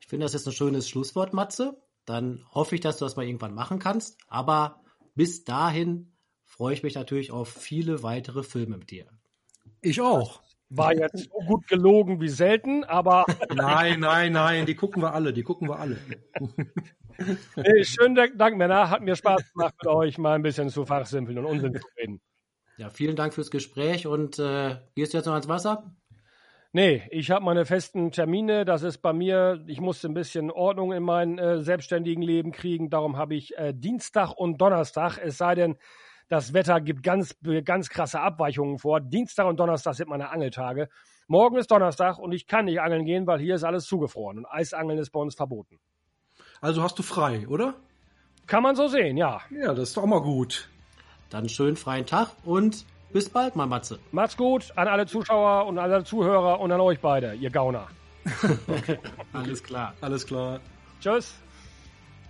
Ich 0.00 0.06
finde, 0.08 0.24
das 0.24 0.34
ist 0.34 0.46
ein 0.46 0.52
schönes 0.52 0.88
Schlusswort, 0.88 1.32
Matze. 1.32 1.80
Dann 2.04 2.44
hoffe 2.52 2.74
ich, 2.74 2.80
dass 2.80 2.98
du 2.98 3.04
das 3.04 3.16
mal 3.16 3.26
irgendwann 3.26 3.54
machen 3.54 3.78
kannst. 3.78 4.18
Aber 4.28 4.82
bis 5.14 5.44
dahin 5.44 6.12
freue 6.44 6.74
ich 6.74 6.82
mich 6.82 6.94
natürlich 6.94 7.32
auf 7.32 7.48
viele 7.48 8.02
weitere 8.02 8.42
Filme 8.42 8.76
mit 8.78 8.90
dir. 8.90 9.06
Ich 9.80 10.00
auch. 10.00 10.42
War 10.74 10.94
jetzt 10.94 11.28
so 11.28 11.46
gut 11.46 11.66
gelogen 11.66 12.20
wie 12.20 12.28
selten, 12.28 12.84
aber. 12.84 13.26
nein, 13.54 14.00
nein, 14.00 14.32
nein, 14.32 14.64
die 14.64 14.74
gucken 14.74 15.02
wir 15.02 15.12
alle, 15.12 15.32
die 15.32 15.42
gucken 15.42 15.68
wir 15.68 15.78
alle. 15.78 15.98
hey, 17.56 17.84
schönen 17.84 18.14
Dank, 18.14 18.56
Männer. 18.56 18.88
Hat 18.88 19.02
mir 19.02 19.14
Spaß 19.14 19.52
gemacht, 19.52 19.74
mit 19.82 19.92
euch 19.92 20.16
mal 20.16 20.34
ein 20.34 20.42
bisschen 20.42 20.70
zu 20.70 20.86
fachsimpeln 20.86 21.38
und 21.38 21.44
Unsinn 21.44 21.74
zu 21.74 21.86
reden. 21.98 22.20
Ja, 22.76 22.90
vielen 22.90 23.16
Dank 23.16 23.34
fürs 23.34 23.50
Gespräch 23.50 24.06
und 24.06 24.38
äh, 24.38 24.76
gehst 24.94 25.12
du 25.12 25.18
jetzt 25.18 25.26
noch 25.26 25.34
ans 25.34 25.48
Wasser? 25.48 25.94
Nee, 26.74 27.02
ich 27.10 27.30
habe 27.30 27.44
meine 27.44 27.66
festen 27.66 28.12
Termine. 28.12 28.64
Das 28.64 28.82
ist 28.82 28.98
bei 28.98 29.12
mir, 29.12 29.62
ich 29.66 29.80
musste 29.80 30.08
ein 30.08 30.14
bisschen 30.14 30.50
Ordnung 30.50 30.92
in 30.92 31.02
mein 31.02 31.38
äh, 31.38 31.62
selbstständigen 31.62 32.22
Leben 32.22 32.50
kriegen. 32.50 32.88
Darum 32.88 33.18
habe 33.18 33.34
ich 33.34 33.56
äh, 33.58 33.74
Dienstag 33.74 34.32
und 34.32 34.58
Donnerstag, 34.58 35.18
es 35.18 35.36
sei 35.36 35.54
denn, 35.54 35.76
das 36.28 36.54
Wetter 36.54 36.80
gibt 36.80 37.02
ganz, 37.02 37.36
ganz 37.64 37.90
krasse 37.90 38.20
Abweichungen 38.20 38.78
vor. 38.78 39.00
Dienstag 39.00 39.46
und 39.46 39.60
Donnerstag 39.60 39.94
sind 39.96 40.08
meine 40.08 40.30
Angeltage. 40.30 40.88
Morgen 41.26 41.58
ist 41.58 41.70
Donnerstag 41.70 42.18
und 42.18 42.32
ich 42.32 42.46
kann 42.46 42.64
nicht 42.64 42.80
angeln 42.80 43.04
gehen, 43.04 43.26
weil 43.26 43.38
hier 43.38 43.54
ist 43.54 43.64
alles 43.64 43.84
zugefroren 43.84 44.38
und 44.38 44.46
Eisangeln 44.46 44.98
ist 44.98 45.10
bei 45.10 45.20
uns 45.20 45.34
verboten. 45.34 45.78
Also 46.62 46.82
hast 46.82 46.98
du 46.98 47.02
frei, 47.02 47.46
oder? 47.48 47.74
Kann 48.46 48.62
man 48.62 48.76
so 48.76 48.88
sehen, 48.88 49.18
ja. 49.18 49.42
Ja, 49.50 49.74
das 49.74 49.90
ist 49.90 49.96
doch 49.98 50.06
mal 50.06 50.22
gut. 50.22 50.70
Dann 51.32 51.48
schönen 51.48 51.76
freien 51.76 52.04
Tag 52.04 52.28
und 52.44 52.84
bis 53.12 53.30
bald 53.30 53.56
mal, 53.56 53.66
Matze. 53.66 53.98
Macht's 54.12 54.36
gut 54.36 54.72
an 54.76 54.86
alle 54.86 55.06
Zuschauer 55.06 55.66
und 55.66 55.78
alle 55.78 56.04
Zuhörer 56.04 56.60
und 56.60 56.70
an 56.70 56.80
euch 56.80 57.00
beide, 57.00 57.34
ihr 57.34 57.50
Gauner. 57.50 57.88
Alles 59.32 59.62
klar. 59.62 59.94
Alles 60.00 60.26
klar. 60.26 60.60
Tschüss. 61.00 61.34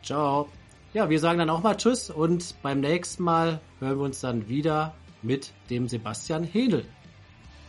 Ciao. 0.03 0.49
Ja, 0.95 1.11
wir 1.11 1.19
sagen 1.19 1.39
dann 1.39 1.51
auch 1.51 1.63
mal 1.63 1.77
Tschüss 1.77 2.11
und 2.11 2.55
beim 2.63 2.81
nächsten 2.81 3.25
Mal 3.25 3.61
hören 3.81 3.99
wir 3.99 4.05
uns 4.05 4.21
dann 4.21 4.49
wieder 4.49 4.95
mit 5.23 5.53
dem 5.69 5.89
Sebastian 5.89 6.45
Hähnel. 6.45 6.85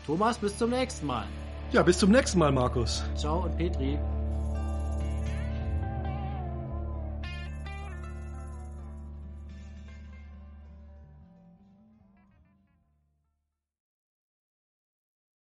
Thomas, 0.06 0.38
bis 0.38 0.58
zum 0.58 0.70
nächsten 0.70 1.08
Mal. 1.08 1.26
Ja, 1.72 1.82
bis 1.82 1.98
zum 1.98 2.12
nächsten 2.12 2.40
Mal, 2.40 2.52
Markus. 2.52 3.04
Ciao 3.16 3.44
und 3.44 3.58
Petri. 3.58 3.98